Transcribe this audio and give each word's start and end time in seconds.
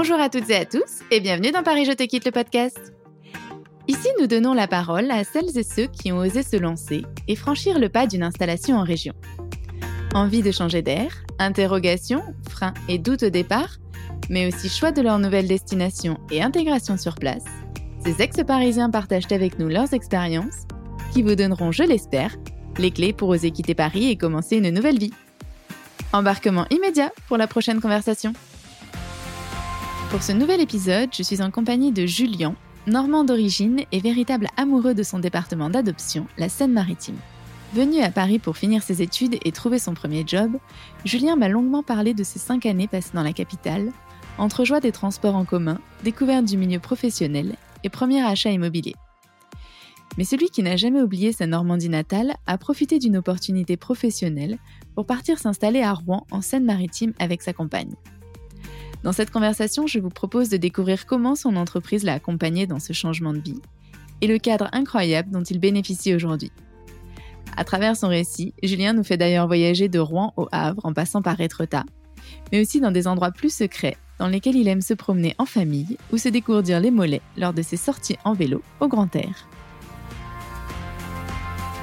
Bonjour 0.00 0.20
à 0.20 0.28
toutes 0.28 0.48
et 0.48 0.54
à 0.54 0.64
tous 0.64 1.00
et 1.10 1.18
bienvenue 1.18 1.50
dans 1.50 1.64
Paris 1.64 1.84
Je 1.84 1.90
te 1.90 2.04
quitte 2.04 2.24
le 2.24 2.30
podcast. 2.30 2.92
Ici, 3.88 4.06
nous 4.20 4.28
donnons 4.28 4.54
la 4.54 4.68
parole 4.68 5.10
à 5.10 5.24
celles 5.24 5.58
et 5.58 5.64
ceux 5.64 5.88
qui 5.88 6.12
ont 6.12 6.18
osé 6.18 6.44
se 6.44 6.54
lancer 6.54 7.02
et 7.26 7.34
franchir 7.34 7.80
le 7.80 7.88
pas 7.88 8.06
d'une 8.06 8.22
installation 8.22 8.76
en 8.76 8.84
région. 8.84 9.12
Envie 10.14 10.42
de 10.42 10.52
changer 10.52 10.82
d'air, 10.82 11.24
interrogations, 11.40 12.22
freins 12.48 12.74
et 12.88 12.98
doutes 12.98 13.24
au 13.24 13.30
départ, 13.30 13.78
mais 14.30 14.46
aussi 14.46 14.68
choix 14.68 14.92
de 14.92 15.02
leur 15.02 15.18
nouvelle 15.18 15.48
destination 15.48 16.16
et 16.30 16.44
intégration 16.44 16.96
sur 16.96 17.16
place, 17.16 17.44
ces 18.04 18.22
ex-parisiens 18.22 18.90
partagent 18.90 19.32
avec 19.32 19.58
nous 19.58 19.66
leurs 19.66 19.94
expériences 19.94 20.68
qui 21.12 21.22
vous 21.22 21.34
donneront, 21.34 21.72
je 21.72 21.82
l'espère, 21.82 22.36
les 22.78 22.92
clés 22.92 23.12
pour 23.12 23.30
oser 23.30 23.50
quitter 23.50 23.74
Paris 23.74 24.08
et 24.08 24.16
commencer 24.16 24.58
une 24.58 24.70
nouvelle 24.70 25.00
vie. 25.00 25.12
Embarquement 26.12 26.66
immédiat 26.70 27.10
pour 27.26 27.36
la 27.36 27.48
prochaine 27.48 27.80
conversation. 27.80 28.32
Pour 30.10 30.22
ce 30.22 30.32
nouvel 30.32 30.62
épisode, 30.62 31.10
je 31.12 31.22
suis 31.22 31.42
en 31.42 31.50
compagnie 31.50 31.92
de 31.92 32.06
Julien, 32.06 32.56
normand 32.86 33.24
d'origine 33.24 33.82
et 33.92 34.00
véritable 34.00 34.48
amoureux 34.56 34.94
de 34.94 35.02
son 35.02 35.18
département 35.18 35.68
d'adoption, 35.68 36.26
la 36.38 36.48
Seine-Maritime. 36.48 37.18
Venu 37.74 38.00
à 38.00 38.10
Paris 38.10 38.38
pour 38.38 38.56
finir 38.56 38.82
ses 38.82 39.02
études 39.02 39.36
et 39.44 39.52
trouver 39.52 39.78
son 39.78 39.92
premier 39.92 40.24
job, 40.26 40.56
Julien 41.04 41.36
m'a 41.36 41.50
longuement 41.50 41.82
parlé 41.82 42.14
de 42.14 42.24
ses 42.24 42.38
cinq 42.38 42.64
années 42.64 42.88
passées 42.88 43.10
dans 43.12 43.22
la 43.22 43.34
capitale, 43.34 43.92
entre 44.38 44.64
joie 44.64 44.80
des 44.80 44.92
transports 44.92 45.36
en 45.36 45.44
commun, 45.44 45.78
découverte 46.04 46.46
du 46.46 46.56
milieu 46.56 46.80
professionnel 46.80 47.56
et 47.84 47.90
premier 47.90 48.22
achat 48.22 48.50
immobilier. 48.50 48.94
Mais 50.16 50.24
celui 50.24 50.48
qui 50.48 50.62
n'a 50.62 50.76
jamais 50.76 51.02
oublié 51.02 51.32
sa 51.32 51.46
Normandie 51.46 51.90
natale 51.90 52.34
a 52.46 52.56
profité 52.56 52.98
d'une 52.98 53.18
opportunité 53.18 53.76
professionnelle 53.76 54.56
pour 54.94 55.04
partir 55.04 55.38
s'installer 55.38 55.82
à 55.82 55.92
Rouen 55.92 56.26
en 56.30 56.40
Seine-Maritime 56.40 57.12
avec 57.18 57.42
sa 57.42 57.52
compagne. 57.52 57.94
Dans 59.04 59.12
cette 59.12 59.30
conversation, 59.30 59.86
je 59.86 60.00
vous 60.00 60.10
propose 60.10 60.48
de 60.48 60.56
découvrir 60.56 61.06
comment 61.06 61.34
son 61.34 61.56
entreprise 61.56 62.02
l'a 62.02 62.14
accompagné 62.14 62.66
dans 62.66 62.80
ce 62.80 62.92
changement 62.92 63.32
de 63.32 63.38
vie 63.38 63.60
et 64.20 64.26
le 64.26 64.38
cadre 64.38 64.68
incroyable 64.72 65.30
dont 65.30 65.42
il 65.42 65.60
bénéficie 65.60 66.14
aujourd'hui. 66.14 66.50
À 67.56 67.64
travers 67.64 67.96
son 67.96 68.08
récit, 68.08 68.54
Julien 68.62 68.92
nous 68.92 69.04
fait 69.04 69.16
d'ailleurs 69.16 69.46
voyager 69.46 69.88
de 69.88 69.98
Rouen 69.98 70.32
au 70.36 70.48
Havre 70.50 70.84
en 70.84 70.92
passant 70.92 71.22
par 71.22 71.40
Étretat, 71.40 71.84
mais 72.50 72.60
aussi 72.60 72.80
dans 72.80 72.90
des 72.90 73.06
endroits 73.06 73.30
plus 73.30 73.54
secrets 73.54 73.96
dans 74.18 74.26
lesquels 74.26 74.56
il 74.56 74.66
aime 74.66 74.80
se 74.80 74.94
promener 74.94 75.36
en 75.38 75.46
famille 75.46 75.96
ou 76.12 76.18
se 76.18 76.28
décourdir 76.28 76.80
les 76.80 76.90
mollets 76.90 77.22
lors 77.36 77.52
de 77.52 77.62
ses 77.62 77.76
sorties 77.76 78.18
en 78.24 78.32
vélo 78.32 78.62
au 78.80 78.88
grand 78.88 79.14
air. 79.14 79.48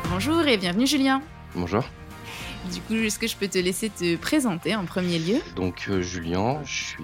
Bonjour 0.09 0.45
et 0.45 0.57
bienvenue 0.57 0.87
Julien. 0.87 1.21
Bonjour. 1.55 1.83
Du 2.73 2.81
coup, 2.81 2.93
est-ce 2.93 3.19
que 3.19 3.27
je 3.27 3.35
peux 3.35 3.47
te 3.47 3.57
laisser 3.57 3.89
te 3.89 4.15
présenter 4.15 4.75
en 4.75 4.85
premier 4.85 5.19
lieu? 5.19 5.39
Donc 5.55 5.85
euh, 5.89 6.01
Julien, 6.01 6.61
je 6.63 6.73
suis 6.73 7.03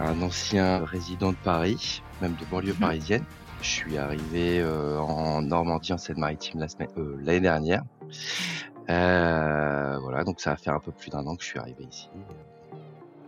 un 0.00 0.20
ancien 0.22 0.84
résident 0.84 1.32
de 1.32 1.36
Paris, 1.36 2.02
même 2.20 2.34
de 2.34 2.44
banlieue 2.46 2.72
mhm. 2.74 2.78
parisienne. 2.78 3.24
Je 3.62 3.68
suis 3.68 3.96
arrivé 3.96 4.60
euh, 4.60 4.98
en 4.98 5.40
Normandie, 5.40 5.92
en 5.92 5.98
Seine-Maritime 5.98 6.66
euh, 6.98 7.16
l'année 7.22 7.40
dernière. 7.40 7.82
voilà, 8.86 10.24
donc 10.24 10.40
ça 10.40 10.50
va 10.50 10.56
faire 10.56 10.74
un 10.74 10.80
peu 10.80 10.92
plus 10.92 11.10
d'un 11.10 11.26
an 11.26 11.36
que 11.36 11.42
je 11.42 11.48
suis 11.48 11.58
arrivé 11.58 11.84
ici. 11.90 12.08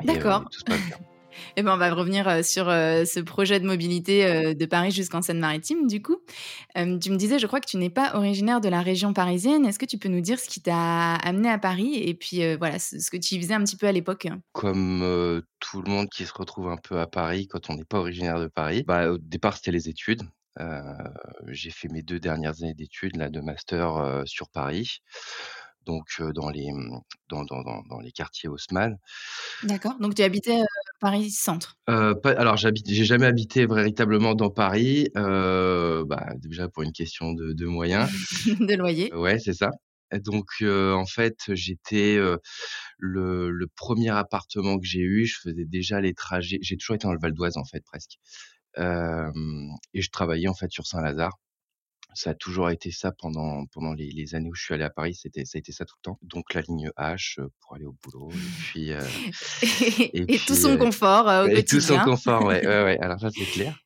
D'accord. 0.04 0.44
tout 0.50 0.58
se 0.58 0.64
passe 0.64 0.80
bien. 0.86 0.98
Eh 1.56 1.62
ben, 1.62 1.74
on 1.74 1.76
va 1.76 1.92
revenir 1.92 2.28
euh, 2.28 2.42
sur 2.42 2.68
euh, 2.68 3.04
ce 3.04 3.20
projet 3.20 3.60
de 3.60 3.66
mobilité 3.66 4.26
euh, 4.26 4.54
de 4.54 4.66
Paris 4.66 4.90
jusqu'en 4.90 5.22
Seine-Maritime, 5.22 5.86
du 5.86 6.02
coup. 6.02 6.18
tu 6.74 7.10
me 7.10 7.16
disais, 7.16 7.38
je 7.38 7.46
crois 7.46 7.60
que 7.60 7.68
tu 7.68 7.76
n'es 7.76 7.90
pas 7.90 8.14
originaire 8.14 8.60
de 8.60 8.68
la 8.68 8.80
région 8.80 9.12
parisienne. 9.12 9.64
Est-ce 9.64 9.78
que 9.78 9.86
tu 9.86 9.98
peux 9.98 10.08
nous 10.08 10.20
dire 10.20 10.38
ce 10.38 10.48
qui 10.48 10.60
t'a 10.60 11.14
amené 11.14 11.48
à 11.50 11.58
Paris 11.58 11.94
et 11.96 12.14
puis 12.14 12.56
voilà 12.56 12.78
ce 12.78 13.10
que 13.10 13.16
tu 13.16 13.34
y 13.34 13.40
faisais 13.40 13.54
un 13.54 13.64
petit 13.64 13.76
peu 13.76 13.86
à 13.86 13.92
l'époque? 13.92 14.28
Comme 14.52 15.42
tout 15.60 15.82
le 15.82 15.90
monde 15.90 16.08
qui 16.08 16.24
se 16.24 16.32
retrouve 16.32 16.68
un 16.68 16.76
peu 16.76 16.98
à 16.98 17.06
Paris 17.06 17.46
quand 17.48 17.70
on 17.70 17.74
n'est 17.74 17.84
pas 17.84 17.98
originaire 17.98 18.40
de 18.40 18.48
Paris, 18.48 18.82
bah, 18.86 19.10
au 19.10 19.18
départ 19.18 19.56
c'était 19.56 19.72
les 19.72 19.88
études. 19.88 20.22
j'ai 21.48 21.70
fait 21.70 21.88
mes 21.88 22.02
deux 22.02 22.18
dernières 22.18 22.62
années 22.62 22.74
d'études 22.74 23.16
là, 23.16 23.28
de 23.28 23.40
master 23.40 24.22
sur 24.26 24.48
Paris 24.48 25.00
donc 25.86 26.04
dans 26.34 26.50
les 26.50 26.70
mmh, 26.72 27.00
dans, 27.28 27.44
dans, 27.44 27.62
dans, 27.62 28.00
les 28.00 28.12
quartiers 28.12 28.48
Haussmann. 28.48 28.98
D'accord. 29.62 29.94
Donc 30.00 30.14
tu 30.14 30.22
habitais 30.22 30.60
Paris 31.00 31.30
centre. 31.30 31.76
Euh, 31.88 32.14
alors 32.24 32.56
j'ai 32.56 33.04
jamais 33.04 33.26
habité 33.26 33.66
véritablement 33.66 34.34
dans 34.34 34.50
Paris. 34.50 35.08
bah, 35.14 36.32
déjà 36.36 36.68
pour 36.68 36.82
une 36.82 36.92
question 36.92 37.32
de, 37.32 37.52
de 37.52 37.66
moyens. 37.66 38.10
de 38.60 38.74
loyer. 38.74 39.14
Ouais, 39.14 39.38
c'est 39.38 39.54
ça. 39.54 39.70
Donc 40.12 40.46
en 40.62 41.06
fait 41.06 41.36
j'étais 41.48 42.16
le, 42.98 43.50
le, 43.50 43.66
premier 43.74 44.10
appartement 44.10 44.78
que 44.78 44.86
j'ai 44.86 45.00
eu, 45.00 45.26
je 45.26 45.38
faisais 45.40 45.64
déjà 45.64 46.00
les 46.00 46.14
trajets. 46.14 46.58
J'ai 46.62 46.76
toujours 46.76 46.96
été 46.96 47.06
dans 47.06 47.14
le 47.14 47.20
Val 47.20 47.32
d'Oise 47.32 47.56
en 47.56 47.64
fait 47.64 47.82
presque. 47.84 48.18
et 48.78 50.02
je 50.02 50.10
travaillais 50.10 50.48
en 50.48 50.54
fait 50.54 50.70
sur 50.70 50.86
Saint-Lazare 50.86 51.38
ça 52.16 52.30
a 52.30 52.34
toujours 52.34 52.70
été 52.70 52.90
ça 52.90 53.12
pendant 53.12 53.66
pendant 53.66 53.92
les, 53.92 54.10
les, 54.10 54.34
années 54.34 54.48
où 54.48 54.54
je 54.54 54.64
suis 54.64 54.74
allé 54.74 54.84
à 54.84 54.90
Paris, 54.90 55.14
c'était 55.14 55.44
ça 55.44 55.56
a 55.56 55.58
été 55.58 55.70
ça 55.70 55.84
tout 55.84 55.94
le 56.02 56.02
temps. 56.02 56.18
Donc 56.22 56.54
la 56.54 56.62
ligne 56.62 56.90
H 56.96 57.38
euh, 57.40 57.48
pour 57.60 57.74
aller 57.74 57.84
au 57.84 57.94
boulot 58.02 58.30
et 58.32 58.62
puis 58.70 58.92
euh, 58.92 59.00
et, 60.12 60.38
tout 60.38 60.54
son 60.54 60.72
euh, 60.72 60.76
confort 60.78 61.26
au 61.26 61.48
et 61.48 61.62
tout 61.62 61.80
son 61.80 61.98
confort, 61.98 62.44
ouais, 62.44 62.66
ouais, 62.66 62.84
ouais. 62.84 62.98
Alors 63.02 63.20
ça 63.20 63.28
c'est 63.30 63.44
clair. 63.44 63.78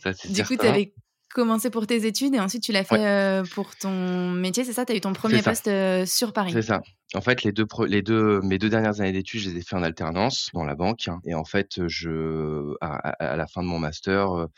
Ça, 0.00 0.12
du 0.28 0.44
coup, 0.44 0.56
tu 0.56 0.66
avais 0.66 0.92
commencé 1.32 1.70
pour 1.70 1.86
tes 1.86 2.06
études 2.06 2.34
et 2.34 2.40
ensuite 2.40 2.62
tu 2.62 2.72
l'as 2.72 2.82
fait 2.82 3.42
pour 3.52 3.76
ton 3.76 4.30
métier, 4.30 4.64
c'est 4.64 4.72
ça? 4.72 4.84
Tu 4.84 4.92
as 4.92 4.96
eu 4.96 5.00
ton 5.00 5.12
premier 5.12 5.42
poste 5.42 5.70
sur 6.06 6.32
Paris. 6.32 6.50
C'est 6.52 6.62
ça. 6.62 6.82
En 7.14 7.20
fait, 7.20 7.44
les 7.44 7.52
deux, 7.52 7.66
les 7.86 8.02
deux, 8.02 8.40
mes 8.40 8.58
deux 8.58 8.68
dernières 8.68 9.00
années 9.00 9.12
d'études, 9.12 9.40
je 9.40 9.50
les 9.50 9.58
ai 9.58 9.62
fait 9.62 9.76
en 9.76 9.82
alternance 9.82 10.50
dans 10.54 10.64
la 10.64 10.74
banque. 10.74 11.06
Hein. 11.06 11.20
Et 11.24 11.34
en 11.34 11.44
fait, 11.44 11.86
je, 11.86 12.74
à, 12.80 12.96
à 12.96 13.36
la 13.36 13.46
fin 13.46 13.62
de 13.62 13.68
mon 13.68 13.78
master, 13.78 14.48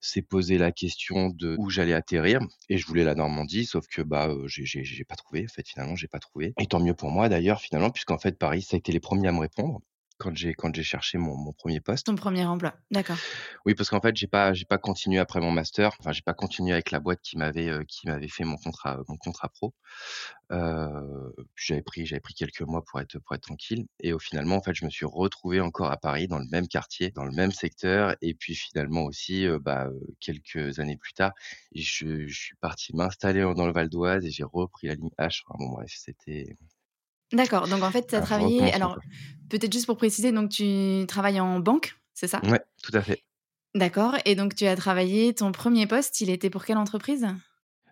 s'est 0.00 0.22
posé 0.22 0.58
la 0.58 0.72
question 0.72 1.28
de 1.28 1.56
où 1.58 1.70
j'allais 1.70 1.92
atterrir 1.92 2.40
et 2.68 2.78
je 2.78 2.86
voulais 2.86 3.04
la 3.04 3.14
Normandie 3.14 3.66
sauf 3.66 3.86
que 3.86 4.02
bah 4.02 4.30
j'ai 4.46 5.04
pas 5.04 5.16
trouvé 5.16 5.44
en 5.44 5.52
fait 5.52 5.66
finalement 5.68 5.96
j'ai 5.96 6.08
pas 6.08 6.18
trouvé. 6.18 6.54
Et 6.58 6.66
tant 6.66 6.80
mieux 6.80 6.94
pour 6.94 7.10
moi 7.10 7.28
d'ailleurs 7.28 7.60
finalement 7.60 7.90
puisqu'en 7.90 8.18
fait 8.18 8.38
Paris 8.38 8.62
ça 8.62 8.76
a 8.76 8.78
été 8.78 8.92
les 8.92 9.00
premiers 9.00 9.28
à 9.28 9.32
me 9.32 9.40
répondre 9.40 9.80
quand 10.20 10.36
j'ai 10.36 10.54
quand 10.54 10.74
j'ai 10.74 10.82
cherché 10.82 11.18
mon, 11.18 11.36
mon, 11.36 11.52
premier 11.52 11.80
poste. 11.80 12.06
Ton 12.06 12.14
premier 12.14 12.44
emploi, 12.44 12.74
d'accord. 12.90 13.16
Oui, 13.64 13.74
parce 13.74 13.88
qu'en 13.88 14.00
fait, 14.00 14.14
j'ai 14.16 14.26
pas 14.26 14.52
j'ai 14.52 14.66
pas 14.66 14.78
continué 14.78 15.18
après 15.18 15.40
mon 15.40 15.50
master. 15.50 15.90
Enfin, 15.98 16.12
j'ai 16.12 16.22
pas 16.22 16.34
continué 16.34 16.72
avec 16.72 16.90
la 16.90 17.00
boîte 17.00 17.20
qui 17.22 17.38
m'avait 17.38 17.68
euh, 17.68 17.82
qui 17.88 18.06
m'avait 18.06 18.28
fait 18.28 18.44
mon 18.44 18.56
contrat 18.56 18.98
mon 19.08 19.16
contrat 19.16 19.48
pro. 19.48 19.74
Euh, 20.52 21.32
j'avais 21.56 21.82
pris 21.82 22.06
j'avais 22.06 22.20
pris 22.20 22.34
quelques 22.34 22.60
mois 22.60 22.84
pour 22.84 23.00
être 23.00 23.18
pour 23.20 23.34
être 23.34 23.42
tranquille. 23.42 23.86
Et 24.00 24.12
au 24.12 24.18
finalement, 24.18 24.56
en 24.56 24.62
fait, 24.62 24.74
je 24.74 24.84
me 24.84 24.90
suis 24.90 25.06
retrouvé 25.06 25.60
encore 25.60 25.90
à 25.90 25.96
Paris, 25.96 26.28
dans 26.28 26.38
le 26.38 26.48
même 26.50 26.68
quartier, 26.68 27.10
dans 27.10 27.24
le 27.24 27.32
même 27.32 27.52
secteur. 27.52 28.14
Et 28.20 28.34
puis 28.34 28.54
finalement 28.54 29.04
aussi, 29.04 29.46
euh, 29.46 29.58
bah, 29.58 29.88
quelques 30.20 30.78
années 30.78 30.96
plus 30.98 31.14
tard, 31.14 31.32
je, 31.74 32.26
je 32.26 32.38
suis 32.38 32.56
parti 32.56 32.94
m'installer 32.94 33.40
dans 33.56 33.66
le 33.66 33.72
Val 33.72 33.88
d'Oise 33.88 34.24
et 34.26 34.30
j'ai 34.30 34.44
repris 34.44 34.88
la 34.88 34.94
ligne 34.94 35.10
H. 35.18 35.42
Enfin, 35.46 35.56
bon 35.58 35.70
bref, 35.70 35.90
c'était 35.96 36.56
D'accord, 37.32 37.68
donc 37.68 37.82
en 37.82 37.90
fait, 37.90 38.06
tu 38.06 38.14
as 38.14 38.20
travaillé. 38.20 38.72
Alors, 38.72 38.98
peut-être 39.48 39.72
juste 39.72 39.86
pour 39.86 39.96
préciser, 39.96 40.32
donc 40.32 40.50
tu 40.50 41.04
travailles 41.06 41.40
en 41.40 41.60
banque, 41.60 41.96
c'est 42.14 42.28
ça? 42.28 42.40
Ouais, 42.44 42.60
tout 42.82 42.96
à 42.96 43.02
fait. 43.02 43.22
D'accord, 43.74 44.16
et 44.24 44.34
donc 44.34 44.54
tu 44.54 44.66
as 44.66 44.76
travaillé, 44.76 45.32
ton 45.32 45.52
premier 45.52 45.86
poste, 45.86 46.20
il 46.20 46.30
était 46.30 46.50
pour 46.50 46.64
quelle 46.64 46.78
entreprise? 46.78 47.26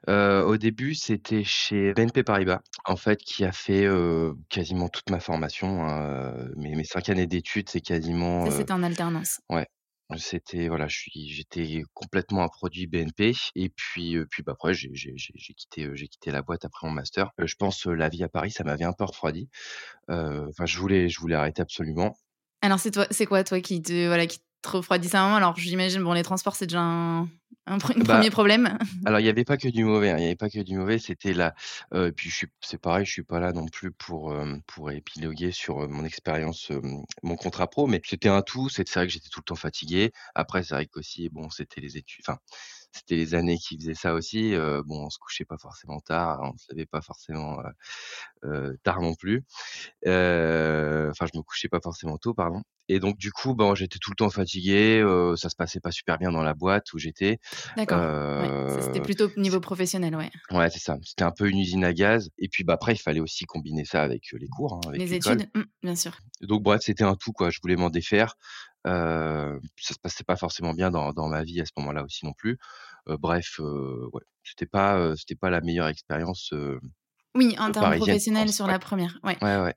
Euh, 0.08 0.42
au 0.44 0.56
début, 0.56 0.94
c'était 0.94 1.44
chez 1.44 1.92
BNP 1.92 2.22
Paribas, 2.22 2.60
en 2.84 2.96
fait, 2.96 3.20
qui 3.20 3.44
a 3.44 3.52
fait 3.52 3.84
euh, 3.84 4.32
quasiment 4.48 4.88
toute 4.88 5.10
ma 5.10 5.20
formation. 5.20 5.84
Hein, 5.84 6.00
euh, 6.00 6.48
mes, 6.56 6.74
mes 6.74 6.84
cinq 6.84 7.10
années 7.10 7.26
d'études, 7.26 7.68
c'est 7.68 7.80
quasiment. 7.80 8.48
Ça, 8.50 8.56
c'était 8.56 8.72
en 8.72 8.82
alternance. 8.82 9.40
Ouais, 9.50 9.66
c'était 10.16 10.68
voilà, 10.68 10.88
je 10.88 10.96
suis 10.96 11.28
j'étais 11.28 11.82
complètement 11.94 12.42
un 12.42 12.48
produit 12.48 12.86
BNP 12.86 13.34
et 13.54 13.68
puis 13.68 14.16
puis 14.30 14.42
bah, 14.42 14.52
après 14.52 14.72
j'ai 14.72 14.90
j'ai 14.94 15.12
j'ai 15.16 15.54
quitté 15.54 15.88
j'ai 15.94 16.08
quitté 16.08 16.30
la 16.30 16.42
boîte 16.42 16.64
après 16.64 16.86
mon 16.86 16.92
master. 16.94 17.30
je 17.38 17.54
pense 17.56 17.84
la 17.86 18.08
vie 18.08 18.24
à 18.24 18.28
Paris, 18.28 18.50
ça 18.50 18.64
m'avait 18.64 18.84
un 18.84 18.92
peu 18.92 19.04
refroidi. 19.04 19.48
Enfin, 20.08 20.64
je 20.66 20.78
voulais 20.78 21.08
je 21.08 21.20
voulais 21.20 21.34
arrêter 21.34 21.62
absolument. 21.62 22.16
Alors 22.62 22.78
c'est 22.78 22.90
toi 22.90 23.06
c'est 23.10 23.26
quoi 23.26 23.44
toi 23.44 23.60
qui 23.60 23.82
te 23.82 24.06
voilà 24.06 24.26
qui 24.26 24.40
te 24.62 24.68
refroidissait 24.68 25.16
un 25.16 25.24
moment? 25.24 25.36
Alors 25.36 25.56
j'imagine 25.56 26.02
bon 26.02 26.12
les 26.14 26.22
transports 26.24 26.56
c'est 26.56 26.66
déjà 26.66 26.80
un 26.80 27.28
un 27.68 27.78
bah, 27.78 28.14
premier 28.14 28.30
problème 28.30 28.78
Alors, 29.04 29.20
il 29.20 29.24
n'y 29.24 29.28
avait 29.28 29.44
pas 29.44 29.56
que 29.56 29.68
du 29.68 29.84
mauvais. 29.84 30.10
Hein, 30.10 30.16
il 30.16 30.20
n'y 30.20 30.26
avait 30.26 30.36
pas 30.36 30.48
que 30.48 30.60
du 30.60 30.76
mauvais. 30.76 30.98
C'était 30.98 31.32
là. 31.32 31.54
Euh, 31.94 32.10
puis, 32.10 32.32
c'est 32.60 32.80
pareil, 32.80 33.04
je 33.04 33.12
suis 33.12 33.22
pas 33.22 33.40
là 33.40 33.52
non 33.52 33.66
plus 33.66 33.90
pour 33.90 34.32
euh, 34.32 34.56
pour 34.66 34.90
épiloguer 34.90 35.52
sur 35.52 35.82
euh, 35.82 35.88
mon 35.88 36.04
expérience, 36.04 36.72
mon 37.22 37.36
contrat 37.36 37.68
pro, 37.68 37.86
mais 37.86 38.00
c'était 38.04 38.28
un 38.28 38.42
tout. 38.42 38.68
C'est 38.68 38.88
vrai 38.92 39.06
que 39.06 39.12
j'étais 39.12 39.28
tout 39.28 39.40
le 39.40 39.44
temps 39.44 39.54
fatigué. 39.54 40.12
Après, 40.34 40.62
c'est 40.62 40.74
vrai 40.74 40.86
qu'aussi, 40.86 41.28
bon, 41.28 41.50
c'était 41.50 41.80
les 41.80 41.96
études. 41.96 42.24
Enfin, 42.26 42.38
c'était 42.92 43.16
les 43.16 43.34
années 43.34 43.58
qui 43.58 43.78
faisaient 43.78 43.94
ça 43.94 44.14
aussi. 44.14 44.54
bon, 44.86 45.06
on 45.06 45.10
se 45.10 45.18
couchait 45.18 45.44
pas 45.44 45.58
forcément 45.58 46.00
tard, 46.00 46.40
on 46.42 46.56
se 46.56 46.66
levait 46.72 46.86
pas 46.86 47.00
forcément 47.00 47.58
tard 48.82 49.00
non 49.00 49.14
plus. 49.14 49.44
Enfin, 50.04 51.26
je 51.32 51.36
me 51.38 51.42
couchais 51.42 51.68
pas 51.68 51.80
forcément 51.82 52.18
tôt, 52.18 52.34
pardon. 52.34 52.62
Et 52.90 53.00
donc 53.00 53.18
du 53.18 53.30
coup, 53.32 53.54
bon, 53.54 53.74
j'étais 53.74 53.98
tout 53.98 54.10
le 54.10 54.16
temps 54.16 54.30
fatigué. 54.30 55.04
ça 55.36 55.50
se 55.50 55.56
passait 55.56 55.80
pas 55.80 55.90
super 55.90 56.18
bien 56.18 56.32
dans 56.32 56.42
la 56.42 56.54
boîte 56.54 56.92
où 56.94 56.98
j'étais. 56.98 57.38
D'accord. 57.76 58.82
c'était 58.82 59.02
plutôt 59.02 59.28
niveau 59.36 59.60
professionnel, 59.60 60.16
ouais. 60.16 60.30
Ouais, 60.50 60.70
c'est 60.70 60.78
ça. 60.78 60.96
C'était 61.02 61.24
un 61.24 61.30
peu 61.30 61.48
une 61.48 61.58
usine 61.58 61.84
à 61.84 61.92
gaz. 61.92 62.30
Et 62.38 62.48
puis 62.48 62.64
bah 62.64 62.74
après, 62.74 62.94
il 62.94 62.98
fallait 62.98 63.20
aussi 63.20 63.44
combiner 63.44 63.84
ça 63.84 64.02
avec 64.02 64.22
les 64.32 64.48
cours, 64.48 64.74
hein, 64.74 64.80
avec 64.88 65.00
les 65.00 65.14
études, 65.14 65.48
mmh, 65.54 65.62
bien 65.82 65.96
sûr. 65.96 66.18
Donc 66.40 66.62
bref, 66.62 66.80
c'était 66.82 67.04
un 67.04 67.14
tout 67.14 67.32
quoi. 67.32 67.50
Je 67.50 67.58
voulais 67.62 67.76
m'en 67.76 67.90
défaire. 67.90 68.36
Ça 68.84 69.94
se 69.94 69.98
passait 70.00 70.24
pas 70.24 70.36
forcément 70.36 70.74
bien 70.74 70.90
dans 70.90 71.12
dans 71.12 71.28
ma 71.28 71.44
vie 71.44 71.60
à 71.60 71.66
ce 71.66 71.72
moment-là 71.78 72.04
aussi 72.04 72.24
non 72.24 72.32
plus. 72.32 72.58
Bref, 73.06 73.58
heu, 73.60 74.08
ouais, 74.12 74.22
c'était 74.44 74.66
pas, 74.66 75.14
c'était 75.16 75.34
pas 75.36 75.50
la 75.50 75.60
meilleure 75.60 75.88
expérience, 75.88 76.52
Oui, 77.34 77.56
en 77.58 77.70
heu, 77.70 77.72
termes 77.72 77.92
professionnels 77.92 78.52
sur 78.52 78.66
Ouais. 78.66 78.74
la 78.74 78.78
1re, 78.78 79.18
ouais. 79.22 79.38
Ouais, 79.42 79.58
ouais. 79.62 79.74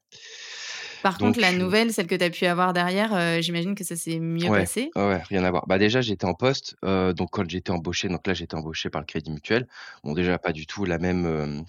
Par 1.04 1.18
contre, 1.18 1.40
la 1.40 1.52
nouvelle, 1.52 1.92
celle 1.94 2.06
que 2.08 2.14
tu 2.16 2.24
as 2.24 2.30
pu 2.30 2.46
avoir 2.46 2.74
derrière, 2.74 3.42
j'imagine 3.42 3.74
que 3.76 3.84
ça 3.84 3.96
s'est 3.96 4.20
mieux 4.20 4.52
Ouais, 4.52 4.52
passé? 4.52 4.94
ouais, 4.96 5.18
rien 5.24 5.44
à 5.44 5.52
voir. 5.52 5.68
Bah, 5.68 5.78
déjà, 5.78 6.02
j'étais 6.02 6.26
en 6.26 6.34
poste, 6.34 6.76
donc 6.84 7.30
quand 7.32 7.48
j'étais 7.48 7.70
embauché, 7.72 8.08
donc 8.10 8.26
là, 8.26 8.34
j'étais 8.34 8.56
embauché 8.56 8.90
par 8.90 9.02
le 9.02 9.06
Crédit 9.06 9.32
Mutuel. 9.32 9.68
Bon, 10.04 10.14
déjà, 10.14 10.40
pas 10.40 10.52
du 10.52 10.66
tout 10.66 10.84
la 10.86 10.98
même, 10.98 11.64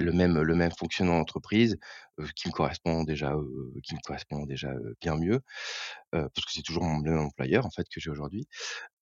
le 0.00 0.12
même 0.12 0.40
le 0.40 0.54
même 0.54 0.72
fonctionnement 0.72 1.18
d'entreprise, 1.18 1.78
qui 2.36 2.48
me 2.48 2.52
correspond 2.52 3.04
déjà, 3.04 3.34
qui 3.82 3.94
me 3.94 4.46
déjà, 4.46 4.72
bien 5.00 5.16
mieux, 5.16 5.40
parce 6.12 6.46
que 6.46 6.52
c'est 6.52 6.62
toujours 6.62 6.84
mon 6.84 6.98
même 6.98 7.18
employeur, 7.18 7.66
en 7.66 7.70
fait, 7.70 7.84
que 7.88 8.00
j'ai 8.00 8.10
aujourd'hui 8.10 8.46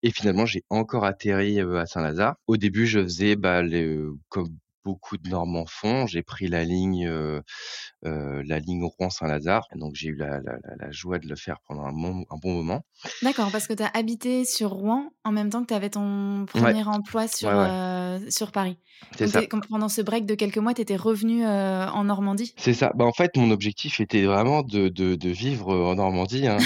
et 0.02 0.10
finalement, 0.10 0.46
j'ai 0.46 0.64
encore 0.70 1.04
atterri, 1.04 1.60
à 1.60 1.86
Saint-Lazare. 1.86 2.36
Au 2.46 2.56
début, 2.56 2.86
je 2.86 3.02
faisais, 3.02 3.36
bah, 3.36 3.62
le 3.62 4.16
comme 4.28 4.56
beaucoup 4.88 5.19
de 5.19 5.29
Normands 5.31 5.67
font, 5.69 6.06
j'ai 6.06 6.23
pris 6.25 6.49
la 6.49 6.64
ligne, 6.64 7.06
heu 7.08 7.43
heu, 8.06 8.43
la 8.44 8.58
ligne 8.61 8.85
Rouen-Saint-Lazare, 8.85 9.67
donc 9.76 9.94
j'ai 9.96 10.08
eu 10.11 10.17
la 10.17 10.40
la 10.40 10.55
la 10.64 10.76
la 10.87 10.90
joie 10.93 11.19
de 11.20 11.29
le 11.29 11.37
faire 11.37 11.58
pendant 11.69 11.85
un 11.87 11.93
bon 11.94 12.55
moment. 12.55 12.82
D'accord, 13.23 13.50
parce 13.50 13.67
que 13.67 13.73
tu 13.75 13.82
as 13.82 13.88
habité 13.94 14.44
sur 14.44 14.70
Rouen 14.70 15.11
en 15.25 15.32
même 15.32 15.50
temps 15.50 15.62
que 15.62 15.67
tu 15.69 15.75
avais 15.75 15.90
ton 15.90 16.46
Ouais. 16.55 16.75
1er 16.76 16.85
emploi 16.85 17.26
sur, 17.26 17.50
Ouais, 17.50 17.55
ouais. 17.55 17.70
heu, 17.70 18.31
sur 18.31 18.52
Paris. 18.52 18.79
C'est 19.17 19.26
ça. 19.29 19.44
pendant 19.69 19.88
ce 19.88 20.02
break 20.02 20.25
de 20.25 20.37
quelques 20.37 20.58
mois, 20.58 20.73
tu 20.75 20.82
étais 20.82 20.94
revenu, 20.96 21.44
en 21.44 22.05
Normandie? 22.05 22.55
C'est 22.56 22.75
ça. 22.75 22.91
Bah, 22.94 23.05
en 23.05 23.12
fait, 23.12 23.37
mon 23.37 23.50
objectif 23.50 24.00
était 24.00 24.25
vraiment 24.25 24.62
de 24.62 24.88
de 24.88 25.14
de 25.14 25.29
vivre, 25.29 25.75
en 25.75 25.94
Normandie, 25.94 26.46
hein. 26.46 26.64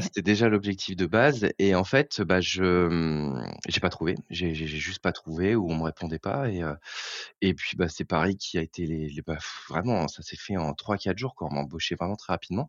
C'était 0.00 0.22
déjà 0.22 0.48
l'objectif 0.48 0.96
de 0.96 1.06
base 1.06 1.48
et 1.58 1.74
en 1.74 1.84
fait, 1.84 2.22
bah, 2.22 2.40
je, 2.40 2.62
mmh, 2.88 3.52
j'ai 3.68 3.80
pas 3.80 3.90
trouvé. 3.90 4.14
J'ai 4.30 4.54
juste 4.54 5.00
pas 5.00 5.12
trouvé 5.12 5.54
ou 5.54 5.70
on 5.70 5.76
me 5.76 5.82
répondait 5.84 6.18
pas 6.18 6.48
et 7.42 7.47
et 7.48 7.54
puis, 7.54 7.76
bah, 7.76 7.88
c'est 7.88 8.04
Paris 8.04 8.36
qui 8.36 8.58
a 8.58 8.62
été 8.62 8.86
les 8.86 9.08
les 9.08 9.22
bah, 9.22 9.38
vraiment, 9.68 10.08
ça 10.08 10.22
s'est 10.22 10.36
fait 10.36 10.56
en 10.56 10.74
3-4 10.74 11.18
jours, 11.18 11.34
quoi. 11.34 11.48
On 11.50 11.54
m'a 11.54 11.60
embauché 11.60 11.94
vraiment 11.96 12.16
très 12.16 12.32
rapidement 12.34 12.68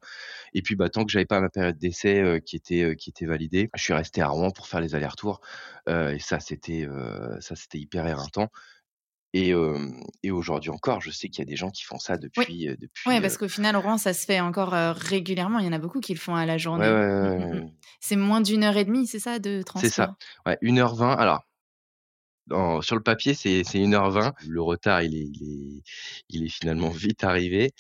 et 0.53 0.61
puis, 0.63 0.75
bah, 0.75 0.89
tant 0.89 1.05
que 1.05 1.11
j'avais 1.11 1.25
pas 1.27 1.41
ma 1.41 1.49
période 1.49 1.77
d'essai, 1.79 2.41
qui 2.45 2.55
était, 2.57 2.95
qui 2.97 3.09
était 3.11 3.25
validée, 3.27 3.69
je 3.75 3.83
suis 3.83 3.93
resté 3.93 4.21
à 4.21 4.29
Rouen 4.29 4.51
pour 4.51 4.67
faire 4.67 4.81
les 4.81 4.95
allers-retours, 4.95 5.41
et 5.89 6.19
ça, 6.19 6.39
c'était, 6.41 6.87
ça, 7.41 7.55
c'était 7.55 7.79
hyper 7.79 8.07
éreintant 8.07 8.49
et 9.33 9.51
hem 9.51 10.01
et 10.23 10.31
aujourd'hui 10.31 10.71
encore, 10.71 11.01
je 11.01 11.11
sais 11.11 11.29
qu'il 11.29 11.39
y 11.39 11.47
a 11.47 11.51
des 11.51 11.55
gens 11.57 11.71
qui 11.71 11.83
font 11.85 11.99
ça 11.99 12.17
Oui. 12.37 12.45
depuis, 12.47 12.67
Ouais, 13.07 13.21
depuis, 13.21 13.21
parce 13.21 13.37
qu'au 13.37 13.47
final, 13.49 13.75
Rouen, 13.77 13.97
ça 13.97 14.13
se 14.13 14.25
fait 14.25 14.39
encore, 14.41 14.71
régulièrement. 14.95 15.59
Il 15.59 15.65
y 15.65 15.69
en 15.69 15.73
a 15.73 15.79
beaucoup 15.79 16.01
qui 16.01 16.13
le 16.13 16.19
font 16.19 16.35
à 16.35 16.45
la 16.45 16.57
journée. 16.57 16.87
Ouais, 16.87 16.89
ouais, 16.89 17.45
ouais. 17.53 17.79
C'est 18.01 18.15
moins 18.17 18.41
d'1 18.41 18.63
heure 18.63 18.77
et 18.77 18.85
demie, 18.85 19.07
c'est 19.07 19.19
ça, 19.19 19.39
de 19.39 19.61
C'est 19.75 19.89
ça, 19.89 20.07
transport? 20.07 20.15
ouais, 20.45 20.57
1 20.61 20.77
heure 20.79 20.95
20. 20.95 21.13
Alors 21.13 21.43
sur 22.81 22.95
le 22.95 23.03
papier, 23.03 23.33
c'est 23.33 23.63
c'est 23.63 23.79
1 23.83 23.93
heure 23.93 24.11
20. 24.11 24.33
Le 24.47 24.61
retard, 24.61 25.01
il 25.03 25.15
est 25.15 25.25
il 25.33 25.77
est 25.77 25.83
il 26.29 26.43
est 26.45 26.49
finalement 26.49 26.89
vite 26.91 27.23
arrivé. 27.23 27.71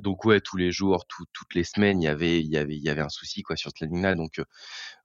Donc 0.00 0.24
ouais, 0.24 0.40
tous 0.40 0.56
les 0.56 0.72
jours, 0.72 1.06
tout 1.06 1.24
toutes 1.32 1.54
les 1.54 1.62
semaines, 1.64 2.02
il 2.02 2.06
y 2.06 2.08
avait 2.08 2.40
il 2.40 2.48
y 2.48 2.56
avait 2.58 2.74
il 2.76 2.82
y 2.82 2.88
avait 2.90 3.02
un 3.02 3.08
souci, 3.08 3.42
quoi, 3.42 3.56
sur 3.56 3.70
cette 3.70 3.88
ligne-là. 3.88 4.14
Donc 4.16 4.40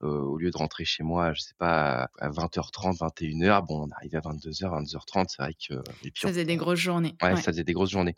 au 0.00 0.36
lieu 0.38 0.50
de 0.50 0.56
rentrer 0.56 0.84
chez 0.84 1.02
moi, 1.04 1.32
je 1.34 1.42
sais 1.42 1.54
pas, 1.58 2.04
à 2.18 2.26
à 2.26 2.30
20:30-21:00, 2.30 3.62
bon, 3.66 3.86
on 3.86 3.90
arrivait 3.92 4.18
à 4.18 4.20
22:00-22:30. 4.20 5.28
C'est 5.30 5.42
vrai 5.42 5.54
que 5.54 5.74
et 6.04 6.10
puis 6.10 6.22
Ça 6.22 6.28
on 6.28 6.30
faisait 6.30 6.44
des 6.44 6.56
grosses 6.56 6.78
journées, 6.80 7.14
ouais, 7.22 7.34
ouais. 7.34 7.36
ça 7.36 7.52
faisait 7.52 7.64
des 7.64 7.72
grosses 7.72 7.90
journées. 7.90 8.14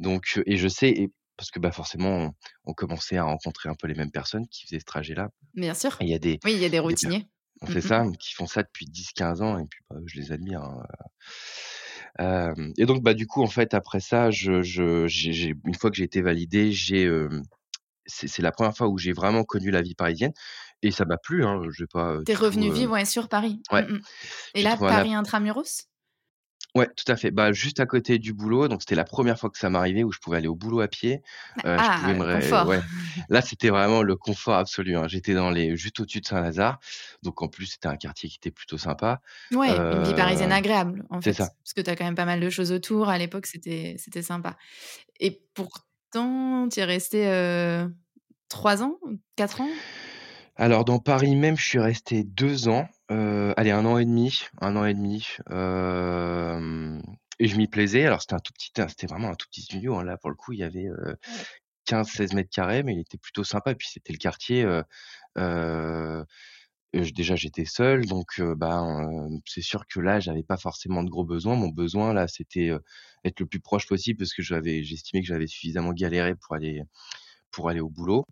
Donc 0.00 0.40
et 0.46 0.56
je 0.56 0.68
sais 0.68 0.88
et 0.90 1.10
parce 1.36 1.50
que, 1.52 1.60
bah, 1.60 1.70
forcément, 1.72 2.10
on 2.18 2.32
on 2.64 2.74
commençait 2.74 3.16
à 3.16 3.24
rencontrer 3.24 3.68
un 3.68 3.74
peu 3.76 3.86
les 3.88 3.94
mêmes 3.94 4.10
personnes 4.10 4.46
qui 4.48 4.64
faisaient 4.66 4.80
ce 4.80 4.84
trajet-là 4.86 5.30
Bien 5.54 5.74
sûr. 5.74 5.96
et 6.00 6.04
il 6.04 6.10
y 6.10 6.14
a 6.14 6.18
des 6.18 6.38
Oui, 6.44 6.52
il 6.54 6.60
y 6.60 6.64
a 6.64 6.68
des 6.68 6.78
routiniers. 6.80 7.26
Mmh, 7.66 7.72
c'est 7.72 7.80
mmh 7.82 7.82
ça, 7.82 8.04
mh. 8.04 8.18
qui 8.20 8.34
font 8.34 8.46
ça 8.46 8.62
depuis 8.62 8.86
10-15 8.86 9.42
ans 9.42 9.58
et 9.58 9.66
puis, 9.66 9.80
bah, 9.90 9.96
je 10.06 10.18
les 10.20 10.32
admire, 10.32 10.62
hein, 10.62 10.82
et 12.78 12.86
donc 12.86 13.02
bah, 13.02 13.14
du 13.14 13.26
coup, 13.26 13.42
en 13.42 13.46
fait, 13.48 13.74
après 13.74 14.00
ça, 14.00 14.30
je 14.30 14.62
je 14.62 15.06
une 15.66 15.74
fois 15.74 15.90
que 15.90 15.96
j'ai 15.96 16.04
été 16.04 16.22
validé, 16.22 16.72
j'ai, 16.72 17.08
c'est 18.06 18.42
la 18.42 18.52
1re 18.52 18.76
fois 18.76 18.88
où 18.88 18.98
j'ai 18.98 19.12
vraiment 19.12 19.44
connu 19.44 19.70
la 19.72 19.82
vie 19.82 19.94
parisienne 19.94 20.32
et 20.82 20.90
ça 20.92 21.04
m'a 21.06 21.18
plu, 21.18 21.44
hein, 21.46 21.62
je 21.70 21.84
vais 21.84 21.88
pas, 21.92 22.14
heu, 22.16 22.24
Tu 22.26 22.32
es 22.32 22.34
du 22.34 22.44
tout, 22.44 22.64
revenu 22.64 22.70
vivre, 22.70 22.92
ouais, 22.92 23.04
sur 23.04 23.28
Paris? 23.28 23.62
Mmh 23.72 23.78
ouais, 23.78 23.88
mh 23.94 24.00
et 24.54 24.62
là, 24.62 24.76
Paris 24.78 25.14
intra-muros? 25.14 25.84
Ouais, 26.78 26.86
tout 26.96 27.10
à 27.10 27.16
fait. 27.16 27.30
Bah, 27.30 27.52
juste 27.52 27.80
à 27.80 27.86
côté 27.86 28.18
du 28.18 28.32
boulot, 28.34 28.68
donc 28.68 28.82
c'était 28.82 28.94
la 28.94 29.04
1re 29.04 29.38
fois 29.38 29.50
que 29.50 29.58
ça 29.58 29.70
m'arrivait 29.70 30.04
où 30.04 30.12
je 30.12 30.18
pouvais 30.20 30.36
aller 30.36 30.46
au 30.48 30.54
boulot 30.54 30.80
à 30.80 30.86
pied. 30.88 31.22
Heu, 31.66 31.80
je 31.82 31.90
pouvais 31.90 32.12
Ah! 32.12 32.14
me 32.14 32.22
ré 32.24 32.54
confort. 32.54 32.66
ouais, 32.66 32.84
là, 33.30 33.40
c'était 33.42 33.70
vraiment 33.70 34.02
le 34.02 34.16
confort 34.16 34.54
absolu, 34.56 34.96
hein. 34.96 35.08
J'étais 35.08 35.34
dans 35.34 35.50
les 35.50 35.76
juste 35.76 35.98
au-dessus 36.00 36.20
de 36.20 36.26
Saint-Lazare, 36.26 36.78
donc 37.22 37.42
en 37.42 37.48
plus, 37.48 37.66
c'était 37.66 37.88
un 37.88 37.96
quartier 37.96 38.28
qui 38.28 38.36
était 38.36 38.50
plutôt 38.52 38.78
sympa. 38.78 39.20
Ouais, 39.50 39.86
une 39.88 40.02
vie 40.02 40.12
parisienne 40.12 40.52
Hem, 40.52 40.52
agréable, 40.52 41.06
en 41.08 41.22
fait, 41.22 41.32
ça. 41.34 41.54
parce 41.64 41.72
que 41.74 41.80
tu 41.80 41.88
as 41.88 41.96
quand 41.96 42.04
même 42.04 42.14
pas 42.14 42.26
mal 42.26 42.38
de 42.40 42.50
choses 42.50 42.70
autour. 42.70 43.08
À 43.08 43.16
l'époque, 43.16 43.46
c'était 43.46 43.96
c'était 43.98 44.20
sympa 44.22 44.58
et 45.20 45.42
pourtant, 45.54 46.68
tu 46.70 46.80
es 46.80 46.84
resté, 46.84 47.26
heu, 47.28 47.94
3 48.48 48.82
ans? 48.82 48.98
4 49.36 49.60
ans? 49.62 49.80
Alors 50.56 50.84
dans 50.84 50.98
Paris 50.98 51.36
même, 51.36 51.56
je 51.56 51.64
suis 51.64 51.78
resté 51.78 52.24
2 52.24 52.68
ans, 52.68 52.88
heu, 53.10 53.54
allez 53.56 53.70
1 53.72 53.84
an 53.86 53.98
et 53.98 54.04
demi, 54.04 54.44
1 54.60 54.76
an 54.76 54.84
et 54.84 54.94
demi, 54.94 55.26
hem 55.50 57.02
et 57.40 57.46
je 57.48 57.56
m'y 57.56 57.68
plaisais. 57.68 58.04
Alors 58.06 58.20
c'était 58.22 58.34
un 58.34 58.40
tout 58.40 58.52
petit 58.52 58.72
un 58.80 58.88
c'était 58.88 59.06
vraiment 59.06 59.28
un 59.30 59.34
tout 59.34 59.46
petit 59.50 59.62
studio, 59.62 59.96
hein. 59.96 60.04
Là, 60.04 60.16
pour 60.18 60.30
le 60.30 60.36
coup, 60.36 60.52
il 60.52 60.58
y 60.60 60.64
avait, 60.64 60.86
heu, 60.86 61.16
15-16 61.86 62.32
m2, 62.34 62.82
mais 62.84 62.94
il 62.94 63.00
était 63.00 63.18
plutôt 63.18 63.44
sympa 63.44 63.72
et 63.72 63.74
puis 63.76 63.88
c'était 63.92 64.12
le 64.12 64.18
quartier, 64.18 64.64
déjà, 67.12 67.36
j'étais 67.36 67.64
seul 67.66 68.06
donc 68.06 68.40
heu, 68.40 68.56
c'est 69.46 69.62
sûr 69.62 69.86
que 69.88 70.00
là, 70.00 70.20
j'avais 70.20 70.42
pas 70.44 70.56
forcément 70.58 71.02
de 71.04 71.10
gros 71.10 71.24
besoins. 71.26 71.56
Mon 71.56 71.68
besoin, 71.70 72.14
là, 72.14 72.28
c'était, 72.28 72.70
être 73.24 73.40
le 73.40 73.46
plus 73.46 73.60
proche 73.60 73.86
possible 73.88 74.18
parce 74.20 74.34
que 74.34 74.42
j'avais 74.42 74.84
j'estimais 74.84 75.22
que 75.22 75.28
j'avais 75.28 75.46
suffisamment 75.48 75.92
galéré 75.94 76.34
pour 76.36 76.54
aller 76.56 76.82
pour 77.52 77.68
aller 77.70 77.80
au 77.80 77.90
boulot. 77.90 78.26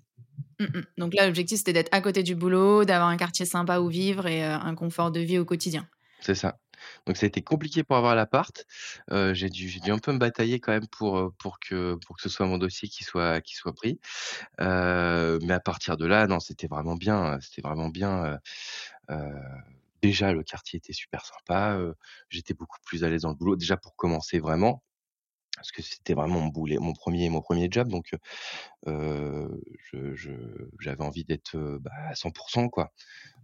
Mmh 0.59 0.65
mh. 0.65 0.83
Donc 0.99 1.15
là, 1.15 1.27
l'objectif, 1.27 1.59
c'était 1.59 1.73
d'être 1.75 1.93
à 1.93 2.01
côté 2.01 2.23
du 2.23 2.35
boulot, 2.35 2.85
d'avoir 2.85 3.09
un 3.09 3.17
quartier 3.17 3.45
sympa 3.45 3.79
où 3.81 3.89
vivre 3.89 4.27
et 4.27 4.43
heu, 4.43 4.51
un 4.51 4.75
confort 4.75 5.11
de 5.11 5.21
vie 5.21 5.39
au 5.39 5.45
quotidien. 5.45 5.87
C'est 6.21 6.35
ça. 6.35 6.59
Donc 7.07 7.17
ça 7.17 7.27
a 7.27 7.29
été 7.29 7.43
compliqué 7.43 7.85
pour 7.85 7.97
avoir 7.97 8.15
l'appart. 8.15 8.65
Heu, 9.11 9.35
j'ai 9.35 9.49
dû 9.51 9.71
un 9.91 9.99
peu 9.99 10.13
me 10.13 10.19
batailler 10.19 10.61
quand 10.61 10.73
même 10.73 10.87
pour, 10.89 11.19
heu, 11.19 11.31
pour 11.39 11.59
que 11.61 11.99
ce 12.19 12.29
soit 12.29 12.47
mon 12.47 12.59
dossier 12.59 12.89
qui 12.89 13.05
soit 13.05 13.41
qui 13.43 13.55
soit 13.55 13.75
pris. 13.75 14.01
Mais 14.61 15.55
à 15.55 15.61
partir 15.61 15.97
de 15.97 16.07
là, 16.07 16.27
non, 16.27 16.41
c'était 16.41 16.69
vraiment 16.69 16.97
bien, 16.97 17.39
c'était 17.41 17.63
vraiment 17.63 17.89
bien, 17.89 18.39
déjà, 20.03 20.33
le 20.33 20.43
quartier 20.45 20.79
était 20.79 20.93
super 20.95 21.25
sympa, 21.27 21.79
j'étais 22.31 22.55
beaucoup 22.55 22.79
plus 22.85 23.05
à 23.05 23.11
l'aise 23.11 23.23
dans 23.23 23.31
le 23.31 23.37
boulot. 23.37 23.57
Déjà 23.57 23.77
pour 23.77 23.97
commencer 23.97 24.39
vraiment, 24.41 24.83
parce 25.57 25.73
que 25.73 25.83
c'était 25.83 26.15
vraiment 26.15 26.41
mon 26.41 26.49
boulet 26.49 26.79
mon 26.79 26.95
1er 26.95 27.31
mon 27.31 27.41
1er 27.43 27.69
job 27.71 27.89
donc 27.89 28.11
je 28.87 30.15
je 30.17 30.33
j'avais 30.81 31.03
envie 31.05 31.25
d'être, 31.25 31.57
bah, 31.81 31.93
à 32.11 32.15
100 32.17 32.31
% 32.33 32.69
quoi. 32.71 32.93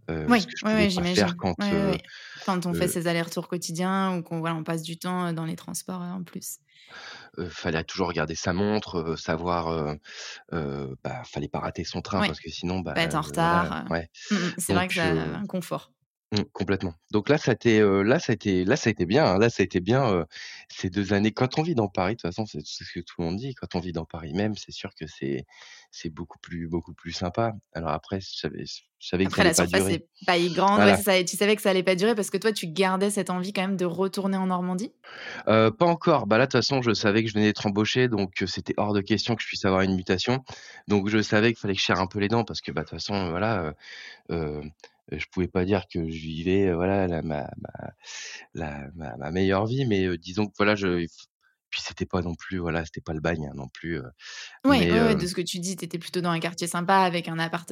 Ce 0.09 0.25
Oui, 0.27 0.89
faire 0.89 0.89
j'imagine. 0.89 1.37
quand, 1.37 1.57
Ouais, 1.59 1.65
heu 1.73 1.97
ouais. 1.97 2.01
Quand 2.39 2.65
on 2.65 2.73
fait 2.73 2.87
ses 2.87 3.07
allers-retours 3.07 3.47
quotidiens 3.49 4.17
ou 4.17 4.23
qu'on 4.23 4.39
voilà, 4.39 4.55
on 4.55 4.63
passe 4.63 4.81
du 4.81 4.97
temps, 4.97 5.33
dans 5.33 5.45
les 5.45 5.55
transports, 5.57 6.01
en 6.01 6.23
plus. 6.23 6.57
Heu, 7.37 7.49
fallait 7.49 7.83
toujours 7.83 8.07
regarder 8.09 8.35
sa 8.35 8.53
montre, 8.53 9.15
savoir, 9.17 9.95
bah, 11.03 11.23
fallait 11.25 11.47
pas 11.49 11.59
rater 11.59 11.83
son 11.83 12.01
train 12.01 12.21
Ouais, 12.21 12.25
parce 12.25 12.39
que 12.39 12.49
sinon, 12.51 12.79
bah, 12.81 12.99
être 13.03 13.15
en 13.15 13.21
voilà, 13.25 13.73
retard. 13.73 13.85
Mmh 14.31 14.37
mh. 14.37 14.53
C'est 14.59 14.73
vrai 14.73 14.89
que 14.89 14.95
heu 14.95 15.35
un 15.35 15.47
confort. 15.47 15.93
Mmh, 16.33 16.43
complètement. 16.53 16.93
Donc 17.11 17.29
là, 17.29 17.37
ça 17.37 17.51
a 17.51 17.53
été, 17.55 17.79
là, 17.81 18.19
ça 18.19 18.31
a 18.31 18.35
été 18.35 18.65
là, 18.65 18.75
ça 18.75 18.89
a 18.89 18.91
été 18.91 19.05
bien, 19.05 19.25
hein. 19.25 19.37
Là, 19.39 19.49
ça 19.49 19.63
a 19.63 19.65
été 19.65 19.79
bien, 19.79 20.25
ces 20.69 20.89
2 20.89 21.13
années. 21.13 21.31
Quand 21.31 21.57
on 21.59 21.63
vit 21.63 21.75
dans 21.75 21.87
Paris, 21.87 22.13
de 22.15 22.21
toute 22.21 22.29
façon, 22.29 22.45
c'est 22.45 22.59
c'est 22.65 22.83
ce 22.85 22.91
que 22.93 22.99
tout 23.01 23.15
le 23.19 23.25
monde 23.25 23.37
dit, 23.37 23.55
quand 23.55 23.75
on 23.75 23.79
vit 23.79 23.93
dans 23.93 24.05
Paris 24.05 24.33
même, 24.33 24.55
c'est 24.55 24.71
sûr 24.73 24.91
que 24.95 25.07
c'est 25.07 25.45
c'est 25.91 26.09
beaucoup 26.09 26.39
plus 26.39 26.67
beaucoup 26.67 26.93
plus 26.93 27.11
sympa. 27.13 27.53
Alors 27.73 27.91
après, 27.91 28.19
je 28.21 28.29
savais 28.37 28.65
je 28.99 29.07
savais 29.07 29.27
que 29.27 29.33
ça 29.33 29.41
Après 29.41 29.43
allait 29.43 29.49
la 29.49 29.53
pas 29.53 29.67
surface 29.67 29.67
durer. 29.67 29.91
est 29.91 30.07
pas 30.25 30.37
grande, 30.49 30.83
ouais, 30.83 30.93
Voilà. 30.93 30.95
c'est 30.95 31.03
ça 31.03 31.17
et 31.17 31.25
tu 31.25 31.35
savais 31.37 31.55
que 31.55 31.61
ça 31.61 31.69
allait 31.71 31.83
pas 31.83 31.95
durer 31.95 32.15
parce 32.15 32.29
que 32.29 32.37
toi, 32.37 32.51
tu 32.53 32.67
gardais 32.67 33.09
cette 33.09 33.29
envie 33.29 33.53
quand 33.53 33.61
même 33.61 33.77
de 33.77 33.85
retourner 33.85 34.37
en 34.37 34.47
Normandie? 34.47 34.93
Pas 35.45 35.73
encore. 35.81 36.27
Bah, 36.27 36.37
là, 36.37 36.45
de 36.45 36.51
toute 36.51 36.59
façon, 36.59 36.81
je 36.81 36.93
savais 36.93 37.23
que 37.23 37.29
je 37.29 37.33
venais 37.33 37.45
d'être 37.47 37.65
embauché 37.65 38.07
donc 38.07 38.43
c'était 38.47 38.73
hors 38.77 38.93
de 38.93 39.01
question 39.01 39.35
que 39.35 39.41
je 39.41 39.47
puisse 39.47 39.65
avoir 39.65 39.81
une 39.81 39.95
mutation. 39.95 40.43
Donc 40.87 41.09
je 41.09 41.21
savais 41.21 41.49
qu'il 41.53 41.59
fallait 41.59 41.73
que 41.75 41.79
je 41.79 41.85
serre 41.85 41.99
un 41.99 42.07
peu 42.07 42.19
les 42.19 42.27
dents 42.27 42.43
parce 42.43 42.61
que, 42.61 42.71
bah, 42.71 42.81
de 42.81 42.87
toute 42.89 42.97
façon, 42.99 43.29
voilà, 43.29 43.73
je 45.11 45.25
pouvais 45.31 45.47
pas 45.47 45.65
dire 45.65 45.85
que 45.91 45.99
je 46.09 46.17
vivais, 46.21 46.67
heu, 46.69 46.75
voilà, 46.75 47.07
la 47.07 47.21
ma 47.21 47.49
ma 47.57 47.73
la 48.53 48.89
ma 48.95 49.17
ma 49.17 49.31
meilleure 49.31 49.65
vie, 49.67 49.85
mais 49.85 50.17
disons 50.17 50.47
que, 50.47 50.53
voilà, 50.57 50.75
je 50.75 51.05
puis 51.69 51.81
c'était 51.81 52.05
pas 52.05 52.21
non 52.21 52.35
plus, 52.35 52.59
voilà, 52.59 52.85
c'était 52.85 53.01
pas 53.01 53.13
le 53.13 53.21
bagne, 53.21 53.47
hein, 53.47 53.53
non 53.55 53.67
plus, 53.69 53.97
heu, 53.99 54.03
Ouais, 54.65 55.15
de 55.15 55.27
ce 55.27 55.35
que 55.35 55.41
tu 55.41 55.59
dis, 55.59 55.75
tu 55.75 55.85
étais 55.85 55.99
plutôt 55.99 56.21
dans 56.21 56.29
un 56.29 56.39
quartier 56.39 56.67
sympa 56.67 56.97
avec 56.99 57.27
un 57.27 57.37
appart, 57.39 57.71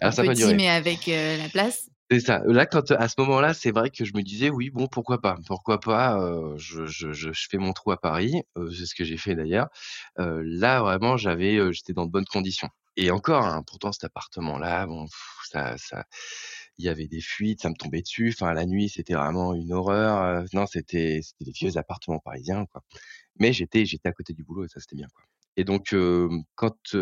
pas 0.00 0.12
petit, 0.12 0.54
mais 0.54 0.68
avec, 0.68 1.06
la 1.06 1.48
place. 1.48 1.88
C'est 2.10 2.20
ça. 2.20 2.42
Là, 2.46 2.66
quand 2.66 2.90
à 2.90 3.08
ce 3.08 3.14
moment-là, 3.20 3.54
c'est 3.54 3.70
vrai 3.70 3.88
que 3.90 4.04
je 4.04 4.12
me 4.14 4.22
disais: 4.22 4.50
«Oui, 4.50 4.68
bon, 4.70 4.86
pourquoi 4.86 5.20
pas? 5.20 5.36
Pourquoi 5.46 5.80
pas?» 5.80 6.18
je 6.56 6.84
je 6.86 7.12
je 7.12 7.30
fais 7.50 7.56
mon 7.58 7.72
trou 7.72 7.90
à 7.92 7.96
Paris, 8.00 8.42
c'est 8.76 8.84
ce 8.86 8.94
que 8.94 9.04
j'ai 9.04 9.16
fait 9.16 9.34
d'ailleurs. 9.34 9.68
Là, 10.18 10.80
vraiment, 10.82 11.16
j'avais, 11.16 11.72
j'étais 11.72 11.94
dans 11.94 12.04
de 12.06 12.10
bonnes 12.10 12.26
conditions. 12.26 12.68
et 12.96 13.10
encore, 13.10 13.44
hein, 13.46 13.62
pourtant 13.66 13.92
cet 13.92 14.04
appartement-là, 14.04 14.86
bon, 14.86 15.06
ça 15.50 15.76
ça 15.78 16.04
il 16.78 16.84
y 16.84 16.88
avait 16.88 17.08
des 17.08 17.20
fuites, 17.20 17.62
ça 17.62 17.70
me 17.70 17.74
tombait 17.74 18.02
dessus. 18.02 18.30
Enfin, 18.34 18.52
la 18.54 18.66
nuit, 18.66 18.88
c'était 18.88 19.14
vraiment 19.14 19.54
une 19.54 19.72
horreur, 19.72 20.44
non, 20.52 20.66
c'était 20.66 21.20
des 21.40 21.52
vieux 21.52 21.76
appartements 21.76 22.18
parisiens, 22.18 22.66
quoi. 22.66 22.82
Mais 23.38 23.52
j'étais 23.52 23.84
à 24.04 24.12
côté 24.12 24.34
du 24.34 24.44
boulot 24.44 24.64
et 24.64 24.68
ça, 24.68 24.80
c'était 24.80 24.96
bien, 24.96 25.08
quoi. 25.14 25.24
Et 25.56 25.64
donc, 25.64 25.94
quand, 26.54 26.96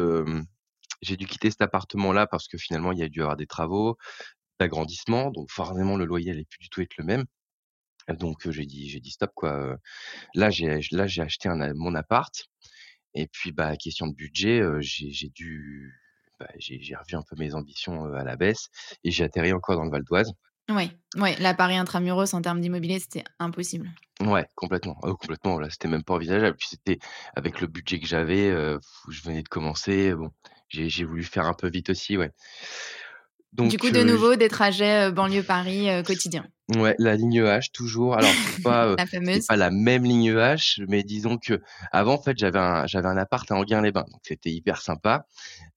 j'ai 1.03 1.17
dû 1.17 1.27
quitter 1.27 1.51
cet 1.51 1.63
appartement-là 1.63 2.27
parce 2.27 2.49
que 2.49 2.59
finalement, 2.59 2.93
il 2.93 2.99
y 2.99 3.03
a 3.03 3.09
dû 3.09 3.23
avoir 3.23 3.37
des 3.37 3.47
travaux, 3.47 3.97
d'agrandissement, 4.59 5.31
donc 5.31 5.51
forcément 5.51 5.97
le 5.97 6.05
loyer 6.05 6.33
allait 6.33 6.45
plus 6.45 6.59
du 6.59 6.69
tout 6.69 6.83
être 6.83 6.97
le 6.99 7.05
même. 7.05 7.25
Donc, 8.09 8.51
j'ai 8.51 8.67
dit 8.67 8.89
j'ai 8.91 9.01
dit: 9.01 9.11
«Stop, 9.11 9.33
quoi», 9.35 9.77
là, 10.35 10.51
j'ai 10.51 10.71
acheté 10.71 11.49
mon 11.75 11.95
appart 11.95 12.35
et 13.15 13.27
puis, 13.27 13.53
bah, 13.53 13.77
question 13.77 14.07
de 14.07 14.15
budget, 14.15 14.63
j'ai 14.81 15.29
dû 15.31 15.95
bah, 16.41 16.49
j'ai 16.59 16.97
revu 16.97 17.15
un 17.15 17.23
peu 17.23 17.37
mes 17.37 17.55
ambitions, 17.55 18.13
à 18.13 18.25
la 18.25 18.37
baisse 18.37 18.69
et 19.05 19.11
j'ai 19.11 19.23
atterri 19.23 19.53
encore 19.53 19.77
dans 19.77 19.85
le 19.85 19.91
Val 19.91 20.03
d'Oise. 20.03 20.33
Ouais, 20.69 20.91
ouais, 21.17 21.37
là, 21.41 21.55
Paris 21.55 21.77
intra-muros, 21.77 22.35
en 22.35 22.43
termes 22.43 22.61
d'immobilier, 22.61 22.99
c'était 22.99 23.25
impossible. 23.39 23.91
Ouais, 24.21 24.47
complètement, 24.55 24.97
oh 25.03 25.17
complètement, 25.17 25.59
là, 25.59 25.69
c'était 25.71 25.89
même 25.89 26.05
pas 26.05 26.15
envisageable. 26.15 26.57
Puis 26.57 26.69
c'était 26.71 26.99
avec 27.35 27.61
le 27.61 27.67
budget 27.67 27.99
que 28.01 28.07
j'avais, 28.07 28.51
je 29.09 29.23
venais 29.23 29.43
de 29.43 29.49
commencer, 29.49 30.15
bon, 30.15 30.31
j'ai 30.69 30.89
j'ai 30.89 31.05
voulu 31.05 31.25
faire 31.25 31.47
un 31.47 31.55
peu 31.55 31.69
vite 31.69 31.91
aussi, 31.91 32.17
ouais. 32.17 32.31
Du 33.53 33.79
coup, 33.79 33.91
de 33.91 34.03
heu, 34.03 34.07
j 34.07 34.13
nouveau, 34.13 34.37
des 34.37 34.49
trajets, 34.49 35.09
heu, 35.09 35.13
banlieue 35.13 35.43
Paris, 35.45 35.89
heu, 35.91 36.03
quotidiens? 36.03 36.47
Ouais, 36.77 36.95
la 36.99 37.17
ligne 37.17 37.43
H 37.43 37.73
toujours. 37.73 38.15
Alors 38.15 38.39
c'est 38.39 38.55
pas, 38.63 38.97
La 38.97 39.07
fameuse. 39.07 39.47
pas 39.49 39.57
la 39.57 39.71
même 39.71 40.05
ligne 40.05 40.33
H, 40.33 40.85
mais 40.89 41.03
disons 41.03 41.37
qu'avant, 41.37 42.15
en 42.15 42.23
fait, 42.23 42.39
j'avais 42.39 42.61
un 42.61 42.87
j'avais 42.87 43.09
un 43.09 43.17
appart 43.17 43.51
à 43.51 43.57
Enghien-les-Bains, 43.57 44.05
donc 44.11 44.21
c'était 44.23 44.51
hyper 44.51 44.81
sympa. 44.81 45.27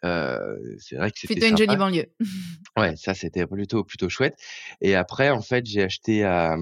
C'est 0.03 0.95
vrai 0.97 1.11
que 1.11 1.19
c'était 1.19 1.41
Plutôt 1.41 1.45
une 1.47 1.57
jolie 1.57 1.75
banlieue. 1.77 2.13
Ouais, 2.77 2.95
ça, 2.95 3.13
c'était 3.13 3.45
plutôt 3.47 3.83
plutôt 3.83 4.09
chouette 4.09 4.35
et 4.81 4.95
après, 4.95 5.29
en 5.29 5.41
fait, 5.41 5.65
j'ai 5.65 5.83
acheté 5.83 6.23
à, 6.23 6.57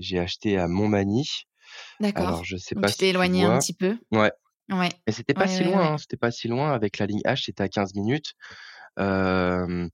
j'ai 0.00 0.18
acheté 0.18 0.58
à 0.58 0.66
Montmagny. 0.68 1.28
Alors 2.14 2.44
D'accord, 2.44 2.44
je 2.44 2.56
sais 2.56 2.74
donc 2.74 2.84
pas 2.84 2.90
tu 2.90 2.92
si 2.92 2.98
t'es 2.98 3.08
éloigné 3.10 3.44
un 3.44 3.56
petit 3.58 3.72
peu? 3.74 3.98
Ouais, 4.12 4.32
Ouais. 4.70 4.90
et 5.06 5.12
c'était 5.12 5.34
pas 5.34 5.46
Ouais, 5.46 5.48
si 5.48 5.64
ouais, 5.64 5.64
loin, 5.64 5.92
ouais. 5.92 5.94
hein, 5.94 5.98
c'était 5.98 6.16
pas 6.18 6.30
si 6.32 6.48
loin 6.48 6.72
avec 6.72 6.98
la 6.98 7.06
ligne 7.06 7.22
H, 7.26 7.44
c'était 7.46 7.62
à 7.64 7.68
15 7.68 7.94
minutes. 7.94 8.34
Hem, 8.98 9.90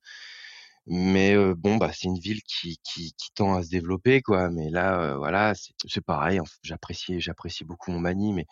mais 0.87 1.37
bon, 1.57 1.77
bah, 1.77 1.91
c'est 1.95 2.09
une 2.09 2.19
ville 2.19 2.43
qui 2.43 2.79
qui 2.85 3.13
qui 3.15 3.31
tend 3.35 3.55
à 3.57 3.63
se 3.63 3.71
développer, 3.71 4.23
quoi, 4.23 4.51
mais 4.51 4.71
là, 4.71 5.17
voilà, 5.17 5.53
c'est 5.87 6.05
pareil, 6.05 6.41
en 6.41 6.45
f 6.47 6.59
j'appréciais 6.63 7.21
j'apprécie 7.21 7.65
beaucoup 7.65 7.93
Montmagny, 7.93 8.33
mais 8.35 8.47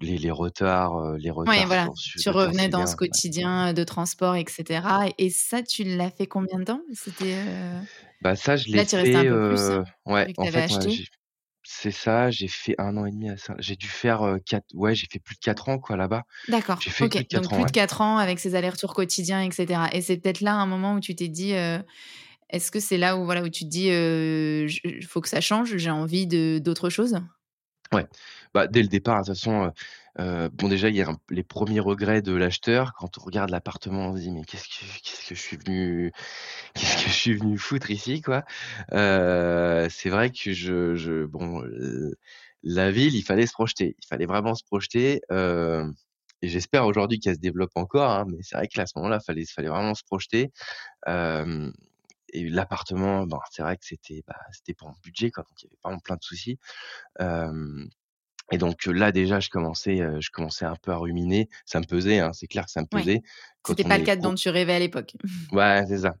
les 0.00 0.18
les 0.18 0.30
retards, 0.30 1.16
les 1.18 1.30
Ouais, 1.46 1.64
retards 1.64 1.66
voilà, 1.66 1.90
sur 1.94 1.94
su 1.96 2.18
tu 2.18 2.28
revenais 2.30 2.68
dans 2.68 2.84
ce 2.86 2.94
ouais. 3.08 3.18
quotidien, 3.34 3.72
de 3.72 3.84
transport 3.84 4.34
et 4.36 4.44
cetera 4.48 5.06
et 5.18 5.30
ça, 5.30 5.62
tu 5.62 5.84
l'as 5.84 6.10
fait 6.10 6.26
combien 6.26 6.58
de 6.58 6.64
temps? 6.64 6.82
C'était, 6.92 7.44
Bah, 8.20 8.34
ça, 8.36 8.56
je 8.56 8.68
l'ai 8.68 8.82
là, 8.82 8.86
tu 8.86 8.94
es 8.96 8.98
resté 8.98 9.16
un 9.18 9.24
fait, 9.24 9.28
peu 9.28 9.40
plus, 9.40 9.70
hein, 9.70 9.78
ouais, 10.06 10.28
en 10.36 10.46
fait, 10.46 10.68
ouais, 10.70 10.88
c'est 11.70 11.90
ça, 11.90 12.30
j'ai 12.30 12.48
fait 12.48 12.74
1 12.78 12.96
an 12.96 13.04
et 13.06 13.10
demi 13.12 13.28
à 13.30 13.36
ça. 13.36 13.54
J'ai 13.58 13.76
dû 13.76 13.86
faire, 13.88 14.38
4 14.46 14.64
ouais, 14.74 14.94
j'ai 14.94 15.06
fait 15.10 15.18
plus 15.20 15.34
de 15.36 15.40
4 15.40 15.68
ans, 15.68 15.78
quoi, 15.78 15.96
là-bas. 15.96 16.24
D'accord, 16.46 16.80
J'ai 16.80 16.90
fait 16.90 17.08
plus 17.08 17.24
de 17.24 17.28
donc 17.32 17.50
4 17.50 17.52
ans, 17.54 17.64
plus 17.64 17.66
de. 17.66 17.72
4 17.72 18.00
ans 18.00 18.16
avec 18.16 18.38
ces 18.38 18.54
allers-retours 18.54 18.94
quotidiens 18.94 19.42
et 19.42 19.50
cetera 19.50 19.90
et 19.92 20.00
c'est 20.00 20.16
peut-être 20.16 20.40
là, 20.40 20.54
un 20.54 20.64
moment 20.66 20.94
où 20.94 21.00
tu 21.00 21.14
t'es 21.14 21.28
dit, 21.28 21.52
est-ce 22.50 22.70
que 22.70 22.80
c'est 22.80 22.98
là 22.98 23.16
où, 23.18 23.24
voilà, 23.24 23.42
où 23.42 23.48
tu 23.50 23.64
te 23.64 23.70
dis, 23.70 23.90
heu: 23.90 24.66
«J 24.68 24.80
il 24.84 25.06
faut 25.06 25.20
que 25.20 25.28
ça 25.28 25.40
change, 25.42 25.76
j'ai 25.76 25.90
envie 25.90 26.26
de 26.26 26.60
d'autre 26.62 26.90
chose»? 26.90 27.20
Ouais, 27.92 28.06
bah, 28.54 28.66
dès 28.68 28.82
le 28.82 28.88
départ, 28.88 29.22
de 29.22 29.26
toute 29.26 29.34
façon, 29.36 29.72
bon, 30.18 30.68
déjà, 30.68 30.88
il 30.88 30.96
y 30.96 31.02
a 31.02 31.12
les 31.30 31.42
1ers 31.44 31.80
regrets 31.80 32.22
de 32.22 32.32
l'acheteur. 32.34 32.94
Quand 32.98 33.18
on 33.18 33.22
regarde 33.24 33.50
l'appartement, 33.50 34.08
on 34.10 34.16
se 34.16 34.20
dit: 34.22 34.30
«Mais 34.32 34.44
qu'est-ce 34.44 34.68
que 34.68 35.28
que 35.30 35.34
je 35.34 35.40
suis 35.40 35.56
venu 35.56 36.12
qu'est-ce 36.74 36.96
que 37.04 37.10
je 37.10 37.14
suis 37.14 37.34
venu 37.34 37.58
foutre 37.58 37.90
ici, 37.90 38.22
quoi?» 38.22 38.44
c'est 38.92 40.10
vrai 40.10 40.30
que 40.30 40.52
je 40.52 40.94
je 40.96 41.24
bon, 41.26 41.62
la 42.64 42.90
ville, 42.92 43.14
il 43.16 43.22
fallait 43.24 43.46
se 43.46 43.52
projeter. 43.52 43.96
Il 44.02 44.06
fallait 44.08 44.26
vraiment 44.26 44.54
se 44.54 44.64
projeter, 44.64 45.20
et 46.42 46.48
j'espère 46.48 46.86
aujourd'hui 46.86 47.20
qu'elle 47.20 47.36
se 47.36 47.40
développe 47.40 47.72
encore, 47.76 48.10
hein, 48.12 48.24
mais 48.28 48.38
c'est 48.42 48.56
vrai 48.56 48.68
qu'à 48.68 48.86
ce 48.86 48.92
moment-là, 48.98 49.20
fallait 49.20 49.44
fallait 49.46 49.68
vraiment 49.68 49.94
se 49.94 50.04
projeter. 50.04 50.52
Et 52.34 52.48
l'appartement, 52.50 53.26
c'est 53.52 53.62
vrai 53.62 53.76
que 53.78 53.86
c'était, 53.86 54.22
bah, 54.26 54.36
pour 54.78 54.88
mon 54.88 54.94
budget, 55.04 55.30
quoi, 55.32 55.44
donc 55.44 55.62
il 55.62 55.66
y 55.66 55.68
avait 55.68 55.78
vraiment 55.84 56.00
plein 56.00 56.16
de 56.16 56.22
soucis. 56.24 56.58
Et 58.50 58.58
donc 58.58 58.86
là, 58.86 59.12
déjà, 59.12 59.40
je 59.40 59.50
commençais, 59.50 59.98
je 60.20 60.30
commençais 60.30 60.64
un 60.64 60.76
peu 60.76 60.90
à 60.92 60.96
ruminer. 60.96 61.48
Ça 61.66 61.80
me 61.80 61.84
pesait, 61.86 62.18
hein, 62.20 62.32
c'est 62.32 62.46
clair 62.46 62.64
que 62.66 62.70
ça 62.70 62.80
me 62.80 62.86
Ouais, 62.92 63.00
pesait. 63.00 63.20
c'était 63.66 63.82
Quand 63.82 63.86
on 63.86 63.88
pas 63.88 63.98
le 63.98 64.04
cadre 64.04 64.22
dont 64.22 64.34
tu 64.34 64.48
rêvais 64.48 64.74
à 64.74 64.78
l'époque. 64.78 65.12
ouais, 65.52 65.84
c'est 65.88 65.98
ça. 65.98 66.14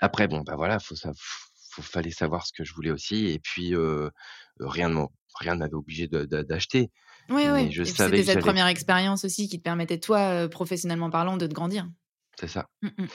Après, 0.00 0.28
bon, 0.28 0.40
bah, 0.42 0.54
voilà, 0.56 0.78
faut 0.80 0.96
sav 0.96 1.14
faut 1.72 1.82
fallait 1.82 2.10
savoir 2.10 2.46
ce 2.46 2.52
que 2.52 2.64
je 2.64 2.74
voulais 2.74 2.90
aussi 2.90 3.28
et 3.28 3.38
puis, 3.38 3.74
rien 4.60 4.88
ne 4.88 5.04
rien 5.36 5.54
m'avait 5.56 5.74
obligé 5.74 6.08
d'acheter, 6.08 6.90
Ouais, 7.28 7.48
mais 7.48 7.52
ouais 7.52 7.70
je 7.70 7.84
savais 7.84 8.18
c'était 8.18 8.24
cette 8.24 8.40
1re 8.40 8.66
expérience 8.66 9.24
aussi 9.24 9.48
qui 9.48 9.58
te 9.58 9.62
permettait, 9.62 9.98
toi, 10.00 10.48
professionnellement 10.48 11.10
parlant, 11.10 11.36
de 11.36 11.46
te 11.46 11.54
grandir. 11.54 11.86
C'est 12.40 12.48
ça. 12.48 12.66
Mmh 12.80 12.88
mh. 12.96 13.06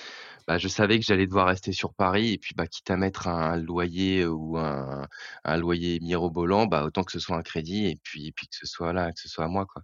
Bah, 0.48 0.58
je 0.60 0.68
savais 0.68 1.00
que 1.00 1.06
j'allais 1.06 1.26
devoir 1.26 1.48
rester 1.48 1.72
sur 1.72 1.96
Paris 1.96 2.34
et 2.34 2.38
puis, 2.38 2.54
bah, 2.56 2.68
quitte 2.68 2.92
à 2.92 2.98
mettre 2.98 3.28
un 3.28 3.58
loyer 3.58 4.26
ou 4.28 4.58
un 4.60 5.08
un 5.44 5.58
loyer 5.58 6.00
mirobolant, 6.00 6.68
bah, 6.68 6.84
autant 6.86 7.04
que 7.04 7.12
ce 7.12 7.20
soit 7.20 7.36
un 7.38 7.42
crédit 7.42 7.88
et 7.88 7.98
puis 8.04 8.28
et 8.28 8.32
puis 8.32 8.48
que 8.48 8.56
ce 8.56 8.68
soit 8.68 8.94
là, 8.94 9.12
que 9.12 9.20
ce 9.20 9.28
soit 9.30 9.46
à 9.46 9.48
moi, 9.48 9.66
quoi. 9.66 9.82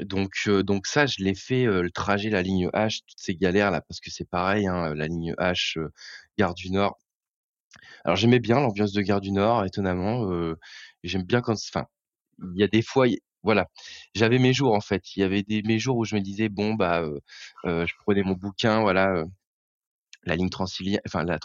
Donc 0.00 0.32
donc 0.48 0.86
ça, 0.88 1.06
je 1.06 1.22
l'ai 1.22 1.34
fait, 1.36 1.64
le 1.66 1.90
trajet, 1.90 2.30
la 2.30 2.42
ligne 2.42 2.68
H, 2.74 3.00
toutes 3.06 3.20
ces 3.20 3.36
galères-là, 3.36 3.80
parce 3.82 4.00
que 4.00 4.10
c'est 4.10 4.28
pareil, 4.28 4.66
hein, 4.66 4.94
la 4.94 5.06
ligne 5.06 5.34
H, 5.38 5.78
gare 6.38 6.54
du 6.54 6.70
Nord. 6.72 6.98
Alors 8.04 8.16
j'aimais 8.16 8.40
bien 8.40 8.60
l'ambiance 8.60 8.92
de 8.92 9.02
gare 9.02 9.20
du 9.20 9.32
Nord, 9.32 9.64
étonnamment, 9.64 10.28
j'aime 11.04 11.22
bien 11.24 11.40
quand 11.40 11.52
enfin, 11.54 11.86
il 12.54 12.60
y 12.60 12.64
a 12.64 12.68
des 12.68 12.82
fois, 12.82 13.06
voilà, 13.46 13.68
j'avais 14.16 14.38
mes 14.40 14.54
jours, 14.54 14.74
en 14.74 14.82
fait. 14.82 15.16
Il 15.16 15.20
y 15.22 15.24
avait 15.24 15.44
des 15.44 15.62
mes 15.64 15.80
jours 15.80 15.98
où 15.98 16.04
je 16.06 16.16
me 16.16 16.22
disais: 16.22 16.50
«Bon, 16.50 16.74
bah, 16.74 17.02
heu 17.02 17.20
heu», 17.66 17.86
je 17.88 17.94
prenais 18.04 18.24
mon 18.24 18.34
bouquin, 18.34 18.82
voilà, 18.82 19.24
la 20.24 20.36
ligne 20.36 20.50
Transilien 20.50 20.98
enfin 21.06 21.24
la 21.24 21.38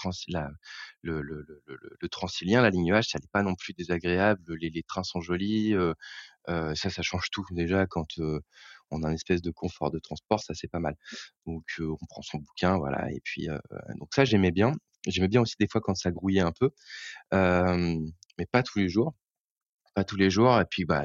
le 1.03 2.08
Transilien, 2.10 2.62
la 2.63 2.70
ligne 2.72 2.93
H, 2.93 3.10
ça 3.12 3.20
n'est 3.20 3.27
pas 3.31 3.43
non 3.43 3.55
plus 3.55 3.74
désagréable, 3.74 4.55
les 4.62 4.84
trains 4.84 5.03
sont 5.03 5.22
jolis, 5.22 5.74
ça, 6.48 6.89
ça 6.89 7.01
change 7.03 7.29
tout. 7.31 7.46
Déjà 7.51 7.88
quand, 7.88 8.08
on 8.91 9.03
a 9.03 9.10
un 9.10 9.13
espèce 9.13 9.41
de 9.41 9.51
confort 9.51 9.91
de 9.91 10.00
transport, 10.00 10.41
ça, 10.41 10.53
c'est 10.55 10.67
pas 10.70 10.79
mal. 10.79 10.96
Donc 11.48 11.63
on 11.81 12.05
prend 12.08 12.22
son 12.24 12.39
bouquin, 12.39 12.77
voilà 12.77 13.12
et 13.12 13.22
puis, 13.24 13.48
donc 14.00 14.10
ça, 14.15 14.25
j'aimais 14.25 14.51
bien. 14.51 14.74
J'aimais 15.08 15.29
bien 15.29 15.41
aussi 15.41 15.55
des 15.60 15.67
fois 15.67 15.81
quand 15.81 15.96
ça 15.96 16.12
grouillait 16.12 16.41
un 16.41 16.53
peu, 16.53 16.72
mais 17.34 18.46
pas 18.51 18.63
tous 18.63 18.79
les 18.79 18.89
jours 18.89 19.13
pas 19.94 20.04
tous 20.04 20.16
les 20.18 20.30
jours 20.30 20.60
et 20.60 20.66
puis, 20.66 20.86
bah, 20.86 21.04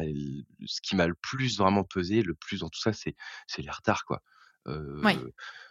ce 0.66 0.80
qui 0.82 0.96
m'a 0.96 1.06
le 1.06 1.14
plus 1.14 1.58
vraiment 1.58 1.84
pesé, 1.84 2.22
le 2.22 2.34
plus 2.34 2.60
dans 2.60 2.68
tout 2.68 2.80
ça, 2.80 2.92
c'est 2.92 3.14
c'est 3.46 3.62
les 3.62 3.70
retards, 3.70 4.04
quoi. 4.06 4.22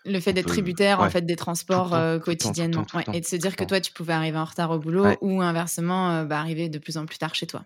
Le 0.05 0.19
fait 0.21 0.33
d'être 0.33 0.45
tributaire, 0.47 1.01
en 1.01 1.09
fait, 1.09 1.23
des 1.25 1.35
transports, 1.35 1.95
temps, 2.39 2.55
tout 2.55 2.55
temps, 2.71 2.83
quotidiennement, 2.83 2.85
tout 2.85 2.97
ouais 2.97 3.05
et 3.11 3.19
de 3.21 3.25
se 3.25 3.35
dire 3.35 3.55
que 3.57 3.63
temps. 3.63 3.65
toi, 3.65 3.81
tu 3.81 3.91
pouvais 3.91 4.13
arriver 4.13 4.37
en 4.37 4.45
retard 4.45 4.71
au 4.71 4.79
boulot 4.79 5.05
Ouais. 5.09 5.19
ou 5.21 5.41
inversement, 5.41 6.23
bah, 6.25 6.39
arriver 6.39 6.69
de 6.69 6.79
plus 6.79 6.97
en 6.97 7.05
plus 7.05 7.17
tard 7.17 7.35
chez 7.35 7.47
toi. 7.47 7.65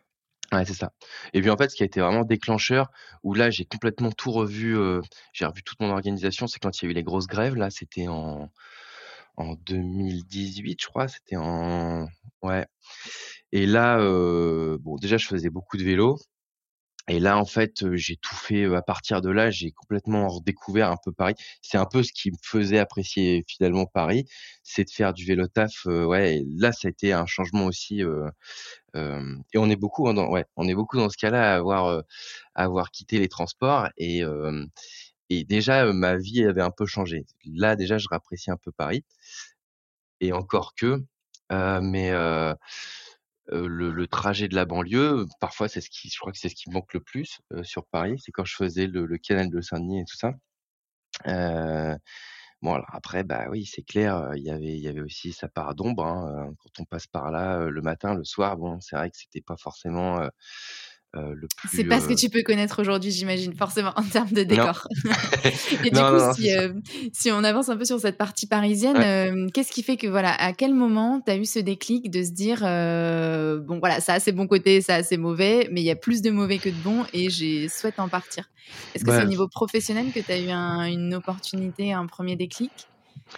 Ouais, 0.51 0.65
c'est 0.65 0.73
ça 0.73 0.91
et 1.33 1.41
puis, 1.41 1.49
en 1.51 1.57
fait, 1.57 1.69
ce 1.69 1.75
qui 1.75 1.83
a 1.83 1.85
été 1.85 1.99
vraiment 2.01 2.23
déclencheur, 2.23 2.89
où 3.23 3.35
là, 3.35 3.51
j'ai 3.51 3.65
complètement 3.65 4.11
tout 4.11 4.31
revu, 4.31 4.75
j'ai 5.31 5.45
revu 5.45 5.61
toute 5.63 5.79
mon 5.79 5.91
organisation, 5.91 6.47
c'est 6.47 6.57
quand 6.59 6.81
il 6.81 6.85
y 6.85 6.87
a 6.87 6.91
eu 6.91 6.93
les 6.95 7.03
grosses 7.03 7.27
grèves, 7.27 7.55
là, 7.55 7.69
c'était 7.69 8.07
en 8.07 8.49
en 9.37 9.55
2018, 9.55 10.81
je 10.81 10.87
crois, 10.87 11.07
c'était 11.09 11.37
en 11.37 12.07
ouais 12.43 12.67
et 13.51 13.65
là, 13.65 13.99
heu, 14.01 14.77
bon, 14.81 14.95
déjà, 14.97 15.17
je 15.17 15.27
faisais 15.27 15.49
beaucoup 15.49 15.77
de 15.77 15.83
vélo 15.83 16.17
et 17.09 17.19
là, 17.19 17.37
en 17.39 17.45
fait, 17.45 17.95
j'ai 17.95 18.17
tout 18.17 18.35
fait, 18.35 18.65
à 18.75 18.81
partir 18.83 19.21
de 19.21 19.29
là, 19.31 19.49
j'ai 19.51 19.71
complètement 19.71 20.27
redécouvert 20.29 20.91
un 20.91 20.97
peu 21.03 21.11
Paris. 21.11 21.35
C'est 21.63 21.77
un 21.79 21.85
peu 21.85 22.03
ce 22.03 22.13
qui 22.13 22.31
me 22.31 22.37
faisait 22.43 22.79
apprécier 22.79 23.43
finalement 23.47 23.87
Paris, 23.87 24.25
c'est 24.63 24.83
de 24.85 24.91
faire 24.91 25.13
du 25.13 25.25
vélo 25.25 25.47
taf, 25.47 25.71
heu, 25.87 26.05
ouais 26.05 26.37
et 26.39 26.45
là, 26.57 26.71
ça 26.71 26.87
a 26.87 26.91
été 26.91 27.13
un 27.13 27.25
changement 27.25 27.65
aussi, 27.65 28.03
heu, 28.03 28.25
hem 28.95 29.43
et 29.53 29.59
on 29.59 29.69
est 29.69 29.75
beaucoup, 29.77 30.07
hein, 30.09 30.13
dans 30.15 30.29
ouais, 30.31 30.45
on 30.57 30.67
est 30.67 30.75
beaucoup 30.75 30.97
dans 30.97 31.09
ce 31.09 31.17
cas-là 31.17 31.53
à 31.53 31.57
avoir, 31.57 32.03
à 32.55 32.63
avoir 32.65 32.91
quitté 32.91 33.19
les 33.19 33.29
transports 33.29 33.89
et 33.97 34.23
et 35.29 35.43
déjà, 35.43 35.91
ma 35.93 36.17
vie 36.17 36.43
avait 36.45 36.61
un 36.61 36.71
peu 36.71 36.85
changé. 36.85 37.25
Là, 37.45 37.75
déjà, 37.75 37.97
je 37.97 38.07
réapprécie 38.09 38.51
un 38.51 38.57
peu 38.57 38.71
Paris 38.71 39.03
et 40.21 40.33
encore 40.33 40.73
que, 40.75 41.03
mais 41.81 42.11
le 43.51 43.91
le 43.91 44.07
trajet 44.07 44.47
de 44.47 44.55
la 44.55 44.65
banlieue, 44.65 45.25
parfois, 45.39 45.67
c'est 45.69 45.81
ce 45.81 45.89
qui 45.89 46.09
je 46.09 46.19
crois 46.19 46.31
que 46.31 46.37
c'est 46.39 46.49
ce 46.49 46.55
qui 46.55 46.69
manque 46.71 46.93
le 46.93 47.01
plus, 47.01 47.39
heu, 47.53 47.63
sur 47.63 47.85
Paris, 47.87 48.15
c'est 48.23 48.31
quand 48.31 48.45
je 48.45 48.55
faisais 48.55 48.87
le 48.87 49.05
le 49.05 49.17
canal 49.17 49.49
de 49.49 49.61
Saint-Denis 49.61 50.01
et 50.01 50.05
tout 50.05 50.17
ça. 50.17 50.33
Heu, 51.27 51.97
bon, 52.61 52.73
alors 52.75 52.87
après, 52.93 53.23
bah, 53.23 53.47
oui, 53.51 53.65
c'est 53.65 53.83
clair, 53.83 54.31
il 54.35 54.43
y 54.43 54.51
avait 54.51 54.75
il 54.77 54.81
y 54.81 54.87
avait 54.89 55.01
aussi 55.01 55.33
sa 55.33 55.47
part 55.49 55.75
d'ombre, 55.75 56.05
hein, 56.05 56.53
quand 56.59 56.81
on 56.81 56.85
passe 56.85 57.07
par 57.07 57.31
là, 57.31 57.67
le 57.69 57.81
matin, 57.81 58.15
le 58.15 58.23
soir, 58.25 58.57
bon, 58.57 58.79
c'est 58.81 58.95
vrai 58.97 59.11
que 59.11 59.17
c'était 59.17 59.41
pas 59.41 59.57
forcément, 59.57 60.21
le 61.13 61.47
C'est 61.65 61.83
pas 61.85 61.99
ce 61.99 62.07
que 62.07 62.13
heu 62.13 62.17
tu 62.17 62.29
peux 62.29 62.41
connaître 62.43 62.79
aujourd'hui, 62.81 63.11
j'imagine, 63.11 63.53
forcément, 63.53 63.91
en 63.97 64.03
termes 64.03 64.31
de 64.31 64.43
décor. 64.43 64.87
Et 65.83 65.91
du 65.91 66.05
coup, 66.05 66.19
non, 66.19 66.33
c'est 66.33 66.71
si, 67.13 67.31
on 67.31 67.43
avance 67.43 67.69
un 67.69 67.77
peu 67.77 67.85
sur 67.85 67.99
cette 67.99 68.17
partie 68.17 68.47
parisienne, 68.47 68.97
Ouais. 68.97 69.19
qu'est-ce 69.53 69.71
qui 69.71 69.83
fait 69.83 69.97
que, 69.97 70.07
voilà, 70.07 70.33
à 70.35 70.53
quel 70.53 70.73
moment 70.73 71.21
tu 71.25 71.31
as 71.31 71.37
eu 71.37 71.45
ce 71.45 71.59
déclic 71.59 72.11
de 72.11 72.23
se 72.23 72.31
dire, 72.31 72.59
«Bon, 72.61 73.79
voilà, 73.79 74.01
ça 74.01 74.13
a 74.15 74.19
ses 74.21 74.31
bons 74.33 74.47
côtés, 74.47 74.81
ça 74.81 74.95
a 74.95 75.03
ses 75.03 75.17
mauvais, 75.17 75.67
mais 75.71 75.81
il 75.81 75.85
y 75.85 75.91
a 75.91 75.95
plus 75.97 76.21
de 76.21 76.31
mauvais 76.31 76.59
que 76.59 76.69
de 76.69 76.79
bons 76.81 77.05
et 77.13 77.29
j'ai 77.29 77.69
souhaite 77.69 77.99
en 77.99 78.09
partir»? 78.09 78.45
Est-ce 78.95 79.03
que 79.05 79.11
c'est 79.11 79.23
au 79.23 79.25
Bah 79.25 79.29
niveau 79.29 79.47
professionnel 79.49 80.11
que 80.13 80.19
tu 80.21 80.31
as 80.33 80.39
eu 80.39 80.49
un 80.51 80.85
une 80.85 81.15
opportunité, 81.15 81.93
un 81.93 82.07
1er 82.07 82.35
déclic? 82.37 82.87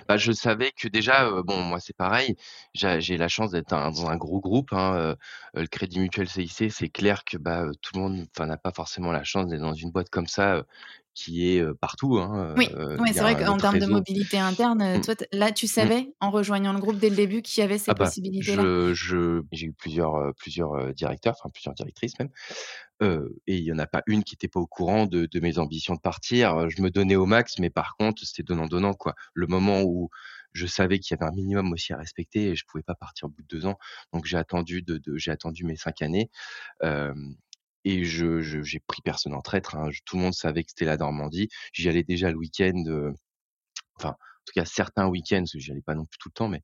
Bah, 0.07 0.17
je 0.17 0.31
savais 0.31 0.71
que 0.71 0.88
déjà, 0.88 1.29
bon, 1.43 1.61
moi, 1.63 1.79
c'est 1.79 1.95
pareil, 1.95 2.35
j'a 2.73 3.00
j'ai 3.00 3.17
la 3.17 3.27
chance 3.27 3.51
d'être 3.51 3.69
dans 3.69 4.09
un 4.09 4.17
gros 4.17 4.39
groupe, 4.39 4.73
hein, 4.73 5.15
le 5.53 5.67
Crédit 5.67 6.00
Mutuel 6.00 6.27
CIC, 6.29 6.71
c'est 6.71 6.89
clair 6.89 7.23
que, 7.23 7.38
bah, 7.38 7.65
tout 7.81 7.91
le 7.95 8.01
monde, 8.01 8.27
n'a 8.39 8.57
pas 8.57 8.71
forcément 8.71 9.11
la 9.11 9.23
chance 9.23 9.47
d'être 9.47 9.61
dans 9.61 9.73
une 9.73 9.91
boîte 9.91 10.09
comme 10.09 10.27
ça, 10.27 10.63
qui 11.13 11.48
est, 11.56 11.63
partout, 11.80 12.18
hein, 12.20 12.58
Oui, 12.58 12.68
ouais, 12.98 13.13
c'est 13.13 13.24
vrai 13.24 13.36
qu'en 13.38 13.60
termes 13.62 13.80
de 13.80 13.86
mobilité 13.86 14.38
interne, 14.38 15.00
Mmh. 15.00 15.01
toi, 15.01 15.15
là, 15.32 15.51
tu 15.53 15.68
Mmh. 15.80 15.89
savais, 15.89 16.13
en 16.20 16.32
rejoignant 16.32 16.74
le 16.74 16.80
groupe 16.80 17.00
dès 17.00 17.10
le 17.10 17.15
début, 17.15 17.41
qu'il 17.41 17.62
y 17.62 17.63
avait 17.63 17.77
ces 17.77 17.91
Ah 17.91 17.96
bah, 17.96 18.13
possibilités-là? 18.13 18.68
j'ai 18.94 19.65
eu 19.65 19.74
plusieurs, 19.74 20.34
plusieurs, 20.36 20.94
directeurs, 20.94 21.36
enfin, 21.39 21.50
plusieurs 21.50 21.74
directrices 21.74 22.13
même, 22.20 22.30
et 23.48 23.58
il 23.58 23.63
y 23.63 23.72
en 23.74 23.80
a 23.80 23.88
pas 23.88 24.03
une 24.08 24.24
qui 24.24 24.36
était 24.36 24.48
pas 24.50 24.60
au 24.60 24.68
courant 24.68 25.06
de 25.08 25.25
de 25.27 25.39
mes 25.39 25.58
ambitions 25.60 25.96
de 25.96 26.00
partir, 26.01 26.70
je 26.70 26.82
me 26.82 26.91
donnais 26.91 27.15
au 27.15 27.25
max, 27.25 27.60
mais 27.60 27.70
par 27.72 27.96
contre, 27.98 28.24
c'était 28.25 28.44
donnant-donnant, 28.44 28.94
quoi. 28.94 29.15
Le 29.34 29.48
moment 29.48 29.82
où 29.84 30.10
je 30.53 30.68
savais 30.68 31.00
qu'il 31.00 31.15
y 31.18 31.22
avait 31.24 31.32
un 31.32 31.36
minimum 31.36 31.72
aussi 31.74 31.94
à 31.94 31.98
respecter 31.98 32.50
et 32.50 32.56
je 32.56 32.65
pouvais 32.65 32.84
pas 32.84 32.96
partir 32.96 33.27
au 33.27 33.30
bout 33.32 33.41
de 33.44 33.48
2 33.48 33.65
ans, 33.68 33.77
donc 34.13 34.25
j'ai 34.25 34.38
attendu 34.38 34.82
de 34.84 34.98
de 34.98 35.18
j'ai 35.18 35.32
attendu 35.32 35.65
mes 35.65 35.77
5 35.77 36.01
années, 36.03 36.30
et 37.85 38.05
je 38.05 38.41
j'ai 38.41 38.79
pris 38.81 39.01
personne 39.03 39.33
en 39.33 39.41
traître, 39.41 39.75
hein. 39.75 39.89
Tout 40.05 40.17
le 40.17 40.23
monde 40.23 40.33
savait 40.33 40.63
que 40.63 40.69
c'était 40.71 40.85
la 40.85 40.97
Normandie. 40.97 41.50
J'y 41.73 41.89
allais 41.89 42.03
déjà 42.03 42.31
le 42.31 42.38
week-end, 42.38 42.83
heu, 42.88 43.13
enfin, 43.97 44.11
en 44.11 44.13
tout 44.45 44.53
cas, 44.55 44.65
certains 44.65 45.07
week-ends, 45.09 45.39
parce 45.41 45.53
que 45.53 45.59
j'y 45.59 45.71
allais 45.71 45.81
pas 45.83 45.95
non 45.95 46.05
plus 46.05 46.17
tout 46.19 46.29
le 46.29 46.33
temps, 46.33 46.50
mais 46.50 46.63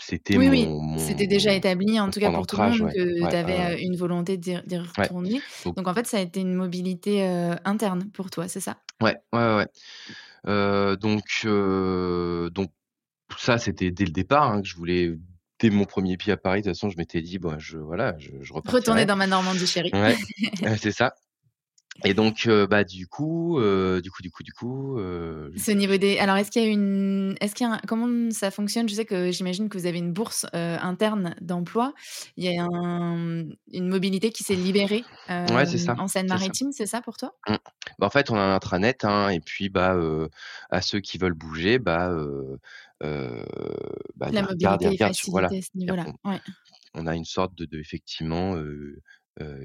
c'était 0.00 0.38
Oui, 0.38 0.48
oui, 0.50 0.74
mon 0.78 0.80
c'était 0.96 1.26
mon 1.26 1.28
déjà 1.28 1.52
mon 1.52 1.54
établi, 1.54 2.00
en 2.00 2.10
mon 2.10 2.10
tout 2.10 2.18
cas 2.20 2.30
pour 2.30 2.46
tout 2.46 2.56
le 2.56 2.62
monde, 2.64 2.88
ouais. 2.88 2.94
que 2.94 3.26
tu 3.28 3.34
Ouais, 3.34 3.36
avais, 3.36 3.80
une 3.82 3.96
volonté 3.96 4.36
d'y 4.36 4.54
d'y 4.66 4.76
Ouais, 4.98 5.10
retourner. 5.18 5.42
donc 5.64 5.76
Donc 5.76 5.86
en 5.88 5.94
fait, 5.94 6.06
ça 6.06 6.18
a 6.18 6.20
été 6.20 6.40
une 6.40 6.54
mobilité, 6.54 7.22
interne 7.64 8.10
pour 8.10 8.30
toi, 8.30 8.48
c'est 8.48 8.60
ça? 8.60 8.78
Ouais, 9.02 9.14
ouais, 9.34 9.56
ouais, 10.46 10.96
donc 10.96 11.46
donc 12.52 12.70
ça, 13.38 13.58
c'était 13.58 13.90
dès 13.92 14.04
le 14.06 14.12
départ, 14.12 14.50
hein, 14.52 14.62
que 14.62 14.68
je 14.68 14.76
voulais 14.76 15.12
dès 15.58 15.70
mon 15.70 15.84
1er 15.84 16.16
pied 16.16 16.32
à 16.32 16.36
Paris, 16.36 16.62
de 16.62 16.68
toute 16.68 16.76
façon, 16.76 16.90
je 16.90 16.96
m'étais 16.98 17.22
dit: 17.22 17.38
«Bah, 17.38 17.56
je 17.58 17.78
voilà, 17.78 18.14
je 18.18 18.30
je 18.40 18.52
«Retourner 18.52 19.02
repartirai». 19.02 19.06
dans 19.06 19.16
ma 19.16 19.26
Normandie 19.26 19.66
chérie». 19.66 19.90
Ouais, 19.92 20.16
c'est 20.80 20.92
ça 20.92 21.14
et 22.04 22.14
donc 22.14 22.46
heu, 22.46 22.66
bah, 22.66 22.84
du 22.84 23.06
coup, 23.06 23.58
du 24.02 24.10
coup, 24.10 24.22
du 24.22 24.30
coup, 24.30 24.42
du 24.42 24.52
coup, 24.52 24.98
j 25.54 25.62
niveau 25.72 25.96
des 25.96 26.18
alors 26.18 26.36
est-ce 26.36 26.50
qu'il 26.50 26.62
y 26.62 26.66
a 26.66 26.68
une 26.68 27.34
est-ce 27.40 27.54
qu'il 27.54 27.66
un 27.66 27.80
comment 27.88 28.30
ça 28.30 28.50
fonctionne? 28.50 28.88
Je 28.88 28.94
sais 28.94 29.06
que 29.06 29.30
j'imagine 29.32 29.68
que 29.70 29.78
vous 29.78 29.86
avez 29.86 29.98
une 29.98 30.12
bourse, 30.12 30.44
heu, 30.54 30.76
interne 30.80 31.34
d'emploi. 31.40 31.94
Il 32.36 32.44
y 32.44 32.58
a 32.58 32.62
un, 32.64 33.44
une 33.72 33.88
mobilité 33.88 34.30
qui 34.30 34.42
s'est 34.44 34.54
libérée, 34.56 35.08
Ouais, 35.48 35.66
ça, 35.78 35.94
en. 35.98 36.06
Seine-Maritime, 36.08 36.72
c'est 36.72 36.86
ça 36.86 37.00
pour 37.00 37.16
toi? 37.16 37.36
Mmh. 37.48 37.56
Bah, 37.98 38.06
en 38.06 38.10
fait, 38.10 38.30
on 38.30 38.36
a 38.36 38.40
un 38.40 38.54
intranet, 38.54 39.04
hein 39.04 39.28
et 39.30 39.40
puis, 39.40 39.68
bah, 39.68 39.96
à 40.70 40.82
ceux 40.82 41.00
qui 41.00 41.18
veulent 41.18 41.32
bouger, 41.34 41.78
bah, 41.78 42.10
bah, 44.14 44.30
La 44.30 44.42
mobilité 44.42 44.92
est 44.94 44.98
sur 45.14 45.30
voilà, 45.30 45.52
facilitée 45.52 45.58
à 45.58 45.62
ce 45.62 45.70
niveau-là, 45.74 46.06
on 46.06 46.12
ouais. 46.24 46.40
on 46.94 47.06
a 47.06 47.16
une 47.16 47.24
sorte 47.26 47.54
de 47.56 47.66
de 47.66 47.78
effectivement, 47.80 48.56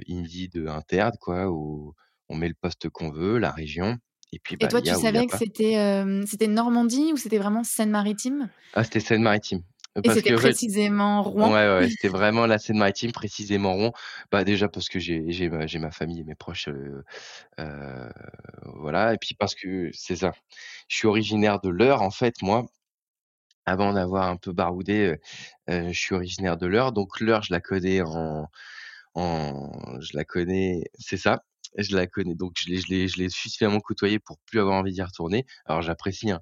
Indeed, 0.10 0.68
interne, 0.68 1.18
quoi, 1.20 1.50
on 2.32 2.36
met 2.36 2.48
le 2.48 2.56
poste 2.60 2.90
qu'on 2.90 3.12
veut, 3.12 3.38
la 3.38 3.52
région 3.52 3.98
et 4.34 4.40
puis, 4.40 4.55
Et 4.55 4.60
bah, 4.60 4.68
toi, 4.70 4.82
tu 4.82 4.94
savais 4.96 5.25
que 5.27 5.38
c'était, 5.38 6.48
Normandie 6.48 7.12
ou 7.14 7.18
c'était 7.18 7.38
vraiment 7.38 7.64
Seine-Maritime? 7.64 8.50
Ah, 8.74 8.84
c'était 8.86 9.01
Seine-Maritime, 9.01 9.62
Et 10.03 10.10
c'était 10.10 10.32
précisément 10.34 11.22
Rouen? 11.22 11.50
ouais, 11.50 11.68
ouais, 11.68 11.90
c'était 11.90 12.08
vraiment 12.08 12.46
la 12.46 12.58
Seine-Maritime, 12.58 13.12
précisément 13.12 13.74
Rouen. 13.74 13.92
Bah, 14.32 14.46
déjà 14.46 14.70
parce 14.70 14.88
que 14.88 15.00
j'ai 15.00 15.50
ma 15.50 15.92
famille 15.92 16.22
et 16.22 16.24
mes 16.24 16.36
proches, 16.36 16.70
voilà 18.75 19.14
et 19.14 19.18
puis 19.18 19.36
parce 19.36 19.53
que 19.55 19.90
c'est 19.94 20.16
ça. 20.16 20.32
Je 20.88 20.96
suis 20.98 21.08
originaire 21.08 21.60
de 21.60 21.70
l'Eure, 21.70 22.01
en 22.01 22.12
fait, 22.12 22.42
moi. 22.42 22.66
Avant 23.66 23.94
d'avoir 23.94 24.27
un 24.27 24.38
peu 24.38 24.53
baroudé, 24.53 25.18
je 25.68 25.92
suis 25.94 26.16
originaire 26.16 26.58
de 26.58 26.66
l'Eure, 26.68 26.92
donc 26.94 27.20
l'Eure, 27.20 27.44
je 27.44 27.53
la 27.53 27.60
connais 27.60 28.01
en 28.01 28.48
en 29.16 30.00
je 30.00 30.16
la 30.16 30.24
connais 30.25 30.86
c'est 30.98 31.18
ça, 31.18 31.44
je 31.77 31.96
la 31.96 32.07
connais 32.07 32.36
donc 32.36 32.53
je 32.57 32.70
l'ai 32.70 33.07
je 33.07 33.27
suffisamment 33.29 33.79
côtoyée 33.79 34.20
pour 34.20 34.38
plus 34.46 34.60
avoir 34.60 34.75
envie 34.77 34.94
d'y 34.94 35.01
retourner. 35.03 35.46
Alors 35.66 35.81
j'apprécie, 35.81 36.31
hein, 36.31 36.42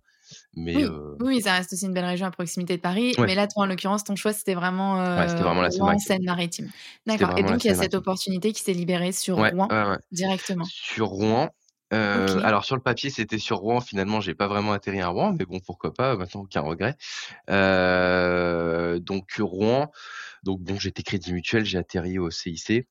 mais 0.56 0.86
Oui, 1.22 1.42
ça 1.42 1.54
reste 1.54 1.74
aussi 1.74 1.86
une 1.86 1.94
belle 1.94 2.06
région 2.06 2.28
à 2.28 2.32
proximité 2.32 2.78
de 2.78 2.82
Paris, 2.82 3.16
Ouais. 3.18 3.28
mais 3.28 3.36
là, 3.36 3.48
toi, 3.48 3.64
en 3.64 3.66
l'occurrence, 3.68 4.04
ton 4.04 4.16
choix, 4.16 4.32
c'était 4.34 4.54
vraiment, 4.54 5.00
Ouais, 5.16 5.28
c'était 5.28 5.44
heu, 5.44 5.44
vraiment 5.44 5.62
la 5.62 5.70
Rouen, 5.70 5.98
Seine-Maritime. 6.00 6.72
D'accord 7.06 7.34
et 7.36 7.44
donc 7.44 7.64
il 7.64 7.68
y 7.68 7.72
a 7.72 7.76
cette 7.76 7.94
opportunité 7.94 8.54
qui 8.54 8.62
s'est 8.62 8.74
libérée 8.74 9.12
sur 9.12 9.38
Ouais, 9.38 9.52
Rouen, 9.52 9.74
directement? 10.12 10.66
Sur 10.66 11.08
Rouen, 11.08 11.50
alors 11.92 12.66
sur 12.66 12.76
le 12.76 12.82
papier, 12.82 13.10
c'était 13.10 13.38
sur 13.40 13.58
Rouen, 13.58 13.82
finalement, 13.82 14.22
j'ai 14.22 14.36
pas 14.36 14.48
vraiment 14.48 14.74
atterri 14.74 15.02
à 15.02 15.08
Rouen, 15.10 15.34
mais 15.38 15.46
bon, 15.46 15.60
pourquoi 15.60 15.94
pas, 15.94 16.16
maintenant 16.18 16.42
aucun 16.42 16.62
regret. 16.62 16.96
Donc 19.02 19.32
Rouen, 19.40 19.92
donc 20.44 20.62
bon, 20.62 20.80
j'étais 20.80 21.04
Crédit 21.04 21.34
Mutuel, 21.34 21.66
j'ai 21.66 21.78
atterri 21.80 22.20
au 22.20 22.32
CIC, 22.32 22.88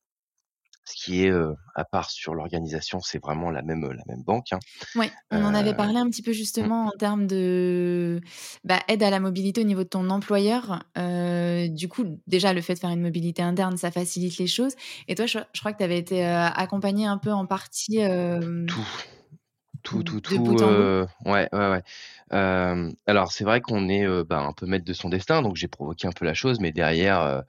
ce 0.89 0.95
qui 0.95 1.25
est, 1.25 1.31
à 1.75 1.85
part 1.85 2.09
sur 2.11 2.35
l'organisation, 2.35 2.99
c'est 3.01 3.21
vraiment 3.21 3.49
la 3.51 3.61
même, 3.61 3.83
la 3.91 4.03
même 4.07 4.23
banque, 4.23 4.51
hein. 4.53 4.59
Ouais, 4.95 5.13
on 5.29 5.43
en 5.43 5.53
avait 5.53 5.75
Heu, 5.75 5.75
parlé 5.75 5.97
un 5.99 6.09
petit 6.09 6.23
peu 6.23 6.31
mmh. 6.61 6.69
justement 6.71 6.87
en 6.87 6.91
termes 6.97 7.27
de, 7.27 8.21
bah, 8.63 8.79
aide 8.87 9.03
à 9.03 9.11
la 9.11 9.19
mobilité 9.19 9.61
au 9.61 9.63
niveau 9.63 9.83
de 9.83 9.87
ton 9.89 10.09
employeur. 10.09 10.83
Du 10.95 11.87
coup, 11.87 12.19
déjà, 12.25 12.53
le 12.53 12.61
fait 12.61 12.73
de 12.73 12.79
faire 12.79 12.89
une 12.89 13.01
mobilité 13.01 13.43
interne, 13.43 13.77
ça 13.77 13.91
facilite 13.91 14.37
les 14.39 14.47
choses 14.47 14.73
et 15.07 15.13
toi, 15.15 15.27
je 15.27 15.37
je 15.53 15.59
crois 15.59 15.73
que 15.73 15.77
tu 15.77 15.83
avais 15.83 15.99
été, 15.99 16.25
accompagné 16.25 17.05
un 17.05 17.19
peu 17.19 17.31
en 17.31 17.45
partie, 17.45 17.99
Tout, 18.65 18.87
tout, 19.83 20.03
tout, 20.03 20.21
tout, 20.21 20.57
heu, 20.61 21.07
ouais, 21.25 21.49
ouais, 21.53 21.69
ouais. 21.69 21.83
Alors 23.07 23.31
c'est 23.31 23.43
vrai 23.43 23.61
qu'on 23.61 23.89
est, 23.89 24.05
bah, 24.25 24.39
un 24.41 24.53
peu 24.53 24.65
maître 24.65 24.85
de 24.85 24.93
son 24.93 25.09
destin, 25.09 25.41
donc 25.41 25.55
j'ai 25.55 25.67
provoqué 25.67 26.07
un 26.07 26.11
peu 26.11 26.25
la 26.25 26.33
chose, 26.33 26.59
mais 26.59 26.71
derrière, 26.71 27.43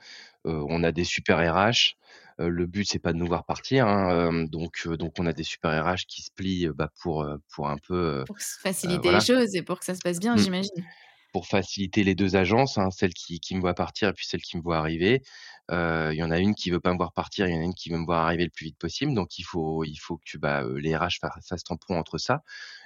on 0.44 0.82
a 0.84 0.92
des 0.92 1.04
super 1.04 1.38
RH. 1.38 1.96
Le 2.40 2.66
but, 2.66 2.84
c'est 2.88 2.98
pas 2.98 3.12
de 3.12 3.18
nous 3.18 3.26
voir 3.26 3.44
partir, 3.44 3.86
hein, 3.86 4.44
donc 4.44 4.88
donc 4.88 5.14
on 5.18 5.26
a 5.26 5.32
des 5.34 5.42
super 5.44 5.70
RH 5.84 6.06
qui 6.08 6.22
se 6.22 6.30
plient, 6.34 6.68
bah, 6.74 6.90
pour, 7.02 7.26
pour 7.54 7.68
un 7.68 7.76
peu, 7.78 8.24
Pour 8.24 8.38
faciliter 8.40 9.12
les 9.12 9.20
choses 9.20 9.54
et 9.54 9.62
pour 9.62 9.78
que 9.78 9.84
ça 9.84 9.94
se 9.94 10.00
passe 10.00 10.18
bien, 10.20 10.36
Mmh. 10.36 10.38
j'imagine? 10.38 10.84
Pour 11.32 11.46
faciliter 11.46 12.02
les 12.02 12.16
2 12.16 12.34
agences, 12.34 12.76
hein, 12.78 12.90
celle 12.90 13.14
qui 13.14 13.38
qui 13.38 13.54
me 13.54 13.60
voit 13.60 13.74
partir 13.74 14.08
et 14.08 14.12
puis 14.12 14.26
celle 14.26 14.42
qui 14.42 14.56
me 14.56 14.62
voit 14.62 14.78
arriver. 14.78 15.22
Il 15.70 16.14
y 16.16 16.22
en 16.24 16.30
a 16.32 16.38
une 16.40 16.54
qui 16.56 16.70
veut 16.70 16.80
pas 16.80 16.92
me 16.92 16.96
voir 16.96 17.12
partir, 17.12 17.46
il 17.46 17.54
y 17.54 17.56
en 17.56 17.60
a 17.60 17.64
une 17.64 17.74
qui 17.74 17.90
veut 17.90 17.98
me 17.98 18.04
voir 18.04 18.24
arriver 18.26 18.44
le 18.44 18.50
plus 18.50 18.66
vite 18.66 18.78
possible, 18.78 19.14
donc 19.14 19.38
il 19.38 19.44
faut 19.44 19.84
il 19.84 19.96
faut 19.96 20.18
que, 20.26 20.38
bah, 20.38 20.64
les 20.76 20.96
RH 20.96 21.18
fa 21.20 21.30
fassent 21.48 21.62
tampon 21.64 21.96
entre 21.96 22.18
ça. 22.18 22.42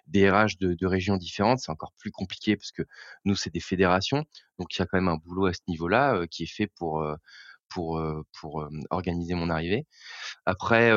Des 0.07 0.29
RH 0.31 0.59
de 0.61 0.75
de 0.75 0.87
régions 0.87 1.17
différentes, 1.17 1.61
c'est 1.61 1.73
encore 1.73 1.93
plus 1.99 2.11
compliqué 2.11 2.57
parce 2.57 2.73
que 2.73 2.83
nous, 3.25 3.35
c'est 3.37 3.51
des 3.53 3.61
fédérations, 3.61 4.25
donc 4.59 4.75
il 4.77 4.81
y 4.81 4.83
a 4.83 4.87
quand 4.87 4.99
même 4.99 5.09
un 5.09 5.17
boulot 5.17 5.47
à 5.47 5.55
ce 5.55 5.61
niveau-là, 5.69 6.27
qui 6.31 6.43
est 6.45 6.47
fait 6.47 6.67
pour, 6.67 7.03
pour, 7.75 8.69
organiser 8.91 9.35
mon 9.35 9.51
arrivée. 9.51 9.87
Après, 10.47 10.91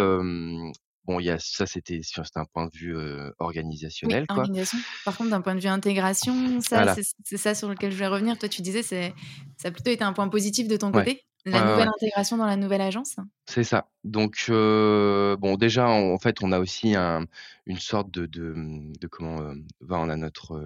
bon, 1.06 1.20
il 1.20 1.26
y 1.26 1.30
a 1.30 1.40
ça, 1.40 1.66
c'était 1.66 2.02
un 2.36 2.46
point 2.46 2.68
de 2.68 2.78
vue, 2.78 2.96
Oui, 2.96 3.32
organisationnel, 3.40 4.28
quoi. 4.28 4.40
organisation. 4.40 4.78
Par 5.06 5.18
contre, 5.18 5.30
d'un 5.32 5.42
point 5.42 5.56
de 5.56 5.60
vue 5.60 5.68
intégration, 5.68 6.62
ça, 6.62 6.84
Voilà. 6.84 6.96
c'est 7.24 7.38
ça 7.38 7.56
sur 7.56 7.70
lequel 7.70 7.92
je 7.92 7.96
voulais 7.96 8.08
revenir. 8.08 8.38
Toi, 8.38 8.50
tu 8.50 8.62
disais, 8.62 8.84
c'est 8.84 9.14
ça 9.58 9.70
a 9.70 9.72
plutôt 9.72 9.92
été 9.92 10.04
un 10.04 10.14
point 10.14 10.28
positif 10.30 10.68
de 10.68 10.78
ton 10.78 10.88
Ouais. 10.88 11.04
côté? 11.06 11.24
La 11.46 11.60
ouais, 11.64 11.72
nouvelle 11.72 11.88
ouais. 11.88 11.94
intégration 11.96 12.36
dans 12.36 12.46
la 12.46 12.58
nouvelle 12.58 12.82
agence? 12.82 13.16
C'est 13.46 13.64
ça. 13.64 13.88
Donc 14.04 14.48
bon, 14.50 15.56
déjà, 15.58 15.88
en 15.88 16.18
fait, 16.20 16.44
on 16.44 16.52
a 16.52 16.60
aussi 16.60 16.94
un 16.96 17.26
une 17.66 17.80
sorte 17.80 18.12
de 18.12 18.26
de, 18.26 18.54
mmh, 18.54 18.94
de 19.00 19.08
comment, 19.08 19.38
hem, 19.52 19.66
bah, 19.82 19.98
on 20.00 20.10
a 20.10 20.18
notre, 20.18 20.62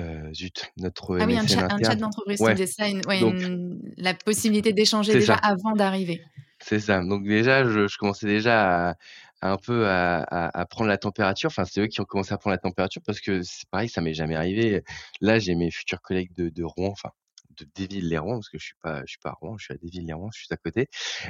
heu, 0.00 0.34
zut, 0.34 0.72
notre 0.76 1.18
Ah 1.18 1.26
oui, 1.26 1.36
un 1.36 1.46
chat 1.46 1.64
un 1.68 1.80
chat 1.82 1.94
interne. 1.94 1.96
d'entreprise, 1.96 2.40
Ouais, 2.40 2.56
donc 3.18 3.36
une 3.40 3.80
la 3.96 4.14
possibilité 4.14 4.72
d'échanger 4.72 5.14
déjà 5.14 5.34
ça. 5.36 5.36
avant 5.36 5.72
d'arriver. 5.76 6.20
C'est 6.60 6.80
ça. 6.80 7.00
Donc 7.02 7.24
déjà, 7.24 7.64
je 7.64 7.86
je 7.88 7.96
commençais 7.98 8.26
déjà 8.26 8.90
à 8.90 8.94
à 9.42 9.52
un 9.52 9.56
peu 9.56 9.86
à 9.88 10.18
à 10.22 10.60
à 10.60 10.66
prendre 10.66 10.88
la 10.88 10.98
température. 10.98 11.48
Enfin, 11.48 11.64
c'est 11.64 11.80
eux 11.82 11.86
qui 11.86 12.00
ont 12.00 12.04
commencé 12.04 12.32
à 12.34 12.38
prendre 12.38 12.52
la 12.54 12.58
température 12.58 13.02
parce 13.06 13.20
que 13.20 13.42
c'est 13.42 13.68
pareil, 13.70 13.88
ça 13.88 14.00
m'est 14.02 14.14
jamais 14.14 14.36
arrivé. 14.36 14.82
Là, 15.20 15.38
j'ai 15.38 15.54
mes 15.54 15.70
futurs 15.70 16.02
collègues 16.02 16.34
de 16.34 16.50
de 16.50 16.62
Rouen, 16.64 16.90
enfin, 16.90 17.10
de 17.56 17.66
Déville-lès-Rouen, 17.74 18.34
parce 18.36 18.48
que 18.50 18.58
je 18.58 18.64
suis 18.66 18.74
pas 18.82 19.00
je 19.06 19.10
suis 19.12 19.18
pas 19.22 19.30
à 19.30 19.32
Rouen, 19.40 19.56
je 19.58 19.64
suis 19.64 19.74
à 19.74 19.78
Déville-lès-Rouen, 19.78 20.28
je 20.34 20.38
suis 20.40 20.48
à 20.52 20.56
côté. 20.58 20.88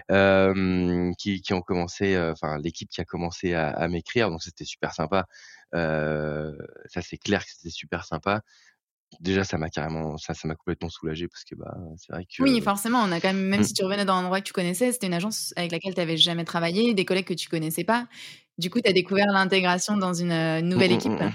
Hem, 0.08 1.14
qui 1.18 1.40
qui 1.42 1.54
ont 1.54 1.62
commencé, 1.62 2.18
enfin, 2.18 2.58
l'équipe 2.58 2.88
qui 2.90 3.00
a 3.00 3.04
commencé 3.04 3.54
à 3.54 3.68
à 3.70 3.88
m'écrire, 3.88 4.30
donc 4.30 4.42
c'était 4.42 4.64
super 4.64 4.92
sympa. 4.94 5.26
Ça, 5.72 7.02
c'est 7.02 7.18
clair 7.18 7.44
que 7.44 7.50
c'était 7.52 7.70
super 7.70 8.04
sympa. 8.04 8.42
déjà 9.20 9.44
ça 9.44 9.58
m'a 9.58 9.70
carrément 9.70 10.16
ça 10.18 10.34
ça 10.34 10.48
m'a 10.48 10.54
complètement 10.56 10.90
soulagé 10.90 11.28
parce 11.28 11.44
que, 11.44 11.54
bah, 11.56 11.74
c'est 11.98 12.12
vrai 12.12 12.24
que 12.26 12.42
Oui, 12.42 12.60
forcément, 12.62 13.00
on 13.00 13.12
a 13.12 13.20
quand 13.20 13.28
même 13.34 13.42
même 13.48 13.60
mmh. 13.60 13.64
si 13.64 13.74
tu 13.74 13.84
revenais 13.84 14.04
dans 14.04 14.14
un 14.14 14.20
endroit 14.22 14.40
que 14.40 14.46
tu 14.46 14.52
connaissais, 14.52 14.92
c'était 14.92 15.06
une 15.08 15.14
agence 15.14 15.52
avec 15.56 15.72
laquelle 15.72 15.94
tu 15.94 16.00
avais 16.00 16.16
jamais 16.16 16.44
travaillé, 16.44 16.94
des 16.94 17.04
collègues 17.04 17.26
que 17.26 17.34
tu 17.34 17.48
connaissais 17.48 17.84
pas. 17.84 18.06
Du 18.58 18.70
coup, 18.70 18.80
tu 18.80 18.88
as 18.90 18.92
découvert 18.94 19.26
l'intégration 19.32 19.96
dans 19.96 20.14
une, 20.14 20.62
Mmh 20.74 20.80
nouvelle 20.80 20.92
mh, 20.92 20.94
équipe. 20.94 21.20
mmh 21.20 21.24
mh. 21.26 21.32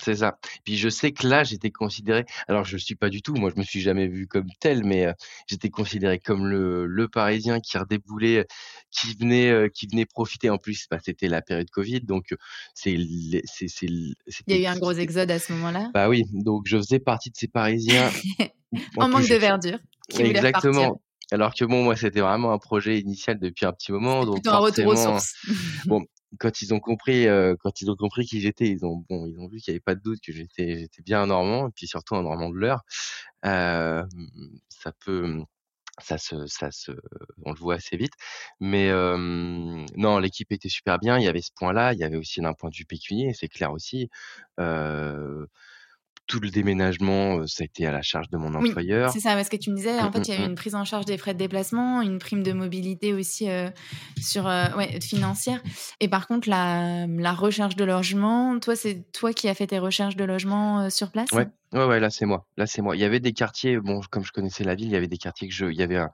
C'est 0.00 0.16
ça. 0.16 0.38
Puis 0.64 0.76
je 0.76 0.88
sais 0.90 1.12
que 1.12 1.26
là, 1.26 1.44
j'étais 1.44 1.70
considéré 1.70 2.26
alors 2.48 2.64
je 2.64 2.74
le 2.74 2.78
suis 2.78 2.94
pas 2.96 3.08
du 3.10 3.22
tout, 3.22 3.34
moi 3.36 3.50
je 3.54 3.58
me 3.60 3.64
suis 3.64 3.80
jamais 3.80 4.06
vu 4.08 4.26
comme 4.28 4.48
tel, 4.60 4.84
mais, 4.84 5.08
j'étais 5.48 5.70
considéré 5.70 6.18
comme 6.20 6.46
le 6.46 6.86
le 6.86 7.08
Parisien 7.08 7.60
qui 7.60 7.78
redéboulait, 7.78 8.46
qui 8.90 9.14
venait, 9.14 9.50
heu, 9.50 9.68
qui 9.68 9.86
venait 9.86 10.06
profiter. 10.06 10.50
En 10.50 10.58
plus, 10.58 10.86
bah, 10.90 10.98
c'était 11.04 11.28
la 11.28 11.42
période 11.42 11.70
covid, 11.70 12.00
donc, 12.00 12.34
c'est 12.74 12.92
l 12.94 13.40
Il 14.46 14.56
y 14.56 14.66
a 14.66 14.70
eu 14.70 14.74
un 14.74 14.78
gros 14.78 14.92
exode 14.92 15.30
à 15.30 15.38
ce 15.38 15.52
moment-là? 15.52 15.90
bah, 15.94 16.08
oui, 16.08 16.24
donc 16.32 16.62
je 16.66 16.76
faisais 16.76 16.98
partie 16.98 17.30
de 17.30 17.36
ces 17.36 17.48
Parisiens. 17.48 18.10
En 19.00 19.08
manque 19.08 19.28
de 19.28 19.36
verdure, 19.36 19.78
qui 20.10 20.22
exactement. 20.22 21.00
Alors 21.30 21.54
que 21.54 21.64
bon, 21.66 21.84
moi, 21.84 21.94
c'était 21.96 22.20
vraiment 22.20 22.52
un 22.52 22.58
projet 22.58 22.98
initial 23.00 23.38
depuis 23.38 23.66
un 23.66 23.72
petit 23.72 23.92
moment, 23.92 24.24
donc 24.24 24.46
un 24.46 24.58
retour 24.58 24.86
aux 24.86 24.96
sources. 24.96 25.34
bon, 25.88 26.04
quand 26.40 26.62
ils 26.62 26.72
ont 26.74 26.80
compris, 26.80 27.26
heu, 27.26 27.56
quand 27.60 27.80
ils 27.82 27.90
ont 27.90 27.96
compris 27.96 28.24
qui 28.26 28.40
j'étais, 28.40 28.68
ils 28.68 28.84
ont 28.86 29.04
bon, 29.10 29.26
ils 29.26 29.38
ont 29.38 29.48
vu 29.48 29.58
qu'il 29.58 29.72
y 29.72 29.74
avait 29.74 29.80
pas 29.80 29.94
de 29.94 30.00
doute 30.00 30.20
que 30.24 30.32
j'étais 30.32 30.78
j'étais 30.80 31.02
bien 31.02 31.22
un 31.22 31.26
Normand 31.26 31.68
et 31.68 31.72
puis 31.74 31.86
surtout 31.86 32.16
un 32.16 32.22
Normand 32.22 32.50
de 32.50 32.56
l'Eure. 32.56 32.82
Hem, 33.44 34.08
ça 34.68 34.92
peut, 35.04 35.42
ça 36.00 36.18
se 36.18 36.46
ça 36.46 36.70
se 36.70 36.92
on 37.44 37.52
le 37.52 37.58
voit 37.58 37.74
assez 37.76 37.96
vite. 37.96 38.12
Mais, 38.60 38.86
hem, 38.88 39.86
non, 39.96 40.18
l'équipe 40.18 40.52
était 40.52 40.68
super 40.68 40.98
bien. 40.98 41.18
Il 41.18 41.24
y 41.24 41.28
avait 41.28 41.42
ce 41.42 41.52
point-là, 41.56 41.92
il 41.94 41.98
y 42.00 42.04
avait 42.04 42.16
aussi 42.16 42.40
d'un 42.40 42.54
point 42.54 42.70
de 42.70 42.76
vue 42.76 42.84
pécunier, 42.86 43.32
c'est 43.34 43.48
clair 43.48 43.72
aussi. 43.72 44.08
Heu, 44.60 45.48
tout 46.28 46.40
le 46.40 46.50
déménagement, 46.50 47.46
ça 47.48 47.64
a 47.64 47.66
été 47.66 47.86
à 47.86 47.92
la 47.92 48.02
charge 48.02 48.28
de 48.30 48.38
mon 48.38 48.54
Oui, 48.60 48.70
employeur. 48.70 49.06
c'est 49.06 49.20
ça, 49.20 49.34
parce 49.34 49.48
que 49.48 49.56
tu 49.56 49.70
me 49.70 49.76
disais, 49.76 50.00
Mmh, 50.00 50.02
en 50.02 50.10
fait, 50.10 50.26
il 50.26 50.34
y 50.34 50.36
a 50.36 50.40
mmh, 50.40 50.42
eu 50.42 50.46
mmh. 50.46 50.50
une 50.50 50.54
prise 50.56 50.74
en 50.74 50.84
charge 50.84 51.04
des 51.04 51.16
frais 51.16 51.32
de 51.32 51.38
déplacement, 51.38 52.02
une 52.02 52.18
prime 52.18 52.42
de 52.42 52.52
mobilité 52.52 53.12
aussi, 53.12 53.46
sur, 54.20 54.44
ouais, 54.46 55.00
financière 55.00 55.62
et 56.00 56.08
par 56.08 56.26
contre 56.26 56.48
la, 56.48 57.06
mmh, 57.06 57.20
la 57.20 57.32
recherche 57.32 57.76
de 57.76 57.84
logement, 57.84 58.58
toi, 58.58 58.74
c'est 58.74 59.10
toi 59.12 59.32
qui 59.32 59.48
as 59.48 59.54
fait 59.54 59.68
tes 59.68 59.78
recherches 59.78 60.16
de 60.16 60.24
logement, 60.24 60.90
sur 60.90 61.10
place? 61.12 61.30
Ouais, 61.32 61.46
ouais, 61.74 61.84
ouais, 61.84 62.00
là, 62.00 62.08
c'est 62.10 62.24
moi, 62.24 62.46
là, 62.56 62.66
c'est 62.66 62.80
moi. 62.80 62.96
Il 62.96 63.00
y 63.00 63.04
avait 63.04 63.20
des 63.20 63.32
quartiers, 63.34 63.78
bon, 63.80 64.00
comme 64.10 64.24
je 64.24 64.32
connaissais 64.32 64.64
la 64.64 64.74
ville, 64.74 64.86
il 64.86 64.92
y 64.92 64.96
avait 64.96 65.08
des 65.08 65.18
quartiers 65.18 65.46
que 65.48 65.54
je 65.54 65.66
il 65.66 65.76
y 65.78 65.82
avait 65.82 65.98
un 65.98 66.10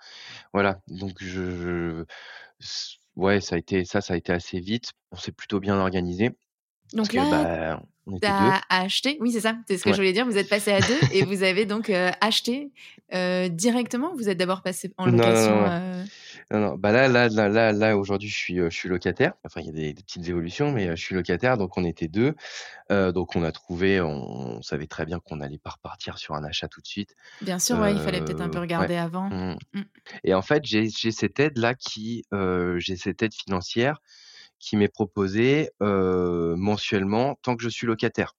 voilà, 0.53 0.81
donc 0.89 1.23
je 1.23 2.05
ouais, 3.17 3.41
ça 3.41 3.55
a 3.57 3.59
été 3.59 3.85
ça, 3.85 4.01
ça 4.01 4.15
a 4.15 4.17
été 4.17 4.33
assez 4.33 4.61
vite. 4.61 4.93
On 5.13 5.17
s'est 5.17 5.33
plutôt 5.33 5.61
bien 5.61 5.77
organisé 5.79 6.31
Donc 6.93 7.13
que, 7.15 7.21
là, 7.21 7.25
bah, 7.25 7.83
on 8.07 8.17
tu 8.23 8.29
était 8.29 8.33
2. 8.33 8.53
as 8.53 8.63
acheté 8.71 9.19
oui, 9.21 9.33
c'est 9.33 9.41
ça, 9.41 9.57
c'est 9.69 9.79
ce 9.79 9.85
que 9.85 9.93
je 9.93 9.99
voulais 9.99 10.13
dire, 10.13 10.27
vous 10.27 10.39
êtes 10.39 10.49
passés 10.49 10.73
à 10.73 10.83
2 10.83 11.05
et 11.11 11.23
vous 11.23 11.43
avez 11.43 11.67
donc, 11.67 11.91
heu, 11.91 12.11
acheté, 12.21 12.73
heu, 13.15 13.49
directement 13.51 14.13
ou 14.13 14.17
vous 14.17 14.29
êtes 14.29 14.39
d'abord 14.39 14.63
passés 14.63 14.93
en 14.99 15.07
non, 15.07 15.09
location, 15.09 15.55
non, 15.59 15.71
non. 15.71 16.11
Non, 16.53 16.61
non, 16.61 16.77
bah, 16.79 16.93
là 16.93 17.09
là 17.09 17.29
là 17.29 17.49
là 17.49 17.73
là, 17.73 17.97
aujourd'hui, 17.99 18.29
je 18.31 18.37
suis, 18.37 18.57
je 18.59 18.69
suis 18.71 18.89
locataire. 18.89 19.35
Enfin, 19.45 19.61
il 19.63 19.67
y 19.67 19.71
a 19.71 19.73
des 19.73 19.95
des 19.95 20.03
petites 20.03 20.29
évolutions, 20.29 20.73
mais, 20.73 20.89
je 20.97 21.03
suis 21.05 21.15
locataire, 21.15 21.59
donc 21.59 21.77
on 21.79 21.85
était 21.85 22.09
2. 22.09 22.35
Heu, 22.93 23.13
donc 23.13 23.37
on 23.37 23.45
a 23.45 23.53
trouvé 23.53 24.01
on 24.01 24.63
savait 24.63 24.87
très 24.89 25.07
bien 25.07 25.21
qu'on 25.21 25.41
allait 25.41 25.59
pas 25.59 25.71
repartir 25.73 26.19
sur 26.19 26.35
un 26.35 26.45
achat 26.45 26.69
tout 26.69 26.81
de 26.83 26.87
suite. 26.89 27.17
Bien 27.41 27.59
sûr, 27.59 27.79
ouais, 27.79 27.95
il 27.95 28.01
fallait 28.01 28.23
peut-être 28.23 28.41
un 28.41 28.51
peu 28.51 28.59
ouais. 28.79 28.89
regarder 28.89 28.95
avant. 28.97 29.33
Mmh 29.33 29.53
mh 29.55 29.57
Mmh. 29.75 29.83
et 30.25 30.35
en 30.35 30.43
fait, 30.43 30.65
j'ai 30.67 30.89
cette 30.91 31.41
aide-là 31.41 31.75
qui, 31.75 32.25
heu, 32.35 32.79
j'ai 32.81 32.97
cette 32.97 33.23
aide 33.23 33.35
financière 33.35 34.01
qui 34.65 34.77
m'est 34.79 34.89
proposée, 34.89 35.71
heu, 35.83 36.55
mensuellement 36.57 37.37
tant 37.43 37.57
que 37.57 37.63
je 37.65 37.69
suis 37.71 37.87
locataire. 37.87 38.35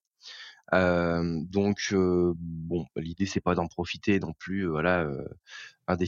Hem, 0.73 1.45
donc, 1.47 1.89
heu, 1.93 2.33
bon, 2.37 2.85
l'idée, 2.97 3.25
c'est 3.27 3.41
pas 3.41 3.55
d'en 3.55 3.67
profiter 3.67 4.19
non 4.19 4.33
plus, 4.33 4.67
voilà, 4.67 5.05
heu, 5.05 5.27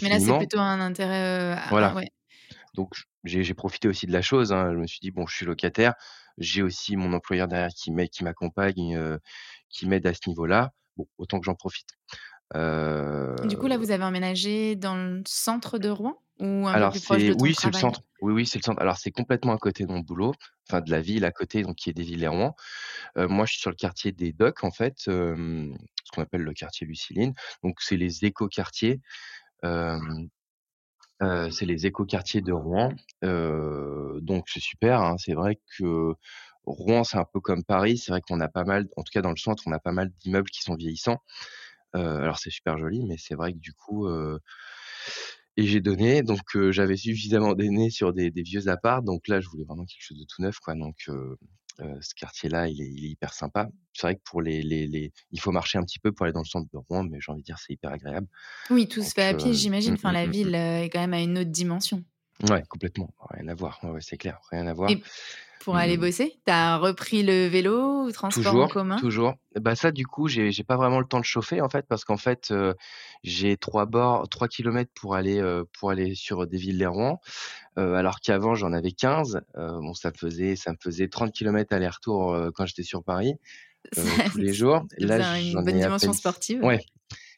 Mais 0.01 0.09
là, 0.09 0.19
c'est 0.19 0.33
indéfiniment. 0.33 0.35
plutôt 0.35 0.59
un 0.59 0.79
intérêt, 0.79 1.53
à 1.53 1.69
Voilà, 1.69 1.95
ouais. 1.95 2.09
donc 2.75 2.93
j'ai 3.25 3.55
profité 3.55 3.87
aussi 3.89 4.07
de 4.07 4.13
la 4.13 4.21
chose, 4.23 4.53
hein. 4.53 4.71
Je 4.73 4.77
me 4.79 4.87
suis 4.87 4.99
dit: 5.01 5.11
«Bon, 5.11 5.27
je 5.27 5.35
suis 5.35 5.45
locataire, 5.47 5.95
j'ai 6.39 6.63
aussi 6.63 6.95
mon 6.97 7.13
employeur 7.13 7.47
derrière 7.49 7.69
qui 7.75 7.91
m'aide, 7.91 8.09
qui 8.11 8.23
m'accompagne, 8.25 9.19
qui 9.69 9.87
m'aide 9.87 10.07
à 10.07 10.13
ce 10.15 10.21
niveau-là. 10.29 10.73
Bon, 10.97 11.07
autant 11.19 11.39
que 11.39 11.45
j'en 11.45 11.55
profite». 11.55 11.89
Du 13.43 13.57
coup, 13.57 13.65
là, 13.67 13.77
vous 13.77 13.89
avez 13.91 14.03
emménagé 14.03 14.75
dans 14.75 14.95
le 14.95 15.23
centre 15.27 15.77
de 15.79 15.89
Rouen? 15.89 16.21
Ou 16.39 16.67
un 16.67 16.77
peu 16.77 16.83
Alors 16.83 16.91
plus 16.91 17.01
proche 17.01 17.23
c'est 17.23 17.25
de 17.25 17.33
ton 17.33 17.39
oui, 17.39 17.55
c'est 17.55 17.67
le 17.69 17.73
centre. 17.73 18.01
Oui, 18.21 18.33
oui, 18.33 18.45
c'est 18.45 18.59
le 18.59 18.63
centre. 18.63 18.81
Alors 18.81 18.97
c'est 18.97 19.11
complètement 19.11 19.53
à 19.53 19.57
côté 19.57 19.85
de 19.85 19.91
mon 19.91 19.99
boulot, 19.99 20.33
enfin 20.69 20.81
de 20.81 20.91
la 20.91 21.01
ville 21.01 21.23
à 21.25 21.31
côté, 21.31 21.61
donc 21.63 21.75
qui 21.77 21.89
est 21.89 21.93
Déville-lès-Rouen. 21.93 22.55
Heu, 23.17 23.27
moi, 23.27 23.45
je 23.45 23.53
suis 23.53 23.61
sur 23.61 23.69
le 23.71 23.75
quartier 23.77 24.11
des 24.11 24.33
Docks, 24.33 24.63
en 24.63 24.71
fait, 24.71 24.95
ce 24.99 25.35
qu'on 26.13 26.21
appelle 26.23 26.41
le 26.43 26.53
quartier 26.53 26.87
Luciline. 26.87 27.33
Donc 27.63 27.81
c'est 27.81 27.97
les 27.97 28.25
écoquartiers, 28.25 29.01
heu, 29.65 31.49
c'est 31.51 31.65
les 31.65 31.85
écoquartiers 31.85 32.41
de 32.41 32.51
Rouen. 32.53 32.93
Heu, 33.23 34.19
donc 34.21 34.45
c'est 34.49 34.59
super, 34.61 35.01
hein. 35.01 35.15
C'est 35.17 35.33
vrai 35.33 35.59
que 35.77 36.13
Rouen, 36.65 37.03
c'est 37.03 37.17
un 37.17 37.25
peu 37.25 37.39
comme 37.39 37.63
Paris. 37.63 37.97
C'est 37.97 38.11
vrai 38.11 38.21
qu'on 38.21 38.39
a 38.41 38.47
pas 38.49 38.63
mal 38.65 38.87
en 38.97 39.03
tout 39.03 39.11
cas 39.11 39.21
dans 39.21 39.31
le 39.31 39.37
centre, 39.37 39.63
on 39.67 39.71
a 39.71 39.79
pas 39.79 39.91
mal 39.93 40.11
d'immeubles 40.23 40.49
qui 40.49 40.61
sont 40.63 40.75
vieillissants. 40.75 41.19
Alors 41.93 42.39
c'est 42.39 42.51
super 42.51 42.77
joli, 42.77 43.05
mais 43.05 43.17
c'est 43.17 43.35
vrai 43.35 43.53
que 43.53 43.59
du 43.59 43.73
coup, 43.73 44.07
et 45.57 45.65
j'ai 45.65 45.81
donné, 45.81 46.23
donc 46.23 46.41
j'avais 46.71 46.97
suffisamment 46.97 47.53
donné 47.55 47.89
sur 47.89 48.13
des 48.13 48.31
des 48.31 48.43
vieux 48.43 48.67
apparts, 48.69 49.03
donc 49.03 49.27
là, 49.27 49.41
je 49.41 49.47
voulais 49.49 49.65
vraiment 49.65 49.85
quelque 49.85 50.03
chose 50.03 50.19
de 50.19 50.25
tout 50.25 50.41
neuf, 50.41 50.59
quoi, 50.59 50.75
donc 50.75 50.95
ce 52.01 52.15
quartier-là, 52.15 52.67
il 52.67 52.81
est 52.81 52.87
il 52.89 53.05
est 53.05 53.09
hyper 53.09 53.33
sympa. 53.33 53.67
C'est 53.93 54.07
vrai 54.07 54.15
que 54.15 54.21
pour 54.25 54.41
les 54.41 54.61
les 54.63 54.87
les 54.87 55.11
il 55.31 55.39
faut 55.39 55.51
marcher 55.51 55.77
un 55.77 55.83
petit 55.83 55.99
peu 55.99 56.11
pour 56.11 56.25
aller 56.25 56.33
dans 56.33 56.41
le 56.41 56.45
centre 56.45 56.67
de 56.73 56.77
Rouen, 56.77 57.03
mais 57.03 57.19
j'ai 57.21 57.31
envie 57.31 57.41
de 57.41 57.45
dire, 57.45 57.59
c'est 57.59 57.73
hyper 57.73 57.91
agréable. 57.91 58.27
Oui, 58.69 58.87
tout 58.87 59.03
se 59.03 59.13
Donc 59.13 59.13
fait 59.13 59.25
à 59.25 59.33
pied, 59.33 59.53
j'imagine. 59.53 59.93
mmh, 59.93 59.95
Enfin, 59.95 60.11
mmh, 60.11 60.13
la 60.13 60.25
mmh, 60.25 60.31
ville, 60.31 60.55
est 60.55 60.89
quand 60.89 60.99
même 61.01 61.13
à 61.13 61.19
une 61.21 61.37
autre 61.37 61.51
dimension. 61.51 62.03
Ouais, 62.49 62.63
complètement, 62.69 63.13
rien 63.31 63.47
à 63.47 63.53
voir. 63.55 63.79
Ouais, 63.83 63.89
ouais, 63.91 64.01
c'est 64.01 64.17
clair, 64.17 64.39
rien 64.51 64.67
à 64.67 64.73
voir. 64.73 64.93
Et 64.93 65.01
pour 65.59 65.75
aller 65.77 65.97
Mmh. 65.97 65.97
bosser, 65.97 66.41
tu 66.45 66.51
as 66.51 66.77
repris 66.77 67.23
le 67.23 67.47
vélo 67.47 68.03
ou 68.05 68.11
transport 68.11 68.57
en 68.57 68.67
Toujours, 68.67 68.69
commun? 68.69 68.97
toujours. 68.97 69.35
Bah, 69.55 69.75
ça, 69.75 69.91
du 69.91 70.05
coup, 70.05 70.27
j'ai 70.27 70.51
j'ai 70.51 70.63
pas 70.65 70.75
vraiment 70.75 70.99
le 70.99 71.05
temps 71.07 71.19
de 71.19 71.23
chauffer, 71.25 71.61
en 71.61 71.69
fait, 71.69 71.85
parce 71.87 72.03
qu'en 72.03 72.17
fait, 72.17 72.51
heu, 72.51 72.75
j'ai 73.23 73.55
3 73.55 73.85
bords 73.85 74.27
3 74.27 74.49
kilomètres 74.49 74.91
pour 74.93 75.15
aller, 75.15 75.39
heu, 75.39 75.65
pour 75.79 75.91
aller 75.91 76.13
sur 76.13 76.45
Déville-lès-Rouen, 76.45 77.19
heu, 77.79 77.95
alors 77.95 78.19
qu'avant, 78.21 78.55
j'en 78.55 78.73
avais 78.73 78.91
15. 78.93 79.41
Heu, 79.57 79.79
bon, 79.81 79.93
ça 79.93 80.11
me 80.11 80.17
faisait 80.17 80.55
ça 80.57 80.71
me 80.73 80.77
faisait 80.81 81.09
30 81.09 81.33
kilomètres 81.33 81.73
aller-retour, 81.75 82.35
quand 82.55 82.65
j'étais 82.65 82.83
sur 82.83 83.03
Paris, 83.03 83.35
tous 84.31 84.37
les 84.39 84.53
jours. 84.53 84.85
Là, 84.99 85.39
une 85.39 85.63
bonne 85.63 85.79
peine 85.99 86.13
dimension 86.13 86.13
sportive. 86.13 86.63
ouais, 86.63 86.79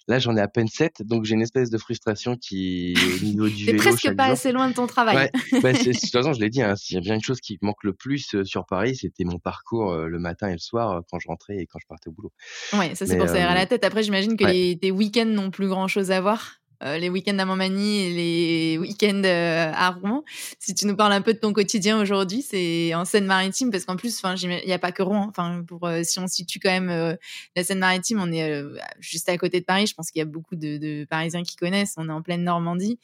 là, 0.10 0.18
j'en 0.18 0.36
ai 0.36 0.42
à 0.42 0.48
peine 0.48 0.68
7, 0.68 1.04
donc 1.04 1.24
j'ai 1.24 1.36
une 1.36 1.42
espèce 1.44 1.70
de 1.70 1.78
frustration 1.78 2.36
qui 2.36 2.96
au 2.98 3.24
niveau 3.24 3.48
du 3.48 3.66
vélo 3.68 3.78
presque 3.78 4.14
pas 4.16 4.26
jour. 4.26 4.34
assez 4.34 4.52
loin 4.52 4.68
de 4.68 4.74
ton 4.74 4.88
travail. 4.88 5.16
Ouais, 5.16 5.32
bah, 5.62 5.72
de 5.72 5.78
toute 5.78 6.12
façon, 6.12 6.34
je 6.34 6.40
l'ai 6.40 6.50
dit, 6.50 6.64
hein, 6.64 6.76
s'il 6.76 6.96
y 6.96 6.98
a 6.98 7.02
bien 7.02 7.14
une 7.14 7.24
chose 7.24 7.40
qui 7.40 7.60
manque 7.62 7.84
le 7.84 7.94
plus, 7.94 8.34
heu, 8.34 8.44
sur 8.44 8.66
Paris, 8.66 8.96
c'était 8.96 9.24
mon 9.24 9.38
parcours, 9.38 9.94
heu, 9.94 10.10
le 10.10 10.20
matin 10.20 10.50
et 10.50 10.54
le 10.54 10.58
soir, 10.58 10.98
heu, 10.98 11.02
quand 11.10 11.20
je 11.20 11.28
rentrais 11.28 11.58
et 11.58 11.68
quand 11.68 11.78
je 11.80 11.86
partais 11.88 12.10
au 12.10 12.12
boulot. 12.12 12.34
Ouais, 12.74 12.96
ça, 12.96 13.06
c'est 13.06 13.18
pour 13.18 13.30
s'aérer 13.30 13.52
hem, 13.52 13.58
la 13.58 13.66
tête. 13.68 13.84
Après, 13.84 14.02
j'imagine 14.02 14.36
que 14.36 14.46
ouais. 14.46 14.54
les 14.54 14.80
tes 14.80 14.90
week-ends 14.90 15.26
n'ont 15.26 15.52
plus 15.52 15.68
grand-chose 15.68 16.10
à 16.10 16.20
voir, 16.20 16.59
heu, 16.84 16.98
les 16.98 17.10
week-ends 17.10 17.38
à 17.40 17.46
Montmagny 17.46 18.00
et 18.06 18.14
les 18.14 18.78
week-ends, 18.78 19.22
heu, 19.26 19.28
à 19.74 19.90
Rouen. 19.92 20.24
Si 20.60 20.74
tu 20.76 20.86
nous 20.88 20.96
parles 20.96 21.14
un 21.14 21.22
peu 21.22 21.34
de 21.34 21.40
ton 21.40 21.54
quotidien 21.54 22.00
aujourd'hui, 22.02 22.42
c'est 22.42 22.94
en 22.96 23.06
Seine-Maritime 23.06 23.72
parce 23.72 23.86
qu'en 23.86 23.96
plus, 23.98 24.22
il 24.44 24.70
y 24.70 24.74
a 24.74 24.80
pas 24.80 24.92
que 24.92 25.04
Rouen, 25.04 25.28
enfin, 25.30 25.64
pour, 25.68 25.88
heu, 25.88 26.04
si 26.04 26.20
on 26.20 26.28
situe 26.28 26.60
quand 26.60 26.70
même, 26.72 26.90
heu, 26.90 27.18
la 27.56 27.64
Seine-Maritime, 27.64 28.20
on 28.22 28.32
est, 28.32 28.64
juste 29.00 29.30
à 29.30 29.38
côté 29.38 29.60
de 29.60 29.66
Paris. 29.66 29.88
Je 29.88 29.94
pense 29.96 30.12
qu'il 30.12 30.20
y 30.20 30.24
a 30.24 30.26
beaucoup 30.26 30.56
de 30.56 30.78
de 30.78 31.06
Parisiens 31.10 31.44
qui 31.44 31.56
connaissent. 31.56 31.96
On 31.98 32.08
est 32.10 32.12
en 32.12 32.22
pleine 32.22 32.44
Normandie. 32.44 33.00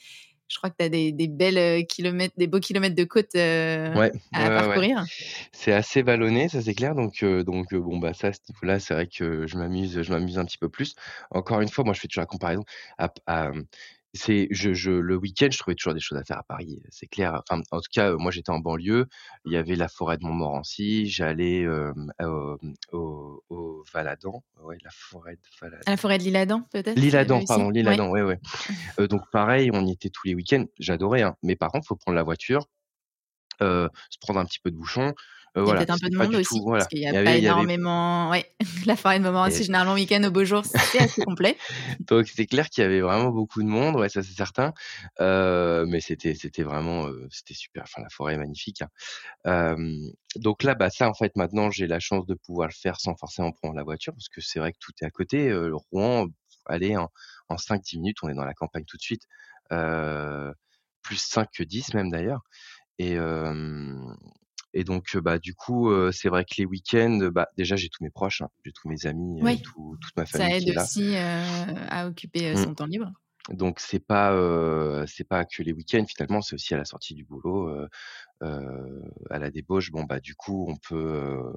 Je 0.50 0.58
crois 0.58 0.70
que 0.70 0.76
tu 0.78 0.86
as 0.86 0.90
des 0.90 1.12
des 1.12 1.28
belles, 1.28 1.58
heu, 1.58 1.82
kilomètres 1.84 2.36
des 2.38 2.48
beaux 2.48 2.60
kilomètres 2.60 2.96
de 2.96 3.04
côte, 3.04 3.36
Ouais, 3.94 4.12
ouais, 4.38 4.44
à 4.44 4.50
ouais, 4.50 4.68
ouais. 4.68 4.82
parcourir. 4.82 5.08
C'est 5.54 5.74
assez 5.74 6.02
vallonné, 6.04 6.50
ça, 6.50 6.62
c'est 6.62 6.76
clair, 6.76 6.96
donc 6.96 7.24
heu 7.24 7.44
donc 7.44 7.74
bon, 7.76 8.00
bah, 8.00 8.14
ça, 8.14 8.28
à 8.30 8.34
ce 8.34 8.40
niveau-là, 8.50 8.80
c'est 8.80 8.94
vrai 8.96 9.08
que 9.08 9.48
je 9.48 9.58
m'amuse 9.58 10.02
je 10.04 10.12
m'amuse 10.12 10.40
un 10.40 10.46
petit 10.46 10.58
peu 10.60 10.70
plus. 10.70 10.96
Encore 11.32 11.62
une 11.62 11.70
fois, 11.70 11.84
moi, 11.86 11.94
je 11.94 12.02
fais 12.02 12.08
toujours 12.08 12.22
la 12.24 12.28
comparaison 12.28 12.64
à 12.98 13.10
c'est 14.16 14.48
je 14.52 14.74
je 14.74 14.92
le 14.92 15.16
week-end, 15.18 15.48
je 15.52 15.58
trouvais 15.60 15.76
toujours 15.76 15.94
des 15.94 16.00
choses 16.00 16.18
à 16.18 16.24
faire 16.24 16.40
à 16.40 16.44
Paris, 16.44 16.82
c'est 16.90 17.08
clair. 17.08 17.42
Enfin, 17.50 17.62
en 17.72 17.80
tout 17.82 17.90
cas, 17.94 18.14
moi, 18.16 18.32
j'étais 18.32 18.52
en 18.52 18.60
banlieue, 18.60 19.08
il 19.46 19.54
y 19.54 19.58
avait 19.58 19.76
la 19.76 19.88
forêt 19.90 20.18
de 20.18 20.24
Montmorency, 20.26 21.08
j'allais, 21.08 21.68
au, 21.68 21.94
mmh, 22.62 22.74
au 22.94 23.44
au 23.50 23.84
Valadan, 23.94 24.44
ouais, 24.62 24.78
la 24.84 24.92
forêt 24.92 25.36
de 25.36 25.42
À 25.88 25.92
la 25.92 25.98
Valadan. 25.98 25.98
forêt 25.98 26.18
de 26.20 26.24
l'Isle-Adam, 26.24 26.62
peut-être, 26.72 27.02
L'Isle-Adam, 27.02 27.42
aussi? 27.42 27.44
pardon, 27.44 27.70
Ouais. 27.86 28.00
l'Isle-Adam, 28.00 28.10
ouais, 28.10 28.22
ouais. 28.24 28.40
Heu, 29.00 29.08
donc 29.08 29.24
pareil, 29.32 29.70
on 29.74 29.86
y 29.86 29.92
était 29.94 30.10
tous 30.10 30.28
les 30.28 30.36
week-ends, 30.36 30.66
j'adorais, 30.80 31.24
hein, 31.24 31.36
mais 31.44 31.56
par 31.56 31.72
contre, 31.72 31.88
faut 31.88 31.96
prendre 31.98 32.16
la 32.18 32.24
voiture, 32.24 32.68
se 33.62 34.18
prendre 34.22 34.40
un 34.40 34.46
petit 34.46 34.60
peu 34.60 34.72
de 34.72 34.76
bouchon. 34.78 35.14
Heu, 35.56 35.64
Il 35.66 35.70
y 35.70 35.72
a 35.72 35.76
voilà, 35.76 35.86
peut-être 35.86 35.92
un 35.92 35.98
peu 36.00 36.10
de 36.10 36.18
monde 36.18 36.36
tout 36.36 36.36
aussi, 36.36 36.62
parce 36.76 36.88
qu'il 36.88 37.00
y 37.00 37.08
il 37.10 37.16
a 37.16 37.16
pas 37.16 37.36
avait 37.36 37.38
énormément 37.38 38.30
ouais, 38.30 38.46
la 38.86 38.96
forêt 38.96 39.20
de 39.20 39.24
Montmorency, 39.24 39.64
et 39.64 39.66
généralement, 39.66 39.94
week-end 39.94 40.24
au 40.26 40.32
beau 40.32 40.46
jour, 40.46 40.64
c'est 40.66 41.00
assez 41.00 41.22
complet. 41.24 41.58
donc 42.00 42.28
c'est 42.28 42.46
clair 42.46 42.70
qu'il 42.70 42.84
y 42.84 42.86
avait 42.86 43.02
vraiment 43.02 43.30
beaucoup 43.32 43.62
de 43.64 43.68
monde, 43.68 43.96
ouais, 43.98 44.10
ça 44.10 44.24
c'est 44.24 44.34
certain. 44.36 44.74
Heu, 45.20 45.86
mais 45.88 46.02
c'était 46.02 46.36
c'était 46.36 46.64
vraiment, 46.64 47.08
heu, 47.08 47.28
c'était 47.32 47.54
super, 47.54 47.84
enfin 47.84 48.02
la 48.04 48.10
forêt 48.10 48.34
est 48.36 48.38
magnifique, 48.38 48.82
hein. 49.46 49.76
Donc 50.38 50.64
là, 50.64 50.76
bah, 50.76 50.90
ça 50.90 51.10
en 51.10 51.14
fait 51.14 51.36
maintenant 51.36 51.72
j'ai 51.72 51.88
la 51.88 52.00
chance 52.00 52.26
de 52.26 52.36
pouvoir 52.36 52.68
le 52.70 52.74
faire 52.74 53.00
sans 53.00 53.16
forcément 53.16 53.52
prendre 53.52 53.76
la 53.76 53.84
voiture 53.84 54.14
parce 54.14 54.30
que 54.30 54.42
c'est 54.42 54.60
vrai 54.60 54.74
que 54.74 54.78
tout 54.80 54.92
est 55.02 55.06
à 55.06 55.10
côté, 55.12 55.54
Rouen, 55.92 56.28
allez 56.66 56.98
en 56.98 57.10
en 57.50 57.58
5-10 57.58 57.98
minutes, 58.00 58.18
on 58.24 58.30
est 58.30 58.34
dans 58.36 58.46
la 58.46 58.54
campagne 58.56 58.86
tout 58.86 58.98
de 58.98 59.02
suite, 59.04 59.24
plus 61.02 61.18
5 61.18 61.50
que 61.54 61.64
10 61.64 61.94
même 61.94 62.10
d'ailleurs 62.12 62.42
et 63.00 63.18
et 64.76 64.84
donc, 64.86 65.16
heu, 65.16 65.22
bah, 65.22 65.40
du 65.40 65.56
coup, 65.56 65.90
heu, 65.92 66.12
c'est 66.14 66.30
vrai 66.30 66.46
que 66.46 66.56
les 66.60 66.66
week-ends, 66.66 67.30
bah, 67.34 67.48
déjà 67.58 67.76
j'ai 67.78 67.90
tous 67.90 68.04
mes 68.04 68.12
proches, 68.12 68.42
hein, 68.44 68.50
j'ai 68.66 68.74
tous 68.74 68.90
mes 68.90 69.08
amis, 69.08 69.44
heu, 69.44 69.48
Oui, 69.48 69.62
tout 69.64 69.98
toute 70.02 70.18
ma 70.18 70.26
ça 70.28 70.50
famille 70.50 70.54
aide 70.54 70.66
qui 70.66 70.72
est 70.72 70.74
là. 70.74 70.88
aussi, 70.88 71.16
à 71.18 72.08
occuper, 72.08 72.56
Mmh. 72.56 72.66
son 72.66 72.76
temps 72.76 72.86
libre. 72.88 73.12
Donc 73.50 73.80
c'est 73.80 74.00
pas, 74.00 74.34
c'est 75.08 75.24
pas 75.28 75.46
que 75.46 75.64
les 75.64 75.74
week-ends 75.74 76.06
finalement, 76.08 76.42
c'est 76.42 76.56
aussi 76.56 76.74
à 76.74 76.78
la 76.78 76.86
sortie 76.86 77.16
du 77.16 77.26
boulot, 77.26 77.70
à 79.30 79.40
la 79.40 79.52
débauche, 79.52 79.92
bon, 79.92 80.04
bah, 80.04 80.20
du 80.20 80.36
coup 80.36 80.68
on 80.70 80.76
peut, 80.78 81.54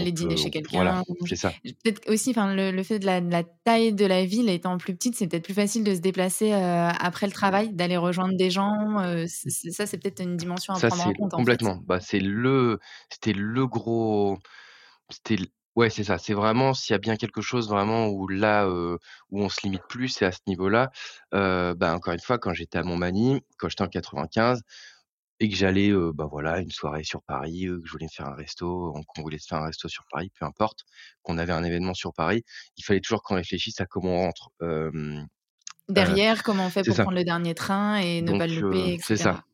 on 0.00 0.06
Aller 0.08 0.10
peut 0.12 0.12
dîner 0.12 0.36
chez 0.36 0.50
voilà, 0.72 0.98
quelqu'un, 0.98 1.02
c'est 1.24 1.36
ça. 1.36 1.56
peut-être 1.62 2.10
aussi, 2.10 2.30
enfin, 2.30 2.54
le 2.54 2.72
le 2.72 2.82
fait 2.82 2.98
de 2.98 3.06
la 3.06 3.20
de 3.20 3.30
la 3.30 3.44
taille 3.44 3.92
de 3.94 4.04
la 4.04 4.24
ville 4.24 4.48
étant 4.50 4.78
plus 4.78 4.94
petite, 4.96 5.14
c'est 5.14 5.28
peut-être 5.28 5.44
plus 5.44 5.54
facile 5.54 5.84
de 5.84 5.94
se 5.94 6.00
déplacer, 6.00 6.52
après 6.52 7.26
le 7.26 7.32
travail, 7.32 7.72
d'aller 7.72 7.96
rejoindre 7.96 8.36
des 8.36 8.50
gens, 8.50 8.98
c'est 9.28 9.70
ça, 9.70 9.86
c'est 9.86 9.98
peut-être 9.98 10.20
une 10.22 10.36
dimension 10.36 10.74
à 10.74 10.80
Ça 10.80 10.88
prendre 10.88 11.04
en 11.04 11.12
compte, 11.14 11.34
en 11.34 11.44
fait. 11.44 11.60
complètement, 11.62 11.76
bah, 11.76 12.00
c'est 12.00 12.20
le 12.20 12.78
c'était 13.10 13.32
le 13.32 13.66
gros 13.66 14.38
c'était 15.10 15.38
ouais, 15.76 15.90
c'est 15.90 16.04
ça, 16.04 16.18
c'est 16.18 16.34
vraiment 16.34 16.74
s'il 16.74 16.94
y 16.94 16.96
a 16.96 16.98
bien 16.98 17.16
quelque 17.16 17.42
chose 17.42 17.68
vraiment 17.70 18.08
où 18.08 18.28
là, 18.28 18.68
où 18.68 18.98
on 19.42 19.48
se 19.48 19.60
limite 19.64 19.84
plus, 19.88 20.08
c'est 20.08 20.26
à 20.26 20.32
ce 20.32 20.40
niveau-là. 20.48 20.90
Heu, 21.34 21.74
bah, 21.74 21.94
encore 21.94 22.14
une 22.14 22.20
fois, 22.20 22.38
quand 22.38 22.54
j'étais 22.54 22.78
à 22.78 22.82
Montmagny, 22.84 23.42
quand 23.58 23.68
j'étais 23.68 23.82
en 23.84 23.88
95 23.88 24.62
et 25.40 25.48
que 25.50 25.56
j'allais, 25.56 25.90
heu, 25.90 26.12
bah, 26.14 26.26
voilà, 26.30 26.60
une 26.60 26.70
soirée 26.70 27.04
sur 27.04 27.22
Paris, 27.22 27.66
heu, 27.66 27.80
que 27.80 27.86
je 27.86 27.92
voulais 27.92 28.08
faire 28.08 28.26
un 28.26 28.34
resto, 28.34 28.92
on 28.96 29.02
qu'on 29.04 29.22
voulait 29.22 29.38
se 29.38 29.46
faire 29.48 29.58
un 29.58 29.66
resto 29.66 29.88
sur 29.88 30.04
Paris, 30.10 30.30
peu 30.38 30.44
importe, 30.46 30.80
qu'on 31.22 31.38
avait 31.38 31.52
un 31.52 31.64
événement 31.64 31.94
sur 31.94 32.12
Paris, 32.14 32.42
il 32.76 32.84
fallait 32.84 33.00
toujours 33.00 33.22
qu'on 33.22 33.36
réfléchisse 33.36 33.80
à 33.80 33.86
comment 33.86 34.10
on 34.14 34.22
rentre. 34.26 34.50
Hem, 34.62 35.26
heu, 35.98 36.18
Derrière, 36.28 36.42
comment 36.44 36.66
on 36.66 36.70
fait 36.70 36.84
c'est 36.84 36.92
pour 36.92 36.96
ça. 36.96 37.00
prendre 37.00 37.16
le 37.16 37.24
dernier 37.24 37.54
train 37.54 37.96
et 37.96 38.20
ne 38.22 38.34
pas 38.34 38.46
le 38.46 38.54
heu, 38.60 38.60
louper 38.60 38.92
et 38.94 38.98
c'est 38.98 39.16
ça. 39.16 39.36
cetera? 39.36 39.44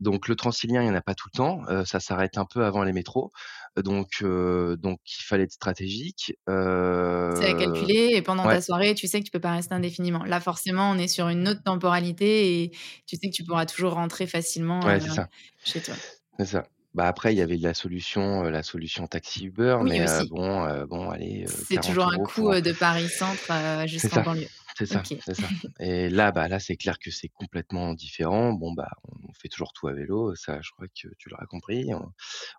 Donc 0.00 0.28
le 0.28 0.36
Transilien, 0.36 0.82
il 0.82 0.86
y 0.88 0.90
en 0.90 0.94
a 0.94 1.02
pas 1.02 1.14
tout 1.14 1.28
le 1.32 1.36
temps, 1.36 1.62
ça 1.84 2.00
s'arrête 2.00 2.38
un 2.38 2.46
peu 2.46 2.64
avant 2.64 2.82
les 2.84 2.92
métros, 2.92 3.32
donc 3.76 4.20
il 4.22 5.24
fallait 5.24 5.44
être 5.44 5.52
stratégique, 5.52 6.34
C'est 6.46 7.46
à 7.46 7.54
calculer 7.54 8.10
et 8.14 8.22
pendant 8.22 8.44
ouais. 8.44 8.54
ta 8.54 8.60
soirée, 8.60 8.94
tu 8.94 9.06
sais 9.06 9.20
que 9.20 9.24
tu 9.24 9.30
peux 9.30 9.40
pas 9.40 9.52
rester 9.52 9.74
indéfiniment. 9.74 10.24
Là, 10.24 10.40
forcément, 10.40 10.90
on 10.90 10.98
est 10.98 11.06
sur 11.08 11.28
une 11.28 11.46
autre 11.48 11.62
temporalité 11.62 12.62
et 12.62 12.70
tu 13.06 13.16
sais 13.16 13.28
que 13.30 13.34
tu 13.34 13.44
pourras 13.44 13.66
toujours 13.66 13.92
rentrer 13.94 14.26
facilement, 14.26 14.80
Ouais, 14.86 15.00
ça. 15.00 15.28
chez 15.62 15.82
toi. 15.82 15.96
C'est 16.38 16.46
ça. 16.46 16.64
Bah, 16.94 17.06
après 17.06 17.32
il 17.32 17.38
y 17.38 17.42
avait 17.42 17.56
la 17.56 17.72
solution, 17.72 18.42
la 18.42 18.62
solution 18.64 19.06
taxi 19.06 19.44
Uber, 19.46 19.78
Oui, 19.80 19.90
mais 20.00 20.24
bon, 20.24 20.84
bon 20.86 21.10
allez, 21.10 21.46
C'est 21.46 21.74
40 21.74 21.84
toujours 21.84 22.06
un 22.12 22.18
€ 22.18 22.26
pour 22.34 22.52
heu, 22.52 22.60
de 22.62 22.72
Paris 22.72 23.08
centre, 23.08 23.50
jusqu'en 23.86 24.20
banlieue. 24.20 24.48
C'est 24.80 24.86
ça, 24.86 25.02
c'est 25.18 25.34
ça 25.34 25.48
et 25.80 26.08
là, 26.08 26.32
bah, 26.32 26.48
là, 26.48 26.58
c'est 26.58 26.76
clair 26.76 26.98
que 26.98 27.10
c'est 27.10 27.28
complètement 27.28 27.94
différent. 27.94 28.52
Bon, 28.52 28.72
bah, 28.72 28.90
on 29.04 29.32
fait 29.34 29.48
toujours 29.48 29.72
tout 29.72 29.88
à 29.88 29.92
vélo, 29.92 30.34
ça 30.34 30.60
je 30.62 30.70
crois 30.72 30.86
que 30.88 31.08
tu 31.18 31.28
l'auras 31.28 31.46
compris. 31.46 31.92
On 31.94 32.12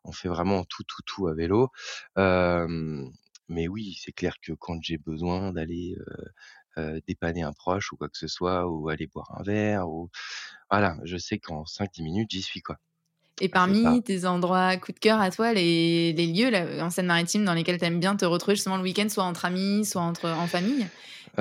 on 0.04 0.12
fait 0.12 0.28
vraiment 0.30 0.64
tout, 0.66 0.84
tout, 0.84 1.02
tout 1.06 1.28
à 1.28 1.34
vélo. 1.34 1.70
Mais 3.50 3.68
oui, 3.68 3.98
c'est 4.02 4.14
clair 4.14 4.36
que 4.42 4.54
quand 4.54 4.82
j'ai 4.82 4.98
besoin 4.98 5.52
d'aller, 5.52 5.96
dépanner 7.08 7.44
un 7.44 7.54
proche 7.54 7.92
ou 7.92 7.98
quoi 7.98 8.08
que 8.10 8.18
ce 8.18 8.28
soit 8.28 8.68
ou 8.70 8.90
aller 8.90 9.08
boire 9.08 9.32
un 9.38 9.44
verre 9.44 9.90
ou 9.90 10.10
voilà, 10.70 10.98
je 11.04 11.18
sais 11.18 11.40
qu'en 11.40 11.66
5-10 11.66 12.04
minutes, 12.04 12.32
j'y 12.32 12.42
suis, 12.42 12.62
quoi. 12.62 12.78
Et 13.42 13.50
parmi 13.50 14.04
tes 14.04 14.26
endroits 14.26 14.78
coup 14.78 14.92
de 14.94 15.00
cœur 15.00 15.20
à 15.22 15.32
toi, 15.32 15.54
les 15.54 16.14
les 16.14 16.28
lieux 16.28 16.50
là, 16.52 16.86
en 16.86 16.90
Seine-Maritime 16.92 17.44
dans 17.46 17.54
lesquels 17.56 17.80
tu 17.80 17.86
aimes 17.86 18.00
bien 18.00 18.16
te 18.16 18.26
retrouver 18.26 18.56
justement 18.56 18.78
le 18.78 18.84
week-end, 18.84 19.10
soit 19.10 19.24
entre 19.26 19.46
amis, 19.46 19.86
soit 19.86 20.02
entre 20.04 20.30
en 20.30 20.48
famille, 20.48 20.90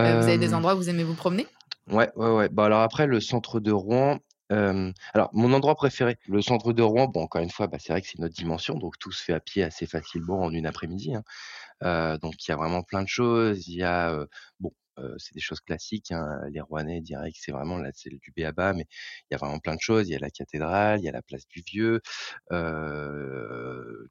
heu, 0.06 0.16
vous 0.16 0.28
avez 0.28 0.38
des 0.38 0.54
hem, 0.54 0.54
endroits 0.54 0.74
où 0.74 0.78
vous 0.78 0.90
aimez 0.90 1.04
vous 1.04 1.16
promener? 1.16 1.52
ouais, 1.88 2.10
ouais, 2.16 2.30
ouais. 2.30 2.48
Bah, 2.50 2.66
alors 2.66 2.80
après 2.82 3.06
le 3.06 3.20
centre 3.20 3.60
de 3.60 3.72
Rouen, 3.72 4.18
hem, 4.50 4.92
alors 5.14 5.30
mon 5.32 5.52
endroit 5.52 5.74
préféré, 5.74 6.16
le 6.26 6.42
centre 6.42 6.72
de 6.72 6.82
Rouen, 6.82 7.06
bon 7.08 7.22
encore 7.22 7.42
une 7.42 7.50
fois, 7.50 7.66
bah, 7.66 7.78
c'est 7.80 7.92
vrai 7.92 8.02
que 8.02 8.08
c'est 8.08 8.18
une 8.18 8.24
autre 8.24 8.34
dimension, 8.34 8.74
donc 8.76 8.98
tout 8.98 9.12
se 9.12 9.22
fait 9.22 9.32
à 9.34 9.40
pied 9.40 9.62
assez 9.62 9.86
facilement 9.86 10.40
en 10.42 10.52
une 10.52 10.66
après-midi, 10.66 11.14
hein. 11.14 12.18
Donc 12.22 12.46
il 12.46 12.50
y 12.50 12.54
a 12.54 12.56
vraiment 12.56 12.82
plein 12.82 13.02
de 13.02 13.08
choses. 13.08 13.68
Il 13.68 13.76
y 13.76 13.82
a, 13.84 14.26
bon, 14.60 14.72
c'est 15.18 15.34
des 15.34 15.40
choses 15.40 15.60
classiques, 15.60 16.12
hein, 16.12 16.26
les 16.50 16.60
Rouennais 16.60 17.00
diraient 17.00 17.32
que 17.32 17.38
c'est 17.40 17.52
vraiment 17.52 17.78
là, 17.78 17.90
c'est 17.94 18.10
du 18.10 18.32
b.a-ba, 18.36 18.72
mais 18.74 18.86
il 19.30 19.32
y 19.32 19.34
a 19.34 19.38
vraiment 19.38 19.58
plein 19.58 19.74
de 19.74 19.80
choses. 19.80 20.08
Il 20.08 20.12
y 20.12 20.16
a 20.16 20.18
la 20.18 20.30
cathédrale, 20.30 21.00
il 21.00 21.04
y 21.04 21.08
a 21.08 21.12
la 21.12 21.22
place 21.22 21.46
du 21.48 21.62
Vieux, 21.66 22.00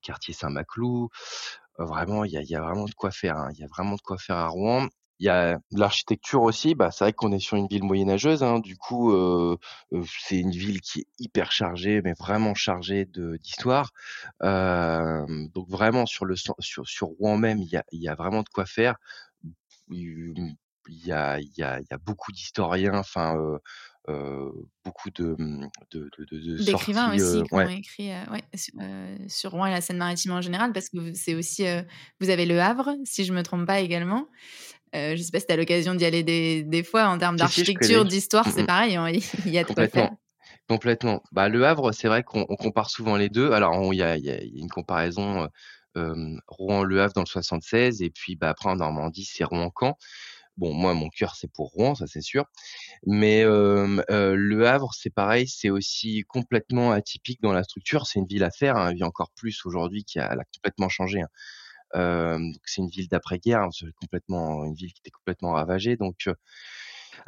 quartier 0.02 0.34
Saint-Maclou. 0.34 1.10
Vraiment, 1.78 2.26
il 2.26 2.32
y 2.32 2.56
a 2.56 2.62
vraiment 2.62 2.86
de 2.86 2.94
quoi 2.94 3.12
faire, 3.12 3.38
hein. 3.38 3.50
Il 3.54 3.60
y 3.60 3.64
a 3.64 3.68
vraiment 3.68 3.96
de 3.96 4.02
quoi 4.02 4.18
faire 4.18 4.36
à 4.38 4.48
Rouen. 4.48 4.88
Il 5.22 5.26
y 5.26 5.30
a 5.30 5.60
l'architecture 5.72 6.42
aussi, 6.44 6.76
bah, 6.76 6.92
c'est 6.92 7.04
vrai 7.04 7.12
qu'on 7.14 7.34
est 7.34 7.40
sur 7.40 7.58
une 7.58 7.68
ville 7.68 7.84
moyenâgeuse, 7.84 8.42
hein, 8.42 8.60
du 8.60 8.78
coup, 8.78 9.14
c'est 10.22 10.38
une 10.40 10.52
ville 10.52 10.80
qui 10.82 11.02
est 11.02 11.08
hyper 11.20 11.52
chargée, 11.52 12.02
mais 12.02 12.14
vraiment 12.18 12.54
chargée 12.54 13.06
d'histoire. 13.06 13.92
Donc 14.42 15.70
vraiment 15.70 16.06
sur 16.06 16.26
le 16.26 16.36
sur 16.38 17.08
Rouen 17.20 17.38
même, 17.38 17.60
il 17.60 17.68
y 17.70 17.76
a 17.78 17.84
il 17.92 18.02
y 18.02 18.08
a 18.08 18.16
vraiment 18.16 18.44
de 18.44 18.50
quoi 18.50 18.66
faire. 18.66 18.96
Mmh, 20.90 20.94
il 20.94 21.06
y 21.08 21.12
a 21.12 21.40
il 21.40 21.52
y 21.58 21.64
a 21.64 21.80
il 21.80 21.86
y 21.90 21.94
a 21.94 21.98
beaucoup 21.98 22.32
d'historiens, 22.32 22.96
enfin, 22.98 23.36
beaucoup 24.86 25.10
de, 25.12 25.36
mmh, 25.38 25.70
de 25.92 26.10
de 26.18 26.58
D'écrivains 26.58 27.16
sorties, 27.16 27.16
aussi 27.16 27.44
qui 27.44 27.58
ont 27.58 27.68
ouais, 27.68 27.70
écrit, 27.70 28.10
su 28.54 28.74
heu, 28.82 29.18
sur 29.30 29.52
Rouen 29.52 29.68
et 29.68 29.72
la 29.72 29.80
Seine-Maritime 29.80 30.34
en 30.34 30.42
général 30.42 30.74
parce 30.74 30.90
que 30.90 31.14
c'est 31.14 31.34
aussi, 31.34 31.64
vous 32.20 32.30
avez 32.30 32.46
Le 32.46 32.60
Havre, 32.60 32.96
si 33.06 33.24
je 33.24 33.32
me 33.32 33.44
trompe 33.44 33.66
pas 33.66 33.80
également. 33.80 34.28
Je 34.94 35.16
sais 35.18 35.32
pas 35.32 35.40
si 35.40 35.48
tu 35.48 35.54
as 35.54 35.58
l'occasion 35.58 35.96
d'y 35.96 36.06
aller 36.06 36.24
des 36.24 36.64
des 36.64 36.84
fois 36.84 37.08
en 37.10 37.18
termes 37.20 37.38
si, 37.38 37.48
si, 37.48 37.64
je 37.66 37.72
d'architecture, 37.72 38.06
d'histoire, 38.06 38.52
Mmh 38.52 38.52
c'est 38.52 38.64
mh. 38.64 38.66
pareil, 38.66 38.96
hein, 38.98 39.08
il 39.46 39.52
y 39.52 39.58
a 39.60 39.66
de 39.66 39.72
quoi 39.72 39.88
faire. 39.88 40.12
Complètement. 40.68 41.22
Bah, 41.32 41.50
Le 41.50 41.66
Havre, 41.66 41.92
c'est 41.92 42.08
vrai 42.08 42.24
qu'on 42.24 42.46
on 42.50 42.56
compare 42.56 42.90
souvent 42.90 43.16
les 43.18 43.30
2. 43.30 43.52
Alors 43.52 43.76
il 43.94 43.98
y 43.98 44.04
a 44.04 44.18
y 44.18 44.22
y 44.30 44.60
une 44.60 44.70
comparaison, 44.70 45.48
Rouen-Le 46.48 47.02
Havre 47.02 47.14
dans 47.14 47.22
le 47.22 47.26
76 47.28 48.02
et 48.02 48.10
puis, 48.10 48.36
bah, 48.36 48.50
après 48.50 48.70
en 48.70 48.76
Normandie, 48.78 49.26
c'est 49.26 49.44
Rouen-Caen. 49.44 49.96
Bon, 50.60 50.74
moi, 50.74 50.94
mon 50.94 51.08
cœur, 51.10 51.36
c'est 51.38 51.50
pour 51.54 51.70
Rouen, 51.70 51.96
ça, 51.96 52.06
c'est 52.06 52.22
sûr. 52.22 52.44
Mais, 53.06 53.44
Le 53.46 54.64
Havre, 54.68 54.94
c'est 54.94 55.10
pareil, 55.10 55.48
c'est 55.48 55.70
aussi 55.70 56.24
complètement 56.28 56.92
atypique 56.92 57.42
dans 57.42 57.54
la 57.54 57.64
structure. 57.64 58.06
C'est 58.08 58.20
une 58.20 58.28
ville 58.28 58.44
à 58.44 58.52
faire, 58.52 58.76
hein, 58.76 58.94
et 58.96 59.04
encore 59.04 59.32
plus 59.36 59.66
aujourd'hui 59.66 60.04
qui 60.04 60.20
a 60.20 60.36
complètement 60.54 60.90
changé, 60.90 61.22
hein. 61.22 61.30
C'est 62.66 62.82
une 62.82 62.90
ville 62.90 63.08
d'après-guerre, 63.08 63.70
une 64.30 64.74
ville 64.76 64.94
qui 64.94 65.02
était 65.02 65.12
complètement 65.12 65.54
ravagée, 65.54 65.96
donc, 65.98 66.30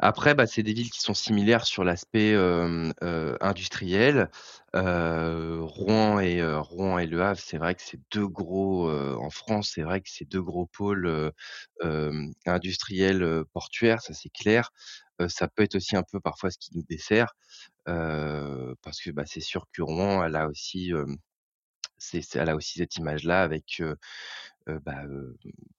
après, 0.02 0.34
bah, 0.34 0.46
c'est 0.46 0.62
des 0.64 0.74
villes 0.74 0.90
qui 0.90 1.00
sont 1.00 1.14
similaires 1.14 1.64
sur 1.66 1.84
l'aspect, 1.84 2.32
hem, 2.32 2.92
heu, 3.02 3.36
industriel. 3.40 4.30
Heu, 4.76 5.60
Rouen 5.62 6.20
et 6.20 6.42
Rouen 6.56 6.98
et 6.98 7.06
Le 7.06 7.22
Havre, 7.22 7.40
c'est 7.40 7.58
vrai 7.58 7.74
que 7.74 7.82
c'est 7.82 8.00
2 8.12 8.26
gros, 8.28 8.90
en 8.90 9.30
France, 9.30 9.72
c'est 9.74 9.82
vrai 9.82 10.00
que 10.02 10.08
c'est 10.10 10.24
2 10.28 10.42
gros 10.42 10.66
pôles, 10.66 11.32
industriels, 12.46 13.44
portuaires, 13.52 14.00
ça 14.02 14.14
c'est 14.14 14.30
clair. 14.30 14.70
Ça 15.28 15.48
peut 15.48 15.62
être 15.64 15.76
aussi 15.76 15.96
un 15.96 16.02
peu 16.04 16.20
parfois 16.20 16.50
ce 16.50 16.58
qui 16.58 16.70
nous 16.76 16.84
dessert, 16.88 17.34
parce 17.86 19.00
que, 19.02 19.10
bah, 19.12 19.24
c'est 19.26 19.40
sûr 19.40 19.66
que 19.72 19.82
Rouen, 19.82 20.24
elle 20.24 20.36
a 20.36 20.48
aussi, 20.48 20.92
c'est 22.02 22.36
elle 22.36 22.48
a 22.50 22.56
aussi 22.56 22.78
cette 22.78 22.96
image-là 22.96 23.42
avec, 23.42 23.82
bah, 24.66 25.02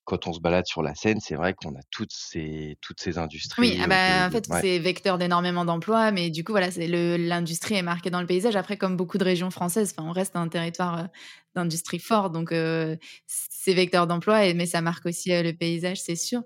quand 0.04 0.28
on 0.28 0.34
se 0.34 0.40
balade 0.42 0.66
sur 0.68 0.84
la 0.84 0.96
Seine, 0.96 1.20
c'est 1.22 1.36
vrai 1.36 1.54
qu'on 1.54 1.76
a 1.76 1.84
toutes 1.92 2.12
ces 2.14 2.78
toutes 2.82 3.00
ces 3.02 3.18
Oui, 3.60 3.78
industries, 3.78 3.78
ah 3.80 3.86
heu, 3.86 3.98
de 4.06 4.12
bah, 4.12 4.26
en 4.28 4.32
fait, 4.32 4.48
ouais. 4.50 4.64
c'est 4.64 4.80
vecteur 4.80 5.20
d'énormément 5.20 5.64
d'emplois, 5.64 6.12
mais 6.12 6.32
du 6.32 6.44
coup, 6.44 6.54
voilà, 6.54 6.72
c'est 6.72 6.88
l'industrie 6.88 7.76
est 7.76 7.84
marquée 7.84 8.10
dans 8.10 8.20
le 8.20 8.26
paysage. 8.26 8.56
Après, 8.56 8.78
comme 8.78 8.98
beaucoup 8.98 9.20
de 9.20 9.24
régions 9.24 9.52
françaises, 9.52 9.94
on 10.00 10.12
reste 10.12 10.36
un 10.36 10.48
territoire, 10.48 11.08
d'industrie 11.56 12.00
fort, 12.00 12.32
donc 12.32 12.52
heu, 12.52 12.98
c'est 13.28 13.76
vecteur 13.76 14.08
d'emploi 14.08 14.52
mais 14.56 14.66
ça 14.66 14.82
marque 14.82 15.06
aussi, 15.06 15.30
le 15.30 15.52
paysage, 15.52 16.02
c'est 16.02 16.16
sûr. 16.16 16.42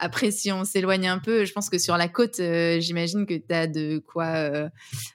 Après, 0.00 0.32
si 0.32 0.50
on 0.50 0.64
s'éloigne 0.64 1.06
un 1.06 1.20
peu, 1.20 1.44
je 1.44 1.52
pense 1.52 1.70
que 1.70 1.78
sur 1.78 1.96
la 1.96 2.08
côte, 2.08 2.40
j'imagine 2.80 3.24
que 3.24 3.34
tu 3.34 3.54
as 3.54 3.68
de 3.68 3.98
quoi, 4.04 4.68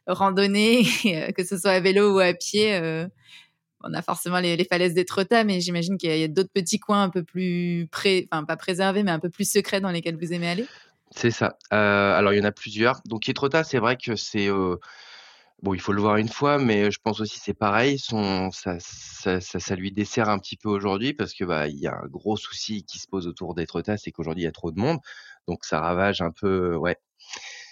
randonner, 0.07 0.83
que 1.37 1.43
ce 1.43 1.57
soit 1.57 1.71
à 1.71 1.79
vélo 1.81 2.15
ou 2.15 2.19
à 2.19 2.33
pied, 2.33 2.79
on 3.83 3.93
a 3.93 4.01
forcément 4.01 4.39
les 4.39 4.63
falaises 4.65 4.93
d'Étretat, 4.93 5.43
mais 5.43 5.61
j'imagine 5.61 5.97
qu'il 5.97 6.17
y 6.17 6.23
a 6.23 6.27
d'autres 6.27 6.51
petits 6.53 6.79
coins 6.79 7.03
un 7.03 7.09
peu 7.09 7.23
plus 7.23 7.87
pré 7.91 8.27
enfin, 8.31 8.43
pas 8.43 8.57
préservés, 8.57 9.03
mais 9.03 9.11
un 9.11 9.19
peu 9.19 9.29
plus 9.29 9.49
secrets 9.49 9.81
dans 9.81 9.91
lesquels 9.91 10.17
vous 10.17 10.33
aimez 10.33 10.49
aller? 10.49 10.65
C'est 11.11 11.31
ça. 11.31 11.57
Heu, 11.71 11.75
alors 11.75 12.33
il 12.33 12.39
y 12.39 12.41
en 12.41 12.45
a 12.45 12.51
plusieurs. 12.51 13.01
Donc 13.05 13.29
Etretat, 13.29 13.63
c'est 13.63 13.79
vrai 13.79 13.97
que 13.97 14.15
c'est, 14.15 14.47
heu, 14.47 14.79
Bon, 15.63 15.73
il 15.73 15.79
faut 15.79 15.93
le 15.93 16.01
voir 16.01 16.17
une 16.17 16.27
fois, 16.27 16.57
mais 16.57 16.91
je 16.91 16.99
pense 17.01 17.21
aussi 17.21 17.39
c'est 17.39 17.53
pareil, 17.53 17.97
ça 17.97 19.75
lui 19.77 19.93
dessert 19.93 20.27
un 20.27 20.37
petit 20.37 20.57
peu 20.57 20.67
aujourd'hui 20.67 21.13
parce 21.13 21.33
que, 21.33 21.45
bah, 21.45 21.69
il 21.69 21.77
y 21.77 21.87
a 21.87 21.95
un 21.95 22.07
gros 22.07 22.35
souci 22.35 22.83
qui 22.83 22.99
se 22.99 23.07
pose 23.07 23.27
autour 23.27 23.55
d'Étretat, 23.55 23.95
c'est 23.95 24.11
qu'aujourd'hui 24.11 24.43
il 24.43 24.45
y 24.45 24.49
a 24.49 24.51
trop 24.51 24.73
de 24.73 24.79
monde, 24.79 24.99
donc 25.47 25.63
ça 25.63 25.79
ravage 25.79 26.21
un 26.21 26.31
peu 26.31 26.75
ouais, 26.75 26.97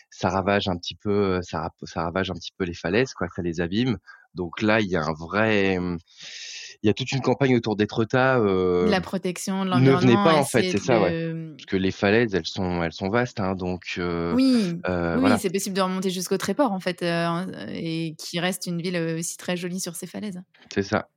ça 0.09 0.29
ravage 0.29 0.69
un 0.69 0.77
petit 0.77 0.95
peu, 0.95 1.41
ça 1.41 1.69
ça 1.83 2.03
ravage 2.03 2.31
un 2.31 2.35
petit 2.35 2.53
peu 2.57 2.63
les 2.63 2.73
falaises 2.73 3.13
quoi, 3.13 3.27
ça 3.35 3.41
les 3.41 3.59
abîme. 3.59 3.97
Donc 4.35 4.61
là, 4.61 4.79
il 4.81 4.87
y 4.87 4.95
a 4.95 5.03
un 5.03 5.13
vrai, 5.13 5.75
il 5.75 6.87
y 6.87 6.89
a 6.89 6.93
toute 6.93 7.11
une 7.11 7.21
campagne 7.21 7.55
autour 7.55 7.75
d'Étretat, 7.75 8.39
heu, 8.39 8.85
La 8.89 9.01
protection 9.01 9.65
de 9.65 9.69
ne 9.73 9.91
venez 9.91 10.13
l'environnement, 10.15 10.23
pas 10.23 10.35
en 10.35 10.45
fait, 10.45 10.63
c'est 10.71 10.79
ça, 10.79 10.99
ouais. 11.01 11.15
Parce 11.57 11.65
que 11.67 11.77
les 11.77 11.91
falaises, 11.91 12.33
elles 12.33 12.45
sont 12.45 12.81
elles 12.83 12.93
sont 12.93 13.09
vastes, 13.09 13.39
hein, 13.39 13.55
donc 13.55 13.83
Oui, 13.97 14.81
heu, 14.87 15.17
oui, 15.17 15.19
voilà. 15.19 15.37
c'est 15.37 15.49
possible 15.51 15.75
de 15.75 15.81
remonter 15.81 16.09
jusqu'au 16.09 16.37
Tréport 16.37 16.71
en 16.71 16.79
fait, 16.79 17.03
heu 17.03 17.51
et 17.69 18.15
qui 18.17 18.39
reste 18.39 18.65
une 18.65 18.81
ville, 18.81 18.97
aussi 18.97 19.37
très 19.37 19.57
jolie 19.57 19.79
sur 19.79 19.95
ses 19.95 20.07
falaises. 20.07 20.41
C'est 20.73 20.83
ça. 20.83 21.09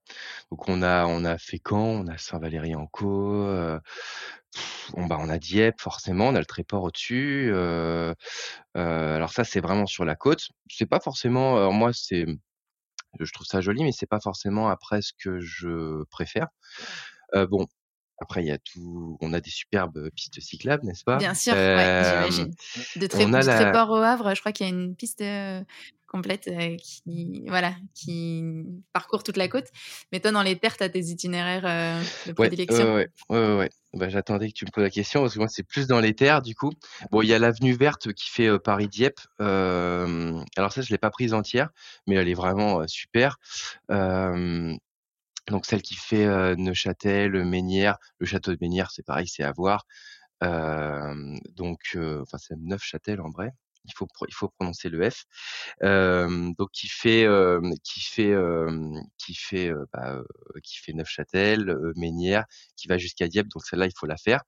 Donc 0.50 0.68
on 0.68 0.82
a 0.82 1.06
on 1.06 1.24
a 1.24 1.38
Fécamp, 1.38 1.78
on 2.02 2.06
a 2.08 2.18
Saint-Valery-en-Caux, 2.18 3.46
bah, 4.96 5.16
on 5.20 5.28
a 5.28 5.38
Dieppe 5.38 5.80
forcément, 5.80 6.28
on 6.28 6.34
a 6.34 6.38
le 6.40 6.44
Tréport 6.46 6.82
au-dessus, 6.84 7.52
alors 8.74 9.32
ça, 9.32 9.44
c'est 9.44 9.60
vraiment 9.60 9.86
sur 9.86 10.04
la 10.04 10.16
côte. 10.16 10.48
C'est 10.70 10.86
pas 10.86 11.00
forcément 11.00 11.56
alors 11.56 11.72
moi, 11.72 11.92
c'est 11.94 12.26
je 13.20 13.32
trouve 13.32 13.46
ça 13.46 13.60
joli, 13.60 13.84
mais 13.84 13.92
c'est 13.92 14.06
pas 14.06 14.20
forcément 14.20 14.68
après 14.68 15.02
ce 15.02 15.12
que 15.18 15.40
je 15.40 16.04
préfère. 16.10 16.48
Bon, 17.34 17.66
après 18.18 18.42
il 18.42 18.48
y 18.48 18.50
a 18.52 18.58
tout 18.58 19.16
on 19.20 19.32
a 19.32 19.40
des 19.40 19.50
superbes 19.50 20.10
pistes 20.10 20.40
cyclables, 20.40 20.84
n'est-ce 20.86 21.04
pas? 21.04 21.24
Bien 21.24 21.34
sûr, 21.34 21.54
ouais, 21.72 21.94
Hem, 21.96 21.96
j'imagine. 22.00 22.54
De 22.96 23.06
du 23.06 23.44
la 23.44 23.48
Tréport 23.48 23.90
au 23.90 23.96
Havre, 23.96 24.34
je 24.34 24.40
crois 24.40 24.50
qu'il 24.52 24.66
y 24.66 24.70
a 24.70 24.72
une 24.72 24.96
piste, 24.96 25.20
heu, 25.20 25.64
complète, 26.08 26.48
heu, 26.48 26.76
qui 26.76 27.44
voilà, 27.46 27.76
qui 27.94 28.42
parcourt 28.92 29.22
toute 29.22 29.36
la 29.36 29.46
côte. 29.48 29.68
Mais 30.12 30.18
toi, 30.20 30.32
dans 30.32 30.42
les 30.42 30.58
terres, 30.58 30.76
tu 30.76 30.82
as 30.82 30.88
tes 30.88 31.00
itinéraires, 31.04 32.04
de 32.26 32.32
prédilection? 32.32 32.88
ouais, 32.88 33.08
ouais. 33.30 33.56
Ouais. 33.56 33.70
Bah, 33.94 34.08
j'attendais 34.08 34.48
que 34.48 34.54
tu 34.54 34.64
me 34.64 34.70
poses 34.72 34.82
la 34.82 34.90
question 34.90 35.20
parce 35.20 35.34
que 35.34 35.38
moi, 35.38 35.48
c'est 35.48 35.62
plus 35.62 35.86
dans 35.86 36.00
les 36.00 36.14
terres 36.14 36.42
du 36.42 36.54
coup. 36.56 36.72
Bon, 37.12 37.22
il 37.22 37.28
y 37.28 37.34
a 37.34 37.38
l'avenue 37.38 37.74
verte 37.74 38.12
qui 38.12 38.28
fait, 38.28 38.58
Paris-Dieppe, 38.58 39.20
alors 39.38 40.72
ça, 40.72 40.82
je 40.82 40.90
l'ai 40.90 40.98
pas 40.98 41.10
prise 41.10 41.32
entière, 41.34 41.70
mais 42.06 42.16
elle 42.16 42.28
est 42.28 42.34
vraiment, 42.34 42.86
super. 42.88 43.36
Donc 45.48 45.66
celle 45.66 45.82
qui 45.82 45.94
fait, 45.96 46.24
heu, 46.26 46.54
Neuchâtel, 46.56 47.44
Mesnières, 47.44 47.98
le 48.18 48.26
château 48.26 48.52
de 48.52 48.58
Mesnières, 48.60 48.90
c'est 48.90 49.04
pareil, 49.04 49.28
c'est 49.28 49.42
à 49.44 49.52
voir. 49.52 49.84
Hem, 50.42 51.38
donc 51.52 51.80
enfin, 51.96 52.38
c'est 52.38 52.56
Neufchâtel 52.58 53.20
en 53.22 53.30
vrai. 53.30 53.52
Il 53.86 53.92
faut 53.96 54.08
il 54.28 54.34
faut 54.34 54.48
prononcer 54.50 54.88
le 54.90 55.10
F. 55.10 55.24
Donc 55.82 56.70
qui 56.72 56.88
fait, 56.88 57.26
qui 57.84 58.00
fait, 58.02 58.34
qui 59.18 59.34
fait, 59.34 59.72
bah, 59.92 60.22
qui 60.62 60.78
fait 60.78 60.92
Neufchâtel, 60.94 61.70
heu, 61.70 61.92
Mesnières, 61.96 62.44
qui 62.76 62.88
va 62.88 62.98
jusqu'à 62.98 63.28
Dieppe, 63.28 63.48
donc 63.48 63.64
celle-là, 63.66 63.86
il 63.86 63.92
faut 63.98 64.06
la 64.06 64.16
faire. 64.16 64.42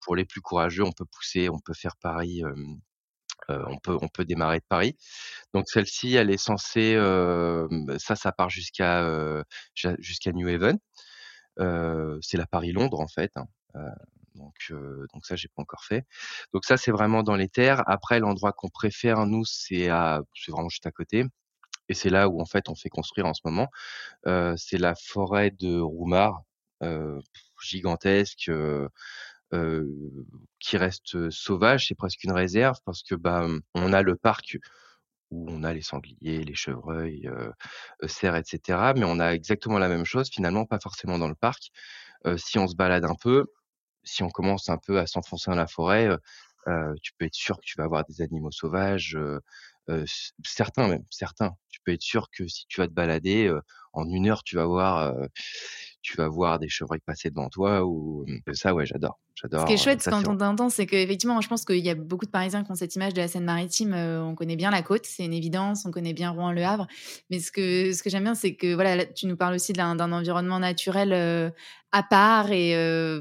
Pour 0.00 0.16
les 0.16 0.24
plus 0.26 0.40
courageux, 0.42 0.84
on 0.84 0.92
peut 0.92 1.06
pousser, 1.06 1.48
on 1.50 1.58
peut 1.60 1.74
faire 1.74 1.96
Paris, 1.96 2.42
heu, 3.50 3.64
on 3.68 3.78
peut 3.78 3.96
on 4.02 4.08
peut 4.08 4.24
démarrer 4.24 4.58
de 4.60 4.64
Paris. 4.68 4.96
Donc 5.54 5.64
celle-ci, 5.68 6.14
elle 6.16 6.30
est 6.30 6.38
censée, 6.38 6.92
hem, 6.94 7.98
ça, 7.98 8.16
ça 8.16 8.32
part 8.32 8.50
jusqu'à, 8.50 9.02
ja 9.76 9.94
jusqu'à 10.00 10.32
Newhaven. 10.32 10.78
Heu, 11.60 12.18
c'est 12.22 12.36
la 12.38 12.46
Paris-Londres 12.46 13.00
en 13.00 13.08
fait, 13.08 13.32
hein, 13.36 13.46
heu, 13.76 13.80
donc 14.34 14.54
donc 15.14 15.26
ça, 15.26 15.36
j'ai 15.36 15.48
pas 15.48 15.62
encore 15.62 15.84
fait. 15.84 16.04
Donc 16.54 16.64
ça, 16.66 16.76
c'est 16.76 16.90
vraiment 16.92 17.22
dans 17.22 17.36
les 17.36 17.48
terres. 17.48 17.82
Après, 17.88 18.20
l'endroit 18.20 18.52
qu'on 18.52 18.68
préfère 18.68 19.26
nous, 19.26 19.44
c'est 19.46 19.88
à 19.90 20.22
c'est 20.34 20.52
vraiment 20.52 20.68
juste 20.68 20.86
à 20.86 20.92
côté 20.92 21.24
et 21.90 21.94
c'est 21.94 22.10
là 22.10 22.28
où 22.30 22.40
en 22.40 22.46
fait 22.46 22.68
on 22.70 22.74
fait 22.76 22.88
construire 22.90 23.26
en 23.26 23.34
ce 23.34 23.42
moment. 23.44 23.68
C'est 24.56 24.78
la 24.78 24.94
forêt 24.96 25.50
de 25.52 25.80
Roumare, 25.80 26.42
heu, 26.84 27.20
gigantesque, 27.62 28.50
qui 30.60 30.76
reste, 30.76 31.30
sauvage. 31.30 31.88
C'est 31.88 31.94
presque 31.96 32.24
une 32.24 32.32
réserve 32.32 32.76
parce 32.84 33.02
que, 33.02 33.14
bah, 33.14 33.46
on 33.74 33.92
a 33.92 34.02
le 34.02 34.16
parc 34.16 34.58
où 35.32 35.46
on 35.50 35.64
a 35.64 35.72
les 35.74 35.82
sangliers, 35.82 36.44
les 36.44 36.54
chevreuils, 36.54 37.28
cerfs 38.06 38.36
et 38.36 38.44
cetera, 38.44 38.94
mais 38.94 39.04
on 39.04 39.20
a 39.20 39.30
exactement 39.34 39.78
la 39.78 39.88
même 39.88 40.04
chose 40.06 40.30
finalement, 40.30 40.66
pas 40.66 40.80
forcément 40.80 41.18
dans 41.18 41.28
le 41.28 41.34
parc. 41.36 41.70
Si 42.38 42.58
on 42.58 42.68
se 42.68 42.76
balade 42.76 43.04
un 43.06 43.16
peu, 43.16 43.46
si 44.04 44.22
on 44.24 44.30
commence 44.30 44.68
un 44.70 44.78
peu 44.78 44.98
à 45.00 45.06
s'enfoncer 45.08 45.50
dans 45.52 45.56
la 45.56 45.68
forêt, 45.68 46.08
tu 47.02 47.12
peux 47.18 47.26
être 47.26 47.34
sûr 47.34 47.56
que 47.58 47.64
tu 47.66 47.76
vas 47.78 47.84
avoir 47.84 48.04
des 48.06 48.22
animaux 48.22 48.52
sauvages, 48.52 49.18
certains 50.44 50.88
même, 50.88 51.04
certains. 51.10 51.52
Tu 51.70 51.80
peux 51.84 51.92
être 51.92 52.02
sûr 52.02 52.28
que 52.30 52.48
si 52.48 52.66
tu 52.68 52.80
vas 52.80 52.88
te 52.88 52.94
balader, 52.94 53.54
en 53.92 54.08
1 54.10 54.28
heure, 54.28 54.44
tu 54.44 54.56
vas 54.56 54.66
voir, 54.66 55.14
tu 56.06 56.16
vas 56.16 56.28
voir 56.28 56.58
des 56.58 56.68
chevreuils 56.68 57.00
passer 57.00 57.30
devant 57.30 57.48
toi 57.48 57.84
ou 57.84 58.24
mmh, 58.26 58.54
ça, 58.54 58.74
ouais, 58.74 58.86
j'adore. 58.86 59.18
Ce 59.58 59.64
qui 59.64 59.72
est 59.72 59.76
J'adore, 59.76 59.90
heu, 59.90 59.94
chouette 59.94 60.02
ça, 60.02 60.10
quand 60.10 60.28
on 60.28 60.36
t'entend, 60.36 60.68
c'est 60.68 60.84
qu'effectivement, 60.84 61.40
je 61.40 61.48
pense 61.48 61.64
qu'il 61.64 61.78
y 61.78 61.88
a 61.88 61.94
beaucoup 61.94 62.26
de 62.26 62.30
Parisiens 62.30 62.62
qui 62.62 62.70
ont 62.72 62.74
cette 62.74 62.94
image 62.94 63.14
de 63.14 63.22
la 63.22 63.28
Seine-Maritime, 63.28 63.94
heu, 63.94 64.20
on 64.20 64.34
connaît 64.34 64.54
bien 64.56 64.70
la 64.70 64.82
côte, 64.82 65.06
c'est 65.06 65.24
une 65.24 65.32
évidence, 65.32 65.86
on 65.86 65.90
connaît 65.90 66.12
bien 66.12 66.28
Rouen-Le 66.30 66.62
Havre. 66.62 66.86
Mais 67.30 67.38
ce 67.38 67.50
que 67.50 67.90
ce 67.94 68.02
que 68.02 68.10
j'aime 68.10 68.24
bien, 68.24 68.34
c'est 68.34 68.54
que 68.54 68.74
voilà, 68.74 68.96
là, 68.96 69.06
tu 69.06 69.26
nous 69.26 69.36
parles 69.36 69.54
aussi 69.54 69.72
d'un 69.72 69.98
environnement 70.12 70.58
naturel, 70.58 71.54
à 71.92 72.02
part 72.02 72.50
et 72.52 72.74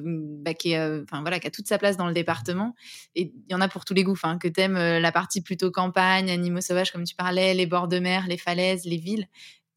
bah, 0.04 0.54
qui 0.54 0.74
est, 0.74 1.02
enfin 1.04 1.22
voilà, 1.22 1.40
qui 1.40 1.48
a 1.48 1.52
toute 1.52 1.68
sa 1.68 1.78
place 1.78 1.96
dans 1.96 2.08
le 2.08 2.14
département 2.14 2.76
et 3.16 3.34
il 3.48 3.52
y 3.52 3.56
en 3.56 3.62
a 3.62 3.70
pour 3.70 3.86
tous 3.86 3.94
les 3.94 4.04
goûts, 4.04 4.12
enfin, 4.12 4.38
que 4.38 4.50
tu 4.50 4.60
aimes, 4.60 4.78
la 4.78 5.12
partie 5.14 5.42
plutôt 5.42 5.72
campagne, 5.72 6.30
animaux 6.30 6.60
sauvages 6.62 6.92
comme 6.92 7.06
tu 7.06 7.16
parlais, 7.16 7.54
les 7.54 7.66
bords 7.66 7.88
de 7.88 8.00
mer, 8.00 8.26
les 8.28 8.38
falaises, 8.38 8.84
les 8.86 8.98
villes. 8.98 9.28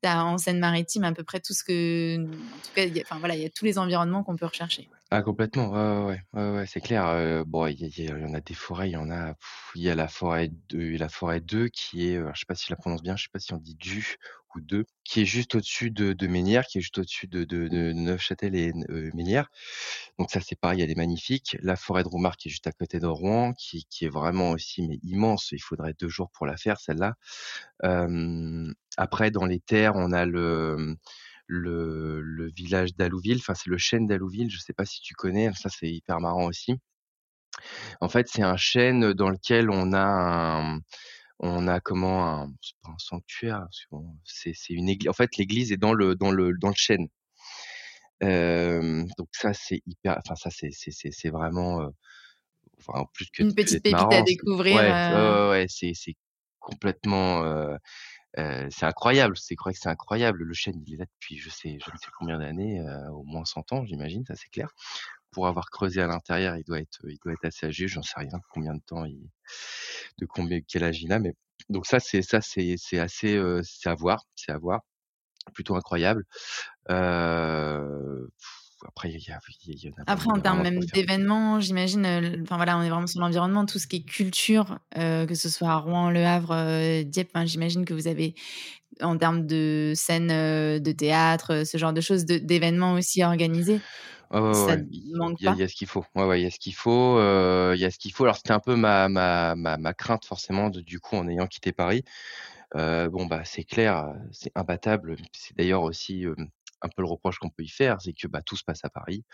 En 0.05 0.39
Seine-Maritime 0.39 1.05
à 1.05 1.13
peu 1.13 1.25
près 1.25 1.41
tout 1.41 1.53
ce 1.55 1.65
que 1.65 2.17
en 2.53 2.61
tout 2.61 2.73
cas, 2.75 2.85
il 2.85 2.97
y 2.97 3.01
a 3.01 3.03
enfin 3.03 3.19
voilà, 3.19 3.37
il 3.37 3.43
y 3.43 3.45
a 3.47 3.51
tous 3.51 3.65
les 3.65 3.79
environnements 3.79 4.23
qu'on 4.25 4.37
peut 4.37 4.47
rechercher. 4.47 4.91
Ah 5.11 5.23
complètement, 5.23 5.71
ouais, 6.07 6.21
ouais, 6.35 6.67
c'est 6.67 6.83
clair, 6.83 7.07
heu, 7.09 7.43
bon, 7.47 7.67
il 7.67 7.81
y 7.81 8.13
en 8.13 8.35
a 8.35 8.41
des 8.43 8.53
forêts, 8.53 8.91
il 8.91 8.93
y 8.93 8.97
en 8.97 9.11
a, 9.11 9.35
il 9.75 9.81
y 9.83 9.89
a 9.89 9.95
la 9.95 10.07
forêt 10.07 10.51
de 10.69 10.99
la 10.99 11.09
forêt 11.09 11.41
2 11.41 11.69
qui 11.69 12.09
est, 12.11 12.17
heu, 12.19 12.31
je 12.35 12.41
sais 12.41 12.45
pas 12.47 12.55
si 12.55 12.67
je 12.67 12.73
la 12.73 12.77
prononce 12.77 13.01
bien, 13.03 13.17
je 13.17 13.23
sais 13.23 13.29
pas 13.33 13.39
si 13.39 13.55
on 13.55 13.57
dit 13.57 13.75
«du» 13.77 14.17
ou 14.55 14.61
«de», 14.61 14.85
qui 15.05 15.23
est 15.23 15.25
juste 15.25 15.55
au-dessus 15.55 15.91
de 15.91 16.27
Mesnières, 16.27 16.67
qui 16.67 16.77
est 16.77 16.81
juste 16.83 16.99
au-dessus 16.99 17.27
de 17.27 17.47
Neufchâtel 17.95 18.55
et 18.55 18.67
n 18.69 18.85
heu, 18.91 19.11
Mesnières. 19.15 19.49
Donc 20.19 20.31
ça, 20.31 20.41
c'est 20.41 20.59
pareil, 20.59 20.81
elle 20.83 20.91
est 20.91 20.97
magnifique. 20.97 21.57
La 21.63 21.77
forêt 21.77 22.03
de 22.03 22.09
Roumare 22.09 22.37
qui 22.37 22.49
est 22.49 22.51
juste 22.51 22.67
à 22.67 22.73
côté 22.73 22.99
de 23.01 23.07
Rouen, 23.07 23.53
qui 23.55 23.85
qui 23.91 24.05
est 24.05 24.09
vraiment 24.09 24.51
aussi, 24.51 24.83
mais 24.87 24.99
immense, 25.05 25.53
il 25.53 25.61
faudrait 25.61 25.95
2 25.99 26.09
jours 26.09 26.31
pour 26.33 26.47
la 26.47 26.57
faire 26.57 26.81
celle-là. 26.81 27.15
Après 28.97 29.31
dans 29.31 29.47
les 29.47 29.61
terres, 29.61 29.95
on 29.97 30.13
a 30.13 30.25
le, 30.27 30.97
le 31.49 32.51
village 32.51 32.95
d'Allouville, 32.97 33.39
enfin 33.39 33.55
c'est 33.55 33.71
le 33.71 33.79
chêne 33.79 34.07
d'Allouville, 34.07 34.51
je 34.51 34.59
sais 34.59 34.73
pas 34.75 34.85
si 34.85 35.01
tu 35.01 35.15
connais? 35.15 35.53
Ça, 35.55 35.69
c'est 35.71 35.91
hyper 35.91 36.21
marrant 36.21 36.47
aussi. 36.47 36.75
En 38.01 38.09
fait, 38.09 38.29
c'est 38.29 38.43
un 38.43 38.57
chêne 38.57 39.13
dans 39.13 39.31
lequel 39.31 39.71
on 39.71 39.93
a 39.93 40.01
un 40.03 40.81
on 41.41 41.69
a 41.69 41.81
comment? 41.81 42.43
Un 42.45 42.49
pas 42.83 42.91
un 42.93 42.99
sanctuaire, 42.99 43.67
c'est 44.25 44.55
une 44.71 44.89
église. 44.89 45.09
en 45.09 45.13
fait, 45.15 45.37
l'église 45.39 45.73
est 45.73 45.77
dans 45.79 45.95
le 45.95 46.15
dans 46.17 46.31
le 46.33 46.53
dans 46.61 46.69
le 46.71 46.75
chêne. 46.77 47.09
Donc 48.23 49.29
ça, 49.33 49.53
c'est 49.55 49.83
hyper 49.87 50.19
enfin 50.19 50.37
ça, 50.37 50.51
c'est 50.51 50.71
c'est 50.73 50.91
c'est 50.93 51.11
c'est 51.13 51.31
vraiment, 51.31 51.91
enfin, 52.81 53.01
en 53.01 53.07
plus 53.07 53.31
que 53.31 53.43
Une 53.43 53.55
petite 53.55 53.85
pépite 53.85 54.13
à 54.13 54.23
marrant, 54.23 54.23
découvrir, 54.23 54.83
ouais, 54.83 54.97
heu 55.11 55.41
ouais, 55.45 55.51
ouais, 55.51 55.67
c'est 55.69 55.93
c'est 55.95 56.15
complètement, 56.61 57.43
heu 57.45 57.79
Heu, 58.39 58.69
c'est 58.71 58.87
incroyable, 58.87 59.37
c'est 59.39 59.57
vrai 59.59 59.73
que 59.75 59.81
c'est 59.81 59.89
incroyable. 59.91 60.43
Le 60.45 60.55
chêne, 60.55 60.83
il 60.87 60.95
est 60.95 60.99
là 60.99 61.07
depuis 61.07 61.39
je 61.39 61.51
sais 61.51 61.79
je 61.85 61.91
ne 61.93 61.99
sais 61.99 62.11
combien 62.19 62.39
d'années, 62.41 62.83
au 63.13 63.25
moins 63.25 63.45
100 63.47 63.73
ans, 63.73 63.85
j'imagine, 63.87 64.25
ça 64.27 64.35
c'est 64.37 64.51
clair. 64.51 64.71
Pour 65.33 65.47
avoir 65.49 65.71
creusé 65.71 66.03
à 66.03 66.09
l'intérieur, 66.09 66.57
il 66.59 66.65
doit 66.65 66.81
être, 66.81 67.01
il 67.09 67.19
doit 67.25 67.35
être 67.35 67.45
assez 67.47 67.67
âgé, 67.67 67.89
j'en 67.89 68.03
sais 68.03 68.15
rien 68.19 68.31
combien 68.53 68.75
de 68.75 68.83
temps 68.87 69.05
il 69.07 69.31
de 70.19 70.27
combien 70.27 70.61
quel 70.67 70.85
âge 70.85 71.03
il 71.03 71.13
a, 71.13 71.19
mais 71.19 71.35
donc 71.69 71.87
ça 71.87 72.01
c'est 72.01 72.23
ça 72.23 72.41
c'est 72.41 72.77
c'est 72.79 72.99
assez, 72.99 73.41
c'est 73.65 73.89
à 73.91 73.95
voir 73.95 74.25
c'est 74.37 74.53
à 74.53 74.59
voir, 74.59 74.83
plutôt 75.53 75.77
incroyable. 75.77 76.25
Après 78.87 79.11
il 79.11 79.21
y 79.23 79.31
a 79.33 79.39
il 79.67 79.75
y 79.85 79.89
en 79.89 79.93
a 80.03 80.05
Après, 80.07 80.31
en 80.31 80.41
termes 80.41 80.63
même 80.63 80.87
d'événements, 80.87 81.61
j'imagine, 81.61 82.07
enfin 82.43 82.57
voilà, 82.57 82.79
on 82.79 82.83
est 82.83 82.89
vraiment 82.89 83.07
sur 83.07 83.21
l'environnement, 83.21 83.67
tout 83.67 83.79
ce 83.79 83.87
qui 83.87 83.97
est 83.97 84.03
culture, 84.05 84.79
que 84.95 85.35
ce 85.35 85.51
soit 85.51 85.69
à 85.69 85.77
Rouen, 85.77 86.11
Le 86.11 86.25
Havre, 86.25 87.03
Dieppe, 87.05 87.37
j'imagine 87.45 87.85
que 87.85 87.93
vous 87.93 88.07
avez 88.09 88.35
en 89.03 89.19
termes 89.19 89.47
de 89.47 89.93
scènes, 89.97 90.29
de 90.83 90.93
théâtre, 90.93 91.65
ce 91.67 91.79
genre 91.79 91.93
de 91.93 92.01
choses, 92.01 92.25
d'événements 92.27 92.95
aussi 92.95 93.23
organisés? 93.25 93.85
Ouais, 94.31 94.41
ouais, 94.41 94.47
Ça 94.53 94.77
ouais, 94.77 94.79
ne 94.79 94.85
il 94.91 95.17
manque 95.17 95.39
il 95.39 95.45
y 95.45 95.49
a 95.49 95.51
il 95.53 95.57
pas? 95.57 95.59
y 95.59 95.63
a 95.63 95.69
ce 95.69 95.75
qu'il 95.75 95.87
faut. 95.89 96.05
Ouais, 96.15 96.25
ouais, 96.25 96.41
il 96.41 96.45
y 96.45 96.47
a 96.47 96.51
ce 96.51 96.59
qu'il 96.59 96.75
faut, 96.75 97.19
il 97.75 97.79
y 97.81 97.85
a 97.85 97.91
ce 97.91 97.99
qu'il 97.99 98.13
faut. 98.13 98.25
Alors 98.25 98.37
c'était 98.37 98.53
un 98.53 98.61
peu 98.61 98.77
ma 98.77 99.09
ma 99.09 99.55
ma 99.57 99.77
ma 99.79 99.95
crainte 99.95 100.25
forcément 100.27 100.69
de 100.71 100.81
du 100.83 101.01
coup 101.01 101.17
en 101.17 101.29
ayant 101.29 101.47
quitté 101.47 101.73
Paris. 101.73 102.05
Bon, 102.75 103.27
bah, 103.27 103.45
c'est 103.45 103.65
clair, 103.65 104.15
c'est 104.33 104.53
imbattable. 104.55 105.17
C'est 105.33 105.57
d'ailleurs 105.57 105.83
aussi, 105.83 106.25
un 106.83 106.89
peu 106.89 107.03
le 107.03 107.09
reproche 107.09 107.39
qu'on 107.39 107.51
peut 107.51 107.65
y 107.65 107.69
faire, 107.69 108.01
c'est 108.01 108.13
que, 108.13 108.29
bah, 108.29 108.43
tout 108.43 108.57
se 108.57 108.65
passe 108.65 108.85
à 108.85 108.91
Paris. 108.91 109.25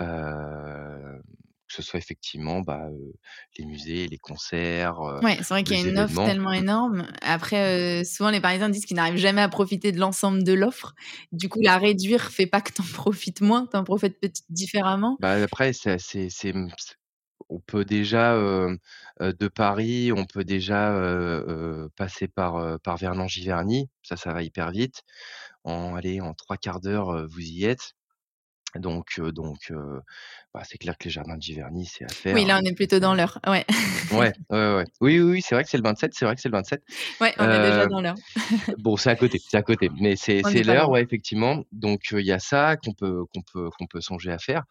Heu, 0.00 1.22
ce 1.68 1.82
soit 1.82 1.98
effectivement, 1.98 2.60
bah, 2.62 2.88
les 3.58 3.66
musées, 3.66 4.08
les 4.08 4.18
concerts, 4.18 5.00
Ouais, 5.22 5.36
c'est 5.38 5.48
vrai 5.54 5.64
qu'il 5.64 5.76
y 5.76 5.80
a 5.80 5.82
une 5.82 5.98
offre 5.98 6.20
tellement 6.22 6.52
mmh. 6.52 6.56
énorme. 6.64 7.06
Après, 7.22 8.04
souvent 8.04 8.30
les 8.30 8.40
Parisiens 8.40 8.68
disent 8.68 8.84
qu'ils 8.84 8.96
n'arrivent 8.96 9.16
jamais 9.16 9.40
à 9.42 9.48
profiter 9.48 9.92
de 9.92 9.98
l'ensemble 9.98 10.42
de 10.42 10.52
l'offre. 10.52 10.94
Du 11.32 11.48
coup, 11.48 11.60
la 11.62 11.78
réduire 11.78 12.30
fait 12.30 12.46
pas 12.46 12.60
que 12.60 12.72
tu 12.72 12.82
en 12.82 12.84
profites 12.92 13.40
moins, 13.40 13.66
tu 13.70 13.76
en 13.76 13.84
profites 13.84 14.18
différemment. 14.50 15.18
Bah, 15.18 15.32
après 15.42 15.72
c'est 15.72 15.98
on 17.48 17.60
peut 17.60 17.84
déjà, 17.84 18.36
de 19.20 19.48
Paris, 19.48 20.12
on 20.12 20.24
peut 20.26 20.44
déjà, 20.44 20.92
passer 21.96 22.28
par, 22.28 22.80
par 22.80 22.96
Vernon-Giverny. 22.98 23.88
Ça, 24.02 24.16
ça 24.16 24.32
va 24.32 24.42
hyper 24.42 24.70
vite. 24.70 25.02
En 25.64 25.94
allez, 25.96 26.20
en 26.20 26.34
3/4 26.34 26.80
d'heure, 26.80 27.12
heu, 27.14 27.26
vous 27.26 27.40
y 27.40 27.64
êtes. 27.66 27.94
Donc 28.76 29.20
donc 29.20 29.72
bah, 30.52 30.62
c'est 30.64 30.78
clair 30.78 30.96
que 30.96 31.04
les 31.04 31.10
jardins 31.10 31.36
de 31.36 31.42
Giverny, 31.42 31.84
c'est 31.86 32.04
à 32.04 32.06
Oui, 32.08 32.12
faire, 32.12 32.46
là, 32.46 32.56
hein. 32.56 32.60
on 32.62 32.66
est 32.66 32.74
plutôt 32.74 33.00
dans 33.00 33.14
l'heure. 33.14 33.40
Ouais. 33.46 33.64
Ouais, 34.12 34.32
ouais. 34.50 34.84
Oui, 35.00 35.18
oui, 35.18 35.30
oui, 35.32 35.42
c'est 35.42 35.54
vrai 35.54 35.64
que 35.64 35.70
c'est 35.70 35.76
le 35.76 35.82
27, 35.82 36.12
c'est 36.14 36.24
vrai 36.24 36.34
que 36.34 36.40
c'est 36.40 36.48
le 36.48 36.56
27. 36.56 36.82
Ouais, 37.20 37.34
on 37.38 37.44
est 37.44 37.60
déjà 37.60 37.84
Heu, 37.84 37.88
dans 37.88 38.00
l'heure. 38.00 38.14
bon, 38.78 38.96
c'est 38.96 39.10
à 39.10 39.16
côté, 39.16 39.40
c'est 39.44 39.56
à 39.56 39.62
côté, 39.62 39.90
mais 40.00 40.14
c'est 40.16 40.42
l'heure, 40.62 40.90
ouais, 40.90 41.02
effectivement. 41.02 41.62
Donc 41.72 42.02
il 42.12 42.24
y 42.24 42.32
a 42.32 42.38
ça 42.38 42.76
qu'on 42.76 42.92
peut 42.92 43.24
qu'on 43.32 43.42
peut 43.42 43.70
qu'on 43.78 43.86
peut 43.86 44.00
songer 44.00 44.30
à 44.30 44.38
faire. 44.38 44.62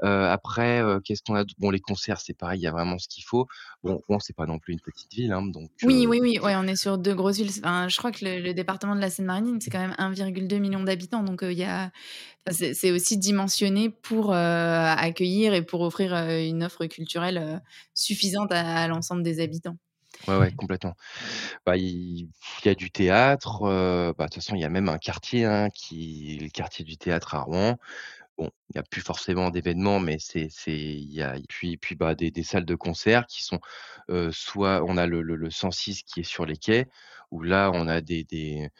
Après, 0.00 0.82
qu'est-ce 1.04 1.22
qu'on 1.22 1.36
a 1.36 1.44
bon, 1.58 1.70
les 1.70 1.80
concerts, 1.80 2.20
c'est 2.20 2.34
pareil, 2.34 2.60
il 2.60 2.62
y 2.62 2.66
a 2.66 2.72
vraiment 2.72 2.98
ce 2.98 3.08
qu'il 3.08 3.24
faut. 3.24 3.46
Bon, 3.82 4.00
Rouen, 4.08 4.18
c'est 4.20 4.36
pas 4.36 4.46
non 4.46 4.58
plus 4.58 4.72
une 4.72 4.80
petite 4.80 5.12
ville, 5.12 5.32
hein, 5.32 5.42
donc 5.42 5.70
Oui, 5.82 6.06
oui, 6.08 6.18
oui, 6.20 6.38
ouais, 6.38 6.54
on 6.56 6.64
est 6.64 6.76
sur 6.76 6.98
2 6.98 7.14
grosses 7.14 7.36
villes. 7.36 7.50
Enfin, 7.62 7.88
je 7.88 7.96
crois 7.96 8.12
que 8.12 8.24
le 8.24 8.40
le 8.40 8.54
département 8.54 8.94
de 8.94 9.00
la 9.00 9.10
Seine-Maritime, 9.10 9.60
c'est 9.60 9.70
quand 9.70 9.78
même 9.80 9.94
1,2 9.98 10.48
000 10.48 10.64
000 10.72 10.84
d'habitants, 10.84 11.22
donc 11.22 11.40
il 11.42 11.52
y 11.52 11.64
a 11.64 11.90
c'est 12.52 12.90
aussi 12.92 13.18
dimensionné 13.18 13.90
pour, 13.90 14.32
heu, 14.32 14.34
accueillir 14.36 15.54
et 15.54 15.62
pour 15.64 15.80
offrir, 15.82 16.14
heu, 16.14 16.42
une 16.46 16.64
offre 16.64 16.86
culturelle, 16.86 17.38
heu, 17.38 17.58
suffisante 17.94 18.52
à 18.52 18.86
l'ensemble 18.88 19.22
des 19.22 19.40
habitants. 19.40 19.76
Ouais, 20.28 20.36
ouais, 20.38 20.50
complètement. 20.56 20.94
Bah, 21.66 21.76
il 21.76 22.30
y 22.64 22.68
a 22.68 22.74
du 22.74 22.90
théâtre, 22.90 23.60
bah, 24.18 24.24
de 24.26 24.30
toute 24.30 24.34
façon, 24.36 24.56
il 24.56 24.60
y 24.62 24.64
a 24.64 24.68
même 24.70 24.88
un 24.88 24.98
quartier, 24.98 25.44
hein, 25.44 25.68
qui 25.70 26.38
le 26.40 26.48
quartier 26.50 26.84
du 26.84 26.96
théâtre 26.98 27.34
à 27.36 27.40
Rouen. 27.42 27.76
Bon, 28.38 28.50
il 28.70 28.76
y 28.76 28.80
a 28.80 28.84
plus 28.84 29.02
forcément 29.02 29.50
d'événements, 29.50 30.00
mais 30.00 30.18
c'est 30.20 30.48
il 30.68 31.12
y 31.12 31.22
a 31.22 31.36
puis 31.48 31.76
puis, 31.78 31.96
bah, 31.96 32.14
des 32.16 32.30
des 32.32 32.42
salles 32.44 32.66
de 32.66 32.74
concert 32.76 33.26
qui 33.26 33.44
sont, 33.44 33.60
soit 34.32 34.82
on 34.86 34.96
a 34.98 35.06
le 35.06 35.22
le 35.22 35.36
le 35.36 35.50
106 35.50 36.02
qui 36.04 36.20
est 36.20 36.22
sur 36.24 36.46
les 36.46 36.56
quais, 36.58 36.88
où 37.32 37.42
là, 37.42 37.70
on 37.74 37.88
a 37.88 38.00
des 38.02 38.24
des 38.24 38.70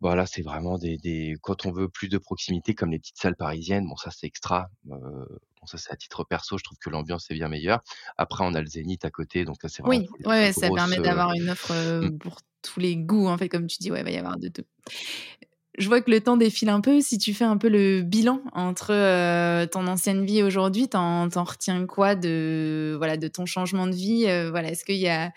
bah, 0.00 0.16
là, 0.16 0.26
c'est 0.26 0.42
vraiment 0.42 0.78
des 0.78 0.98
des 0.98 1.34
quand 1.42 1.66
on 1.66 1.72
veut 1.72 1.88
plus 1.88 2.08
de 2.08 2.18
proximité 2.18 2.74
comme 2.74 2.90
les 2.90 2.98
petites 2.98 3.18
salles 3.18 3.36
parisiennes, 3.36 3.86
bon 3.86 3.96
ça, 3.96 4.10
c'est 4.10 4.26
extra. 4.26 4.68
Heu, 4.90 4.92
bon 5.60 5.66
ça, 5.66 5.78
c'est 5.78 5.92
à 5.92 5.96
titre 5.96 6.24
perso, 6.24 6.58
je 6.58 6.64
trouve 6.64 6.78
que 6.78 6.90
l'ambiance 6.90 7.30
est 7.30 7.34
bien 7.34 7.48
meilleure. 7.48 7.80
Après, 8.18 8.44
on 8.44 8.54
a 8.54 8.60
le 8.60 8.66
Zénith 8.66 9.04
à 9.04 9.10
côté, 9.10 9.44
donc 9.44 9.62
là, 9.62 9.68
c'est 9.68 9.82
vraiment 9.82 10.00
Oui, 10.00 10.08
pour 10.08 10.18
les 10.18 10.26
ouais, 10.26 10.52
ça 10.52 10.70
grosses, 10.70 10.70
permet 10.70 11.00
heu 11.00 11.04
d'avoir 11.04 11.32
une 11.34 11.50
offre, 11.50 11.72
mmh. 12.00 12.08
heu, 12.08 12.16
pour 12.18 12.38
tous 12.62 12.78
les 12.80 12.96
goûts, 12.96 13.26
en 13.26 13.36
fait, 13.36 13.48
comme 13.48 13.66
tu 13.66 13.78
dis, 13.80 13.90
ouais, 13.90 14.00
il 14.00 14.04
va 14.04 14.10
y 14.10 14.16
avoir 14.16 14.38
de 14.38 14.48
tout. 14.48 14.62
Je 15.78 15.88
vois 15.88 16.02
que 16.02 16.10
le 16.10 16.20
temps 16.20 16.36
défile 16.36 16.68
un 16.68 16.82
peu. 16.82 17.00
Si 17.00 17.16
tu 17.16 17.32
fais 17.32 17.44
un 17.44 17.56
peu 17.56 17.68
le 17.68 18.02
bilan 18.02 18.42
entre, 18.52 18.92
heu, 18.92 19.66
ton 19.68 19.86
ancienne 19.86 20.24
vie 20.26 20.38
et 20.38 20.42
aujourd'hui, 20.42 20.88
tu 20.88 20.96
en 20.98 21.28
tu 21.30 21.38
en 21.38 21.44
retiens 21.44 21.86
quoi 21.86 22.14
de, 22.14 22.94
voilà, 22.98 23.16
de 23.16 23.26
ton 23.28 23.46
changement 23.46 23.86
de 23.86 23.94
vie? 23.94 24.26
Heu, 24.28 24.50
voilà, 24.50 24.70
est-ce 24.70 24.84
qu'il 24.84 24.96
y 24.96 25.08
a 25.08 25.32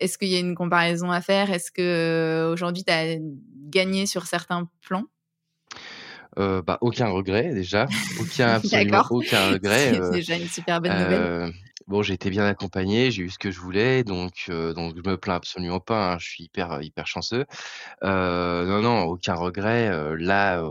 est-ce 0.00 0.18
qu'il 0.18 0.28
y 0.28 0.36
a 0.36 0.40
une 0.40 0.54
comparaison 0.54 1.10
à 1.10 1.20
faire? 1.20 1.50
Est-ce 1.50 1.70
que, 1.70 2.50
aujourd'hui, 2.52 2.84
tu 2.84 2.92
as 2.92 3.16
gagné 3.68 4.06
sur 4.06 4.26
certains 4.26 4.68
plans? 4.80 5.04
Heu, 6.38 6.62
bah, 6.62 6.78
aucun 6.80 7.08
regret 7.08 7.52
déjà, 7.52 7.86
aucun, 8.20 8.48
absolument 8.54 9.02
aucun 9.10 9.48
regret, 9.52 9.98
c'est 10.02 10.10
déjà 10.10 10.36
une 10.36 10.48
super 10.48 10.80
bonne 10.80 10.92
nouvelle. 10.92 11.52
Bon, 11.88 12.02
j'ai 12.02 12.14
été 12.14 12.30
bien 12.30 12.46
accompagné, 12.46 13.10
j'ai 13.10 13.22
eu 13.24 13.30
ce 13.30 13.38
que 13.38 13.50
je 13.50 13.60
voulais, 13.60 14.04
donc 14.04 14.48
donc 14.48 14.94
je 14.96 15.10
me 15.10 15.16
plains 15.16 15.34
absolument 15.34 15.80
pas, 15.80 16.12
hein, 16.12 16.18
je 16.20 16.28
suis 16.28 16.44
hyper, 16.44 16.80
hyper 16.82 17.06
chanceux. 17.06 17.44
Non, 18.02 18.80
non, 18.82 19.02
aucun 19.04 19.34
regret, 19.34 19.90
là, 20.18 20.62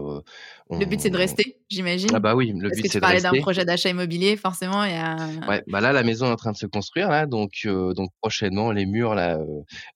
Le 0.70 0.86
but, 0.86 1.02
c'est 1.02 1.10
de 1.10 1.18
rester, 1.18 1.44
ah 1.58 1.60
j'imagine? 1.70 2.20
bah, 2.20 2.36
oui, 2.36 2.54
le 2.56 2.70
Parce 2.70 2.78
but, 2.78 2.84
que 2.84 2.88
tu 2.88 2.92
c'est 2.94 3.00
de 3.00 3.06
parlais 3.06 3.22
d'un 3.22 3.30
rester. 3.30 3.42
projet 3.42 3.66
d'achat 3.66 3.90
immobilier, 3.90 4.38
forcément, 4.38 4.84
il 4.84 4.92
y 4.92 4.96
a 4.96 5.18
Ouais, 5.48 5.64
bah, 5.68 5.82
là, 5.82 5.92
la 5.92 6.04
maison 6.04 6.28
est 6.28 6.32
en 6.32 6.36
train 6.36 6.52
de 6.52 6.58
se 6.58 6.66
construire 6.68 7.10
là, 7.10 7.26
donc 7.26 7.52
donc 7.66 8.12
prochainement, 8.22 8.72
les 8.72 8.86
murs 8.86 9.16
là, 9.16 9.40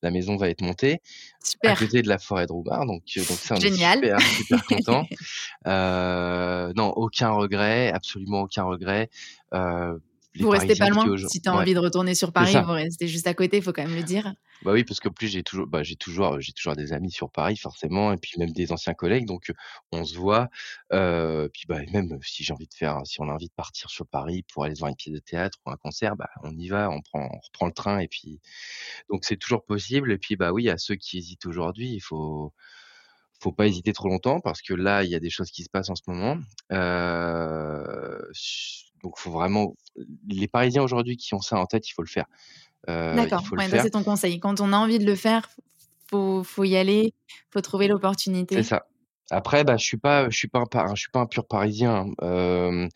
la 0.01 0.11
maison 0.11 0.35
va 0.37 0.49
être 0.49 0.61
montée 0.61 0.99
à 1.63 1.73
super, 1.73 1.77
côté 1.77 2.01
de 2.01 2.07
la 2.07 2.17
forêt 2.17 2.47
de 2.47 2.51
Roubart, 2.53 2.85
donc 2.85 3.03
donc 3.27 3.37
ça, 3.39 3.55
on 3.55 3.59
est 3.59 3.69
génial. 3.69 3.99
super, 3.99 4.19
super 4.35 4.65
contents. 4.65 5.07
Heu, 5.67 6.73
non, 6.75 6.89
aucun 6.95 7.31
regret, 7.31 7.91
absolument 7.91 8.41
aucun 8.41 8.63
regret. 8.63 9.09
Vous 10.39 10.49
restez 10.49 10.75
pas 10.75 10.89
loin? 10.89 11.11
Si 11.17 11.41
tu 11.41 11.49
as 11.49 11.53
ouais, 11.53 11.55
envie 11.55 11.73
de 11.73 11.79
retourner 11.79 12.15
sur 12.15 12.31
Paris, 12.33 12.59
vous 12.61 12.71
restez 12.71 13.07
juste 13.07 13.27
à 13.27 13.33
côté, 13.33 13.57
il 13.57 13.63
faut 13.63 13.73
quand 13.73 13.83
même 13.83 13.95
le 13.95 14.03
dire. 14.03 14.33
Bah, 14.61 14.73
oui, 14.73 14.83
parce 14.83 14.99
qu'en 14.99 15.09
plus 15.09 15.27
j'ai 15.27 15.41
toujours 15.41 15.65
bah, 15.65 15.81
j'ai 15.81 15.95
toujours, 15.95 16.39
j'ai 16.39 16.53
toujours 16.53 16.75
des 16.75 16.93
amis 16.93 17.09
sur 17.11 17.31
Paris 17.31 17.57
forcément 17.57 18.13
et 18.13 18.17
puis 18.17 18.33
même 18.37 18.51
des 18.51 18.71
anciens 18.71 18.93
collègues 18.93 19.25
donc 19.25 19.51
on 19.91 20.03
se 20.05 20.15
voit. 20.15 20.49
Heu, 20.93 21.49
puis, 21.51 21.63
bah, 21.67 21.79
même 21.91 22.19
si 22.21 22.43
j'ai 22.43 22.53
envie 22.53 22.67
de 22.67 22.73
faire 22.75 23.01
si 23.05 23.19
on 23.21 23.27
a 23.29 23.33
envie 23.33 23.47
de 23.47 23.53
partir 23.53 23.89
sur 23.89 24.05
Paris 24.05 24.43
pour 24.53 24.63
aller 24.63 24.75
voir 24.77 24.89
une 24.89 24.95
pièce 24.95 25.15
de 25.15 25.19
théâtre 25.19 25.57
ou 25.65 25.71
un 25.71 25.77
concert, 25.77 26.15
bah, 26.15 26.29
on 26.43 26.51
y 26.55 26.67
va, 26.67 26.91
on 26.91 27.01
prend 27.01 27.21
on 27.33 27.39
reprend 27.39 27.65
le 27.65 27.71
train 27.73 27.99
et 27.99 28.07
puis 28.07 28.39
donc 29.09 29.25
c'est 29.25 29.37
toujours 29.37 29.65
possible 29.65 30.11
et 30.11 30.17
puis, 30.19 30.35
bah, 30.37 30.51
oui, 30.53 30.69
à 30.69 30.77
ceux 30.77 30.95
qui 30.95 31.17
hésitent 31.19 31.45
aujourd'hui, 31.47 31.93
il 31.93 32.01
faut 32.01 32.53
faut 33.41 33.51
pas 33.51 33.67
hésiter 33.67 33.93
trop 33.93 34.09
longtemps 34.09 34.39
parce 34.41 34.61
que 34.61 34.73
là, 34.73 35.03
il 35.03 35.09
y 35.09 35.15
a 35.15 35.19
des 35.19 35.29
choses 35.29 35.51
qui 35.51 35.63
se 35.63 35.69
passent 35.69 35.89
en 35.89 35.95
ce 35.95 36.03
moment. 36.07 36.37
Heu, 36.71 38.29
ch 38.33 38.87
donc 39.03 39.17
faut 39.17 39.31
vraiment 39.31 39.75
les 40.27 40.47
Parisiens 40.47 40.83
aujourd'hui 40.83 41.17
qui 41.17 41.33
ont 41.33 41.41
ça 41.41 41.57
en 41.57 41.65
tête, 41.65 41.87
il 41.89 41.93
faut 41.93 42.03
le 42.03 42.07
faire. 42.07 42.25
Il 42.87 42.93
D'accord, 43.15 43.43
ouais, 43.57 43.79
c'est 43.79 43.91
ton 43.91 44.03
conseil. 44.03 44.39
Quand 44.39 44.61
on 44.61 44.73
a 44.73 44.77
envie 44.77 44.99
de 44.99 45.05
le 45.05 45.15
faire, 45.15 45.49
faut 46.09 46.43
faut 46.43 46.63
y 46.63 46.75
aller, 46.77 47.13
faut 47.51 47.61
trouver 47.61 47.87
C'est 48.53 48.63
l'opportunité. 48.63 48.63
ça. 48.63 48.85
Après, 49.33 49.63
bah, 49.63 49.77
je 49.77 49.85
suis 49.85 49.95
pas 49.97 50.29
je 50.29 50.35
suis 50.37 50.49
pas 50.49 50.59
un 50.59 50.65
pa 50.65 50.87
je 50.93 50.99
suis 51.01 51.09
pas 51.11 51.21
un 51.21 51.25
pur 51.25 51.47
parisien, 51.47 52.05
hein. 52.21 52.89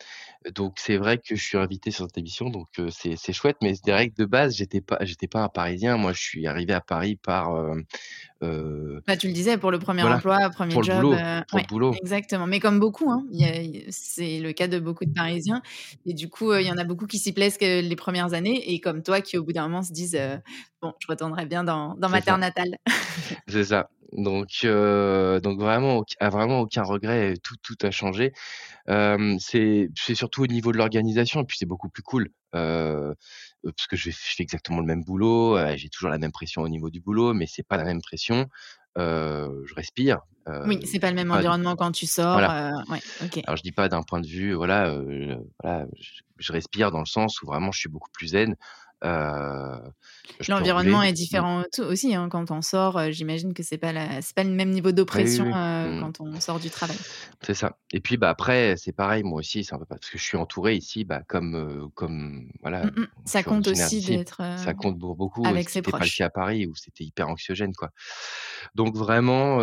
Donc 0.54 0.74
c'est 0.78 0.98
vrai 0.98 1.16
que 1.18 1.34
je 1.34 1.42
suis 1.42 1.56
invité 1.58 1.90
sur 1.90 2.04
cette 2.06 2.18
émission, 2.18 2.50
donc 2.50 2.68
c'est 2.90 3.16
c'est 3.16 3.32
chouette, 3.32 3.56
mais 3.62 3.74
c'est 3.74 3.90
vrai 3.90 4.10
que 4.10 4.14
de 4.16 4.26
base, 4.26 4.54
j'étais 4.56 4.82
pas 4.82 4.98
j'étais 5.02 5.28
pas 5.28 5.42
un 5.42 5.48
parisien. 5.48 5.96
Moi, 5.96 6.12
je 6.12 6.20
suis 6.22 6.46
arrivé 6.46 6.74
à 6.74 6.80
Paris 6.82 7.16
par, 7.16 7.50
Bah, 9.06 9.16
tu 9.16 9.28
le 9.28 9.32
disais 9.32 9.56
pour 9.56 9.70
le 9.70 9.78
1er 9.78 10.02
voilà, 10.02 10.18
emploi, 10.18 10.50
1er 10.50 10.74
pour 10.74 10.82
le 10.82 10.88
job, 10.88 10.88
boulot, 10.88 11.24
pour 11.48 11.58
le 11.60 11.62
ouais, 11.62 11.66
boulot. 11.66 12.00
exactement. 12.02 12.46
Mais 12.48 12.58
comme 12.58 12.80
beaucoup, 12.80 13.08
hein, 13.12 13.24
il 13.30 13.40
y 13.40 13.44
a 13.44 13.60
il 13.62 13.84
c'est 13.90 14.40
le 14.40 14.52
cas 14.52 14.66
de 14.66 14.80
beaucoup 14.80 15.04
de 15.04 15.12
Parisiens 15.14 15.62
et 16.06 16.12
du 16.12 16.28
coup, 16.28 16.52
il 16.54 16.66
y 16.66 16.72
en 16.72 16.76
a 16.76 16.82
beaucoup 16.84 17.06
qui 17.06 17.18
s'y 17.20 17.32
plaisent 17.32 17.56
que 17.56 17.80
les 17.82 17.94
1res 17.96 18.32
années 18.34 18.72
et 18.72 18.80
comme 18.80 19.04
toi 19.04 19.20
qui, 19.20 19.38
au 19.38 19.44
bout 19.44 19.52
d'un 19.52 19.62
moment, 19.68 19.82
se 19.84 19.92
disent, 19.92 20.18
«Bon, 20.82 20.92
je 20.98 21.06
retournerai 21.06 21.46
bien 21.46 21.62
dans 21.62 21.94
dans 21.94 22.08
ma 22.08 22.20
C'est 22.20 22.22
terre 22.22 22.36
ça. 22.36 22.38
natale». 22.38 22.76
C'est 23.48 23.64
ça. 23.64 23.88
Donc 24.16 24.66
donc 25.42 25.60
vraiment 25.60 25.98
auc 25.98 26.08
ah, 26.20 26.30
vraiment 26.30 26.60
aucun 26.60 26.82
regret, 26.82 27.34
tout 27.42 27.56
tout 27.62 27.76
a 27.82 27.90
changé. 27.90 28.32
Hem, 28.88 29.38
c'est 29.40 29.90
surtout 30.14 30.42
au 30.44 30.46
niveau 30.46 30.72
de 30.72 30.78
l'organisation 30.78 31.42
et 31.42 31.44
puis 31.44 31.58
c'est 31.58 31.66
beaucoup 31.66 31.88
plus 31.90 32.02
cool. 32.02 32.30
Parce 32.52 33.86
que 33.88 33.96
je 33.96 34.04
fais 34.04 34.10
je 34.12 34.34
fais 34.36 34.42
exactement 34.42 34.80
le 34.80 34.86
même 34.86 35.04
boulot, 35.04 35.58
j'ai 35.76 35.88
toujours 35.88 36.10
la 36.10 36.18
même 36.18 36.32
pression 36.32 36.62
au 36.62 36.68
niveau 36.68 36.90
du 36.90 37.00
boulot, 37.00 37.34
mais 37.34 37.46
c'est 37.46 37.62
pas 37.66 37.76
la 37.76 37.84
même 37.84 38.00
pression. 38.00 38.46
Je 38.96 39.74
respire, 39.74 40.20
Oui, 40.66 40.80
c'est 40.86 40.98
pas 41.00 41.10
le 41.10 41.16
même 41.16 41.30
environnement 41.30 41.76
quand 41.76 41.92
tu 41.92 42.06
sors, 42.06 42.34
voilà. 42.34 42.72
ouais. 42.88 43.00
Alors 43.46 43.56
je 43.56 43.62
dis 43.62 43.72
pas 43.72 43.88
d'un 43.88 44.02
point 44.02 44.20
de 44.20 44.26
vue, 44.26 44.54
voilà, 44.54 44.98
voilà, 45.62 45.86
je 46.00 46.22
je 46.38 46.52
respire 46.52 46.90
dans 46.90 47.00
le 47.00 47.06
sens 47.06 47.40
où 47.42 47.46
vraiment 47.46 47.72
je 47.72 47.78
suis 47.80 47.88
beaucoup 47.88 48.10
plus 48.12 48.28
zen. 48.28 48.56
Peux 50.38 50.44
L'environnement 50.48 51.02
est 51.02 51.12
Mmh. 51.12 51.14
différent 51.14 51.62
aussi, 51.78 52.14
hein, 52.14 52.28
quand 52.28 52.50
on 52.50 52.60
sort, 52.60 53.10
j'imagine 53.10 53.54
que 53.54 53.62
c'est 53.62 53.78
pas 53.78 53.92
la 53.92 54.20
pas 54.34 54.44
le 54.44 54.50
même 54.50 54.70
niveau 54.70 54.88
Oui, 54.88 54.90
oui, 54.90 54.94
d'oppression, 54.94 55.44
oui. 55.44 55.50
Mmh. 55.52 56.00
quand 56.00 56.20
on 56.20 56.40
sort 56.40 56.58
du 56.60 56.70
travail. 56.70 56.96
C'est 57.42 57.54
ça 57.54 57.76
et 57.92 58.00
puis, 58.00 58.16
bah, 58.16 58.28
après, 58.30 58.74
c'est 58.76 58.92
pareil, 58.92 59.22
moi 59.22 59.38
aussi, 59.38 59.64
c'est 59.64 59.74
parce 59.88 60.10
que 60.10 60.18
je 60.18 60.22
suis 60.22 60.36
entouré 60.36 60.74
ici, 60.74 61.04
bah, 61.04 61.22
comme, 61.28 61.90
comme 61.94 62.16
Mmh 62.16 62.48
voilà, 62.62 62.86
mh. 62.86 62.90
je 62.96 63.02
Ça 63.24 63.42
compte 63.42 63.68
aussi 63.68 64.00
d'être, 64.02 64.42
Ça 64.58 64.74
compte 64.74 64.98
pour 64.98 65.16
beaucoup, 65.16 65.46
avec 65.46 65.70
ses 65.70 65.78
était 65.78 65.90
pas 65.90 65.98
le 65.98 66.00
proches. 66.02 66.16
cas 66.18 66.26
à 66.26 66.30
Paris 66.30 66.66
où 66.66 66.74
c'était 66.74 67.04
hyper 67.04 67.28
anxiogène, 67.28 67.72
quoi. 67.74 67.90
Donc 68.74 68.96
vraiment, 68.96 69.58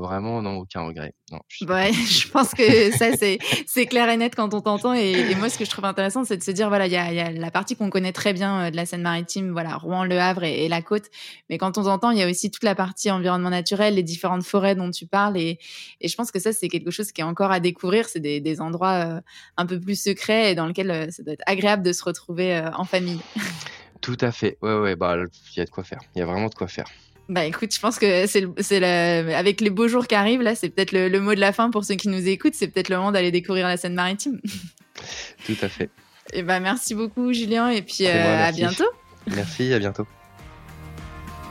vraiment 0.00 0.40
non, 0.42 0.58
aucun 0.58 0.82
regret. 0.82 1.14
Non, 1.32 1.40
je 1.48 1.64
ouais, 1.66 1.92
je 1.92 2.28
pense 2.30 2.50
que 2.52 2.90
ça, 2.92 3.16
c'est 3.16 3.38
c'est 3.66 3.86
clair 3.86 4.08
et 4.08 4.16
net 4.16 4.34
quand 4.36 4.54
on 4.54 4.60
t'entend 4.60 4.94
et 4.94 5.10
et 5.12 5.34
moi, 5.34 5.48
ce 5.50 5.58
que 5.58 5.64
je 5.64 5.70
trouve 5.70 5.84
intéressant, 5.84 6.24
c'est 6.24 6.36
de 6.36 6.42
se 6.42 6.50
dire, 6.52 6.68
voilà, 6.68 6.86
il 6.86 6.92
y 6.92 6.96
a 6.96 7.12
y 7.12 7.20
a 7.20 7.30
la 7.30 7.50
partie 7.50 7.76
qu'on 7.76 7.90
connaît 7.90 8.12
très 8.12 8.32
bien, 8.32 8.70
de 8.70 8.76
la 8.76 8.83
Seine-Maritime, 8.86 9.50
voilà, 9.52 9.76
Rouen, 9.76 10.04
Le 10.04 10.18
Havre 10.18 10.44
et 10.44 10.64
et 10.64 10.68
la 10.68 10.82
côte. 10.82 11.04
Mais 11.50 11.58
quand 11.58 11.78
on 11.78 11.84
t'entend, 11.84 12.10
il 12.10 12.18
y 12.18 12.22
a 12.22 12.28
aussi 12.28 12.50
toute 12.50 12.64
la 12.64 12.74
partie 12.74 13.10
environnement 13.10 13.50
naturel, 13.50 13.94
les 13.94 14.02
différentes 14.02 14.44
forêts 14.44 14.74
dont 14.74 14.90
tu 14.90 15.06
parles 15.06 15.36
et 15.36 15.58
et 16.00 16.08
je 16.08 16.16
pense 16.16 16.30
que 16.30 16.38
ça, 16.38 16.52
c'est 16.52 16.68
quelque 16.68 16.90
chose 16.90 17.12
qui 17.12 17.20
est 17.20 17.24
encore 17.24 17.50
à 17.50 17.60
découvrir. 17.60 18.08
C'est 18.08 18.20
des 18.20 18.40
des 18.40 18.60
endroits, 18.60 19.06
heu, 19.06 19.20
un 19.56 19.66
peu 19.66 19.80
plus 19.80 20.00
secrets 20.00 20.52
et 20.52 20.54
dans 20.54 20.66
lequel, 20.66 20.90
heu, 20.90 21.10
ça 21.10 21.22
doit 21.22 21.34
être 21.34 21.44
agréable 21.46 21.82
de 21.82 21.92
se 21.92 22.04
retrouver, 22.04 22.56
heu, 22.56 22.70
en 22.74 22.84
famille. 22.84 23.20
Tout 24.00 24.18
à 24.20 24.32
fait. 24.32 24.58
Ouais, 24.60 24.76
ouais, 24.78 24.96
bah, 24.96 25.16
il 25.16 25.58
y 25.58 25.60
a 25.62 25.64
de 25.64 25.70
quoi 25.70 25.82
faire. 25.82 26.00
Il 26.14 26.18
y 26.18 26.22
a 26.22 26.26
vraiment 26.26 26.48
de 26.48 26.54
quoi 26.54 26.68
faire. 26.68 26.84
Bah, 27.30 27.46
écoute, 27.46 27.74
je 27.74 27.80
pense 27.80 27.98
que 27.98 28.26
c'est 28.26 28.40
le 28.42 29.34
avec 29.34 29.62
les 29.62 29.70
beaux 29.70 29.88
jours 29.88 30.06
qui 30.06 30.14
arrivent, 30.14 30.42
là, 30.42 30.54
c'est 30.54 30.68
peut-être 30.68 30.92
le 30.92 31.08
le 31.08 31.20
mot 31.20 31.34
de 31.34 31.40
la 31.40 31.52
fin 31.52 31.70
pour 31.70 31.84
ceux 31.84 31.94
qui 31.94 32.08
nous 32.08 32.28
écoutent. 32.28 32.54
C'est 32.54 32.68
peut-être 32.68 32.90
le 32.90 32.96
moment 32.96 33.12
d'aller 33.12 33.30
découvrir 33.30 33.66
la 33.66 33.78
Seine-Maritime. 33.78 34.40
Tout 35.46 35.56
à 35.62 35.68
fait. 35.68 35.90
Et 36.34 36.42
ben 36.42 36.60
merci 36.60 36.94
beaucoup 36.94 37.32
Julien 37.32 37.70
et 37.70 37.80
puis 37.80 38.06
à 38.06 38.52
bientôt. 38.52 38.84
Merci, 39.26 39.72
à 39.72 39.78
bientôt. 39.78 40.06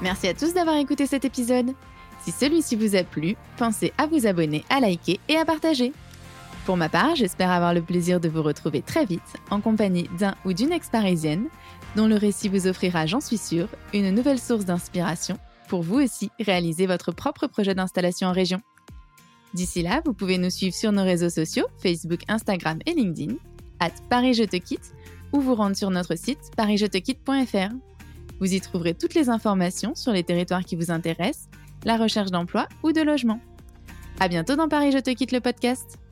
Merci 0.02 0.28
à 0.28 0.34
tous 0.34 0.54
d'avoir 0.54 0.76
écouté 0.76 1.08
cet 1.08 1.26
épisode. 1.26 1.74
Si 2.24 2.32
celui-ci 2.32 2.76
vous 2.76 2.96
a 2.96 3.04
plu, 3.04 3.36
pensez 3.58 3.94
à 3.98 4.06
vous 4.06 4.28
abonner, 4.28 4.64
à 4.70 4.80
liker 4.80 5.20
et 5.30 5.38
à 5.38 5.46
partager. 5.46 5.94
Pour 6.66 6.78
ma 6.78 6.90
part, 6.90 7.16
j'espère 7.16 7.52
avoir 7.52 7.74
le 7.74 7.82
plaisir 7.82 8.20
de 8.20 8.30
vous 8.30 8.44
retrouver 8.44 8.82
très 8.82 9.06
vite 9.06 9.22
en 9.50 9.60
compagnie 9.60 10.10
d'un 10.20 10.36
ou 10.46 10.54
d'une 10.54 10.72
ex-parisienne 10.72 11.48
dont 11.96 12.08
le 12.08 12.16
récit 12.16 12.50
vous 12.50 12.68
offrira, 12.68 13.06
j'en 13.06 13.22
suis 13.22 13.38
sûre, 13.38 13.68
une 13.94 14.12
nouvelle 14.12 14.40
source 14.40 14.66
d'inspiration 14.66 15.38
pour 15.68 15.82
vous 15.82 16.02
aussi 16.02 16.30
réaliser 16.40 16.86
votre 16.86 17.12
propre 17.12 17.48
projet 17.48 17.76
d'installation 17.76 18.28
en 18.28 18.34
région. 18.34 18.62
D'ici 19.54 19.84
là, 19.84 20.02
vous 20.06 20.14
pouvez 20.14 20.38
nous 20.38 20.50
suivre 20.50 20.76
sur 20.76 20.92
nos 20.92 21.04
réseaux 21.04 21.30
sociaux, 21.30 21.68
Facebook, 21.78 22.22
Instagram 22.28 22.80
et 22.86 22.94
LinkedIn, 22.94 23.36
at 23.84 23.92
Paris 24.10 24.34
Je 24.34 24.44
Te 24.44 24.56
Quitte, 24.56 24.94
ou 25.34 25.42
vous 25.42 25.56
rendre 25.56 25.76
sur 25.76 25.90
notre 25.90 26.16
site 26.16 26.52
parisjetequitte.fr. 26.56 27.74
Vous 28.40 28.54
y 28.54 28.62
trouverez 28.62 28.94
toutes 28.94 29.14
les 29.14 29.30
informations 29.30 29.94
sur 29.96 30.14
les 30.14 30.24
territoires 30.24 30.64
qui 30.64 30.76
vous 30.76 30.90
intéressent, 30.90 31.50
la 31.84 31.98
recherche 31.98 32.32
d'emploi 32.32 32.68
ou 32.82 32.94
de 32.94 33.02
logement. 33.02 33.40
À 34.20 34.28
bientôt 34.28 34.56
dans 34.56 34.70
Paris 34.70 34.92
Je 34.92 35.00
Te 35.00 35.12
Quitte 35.12 35.32
le 35.32 35.42
podcast. 35.42 36.03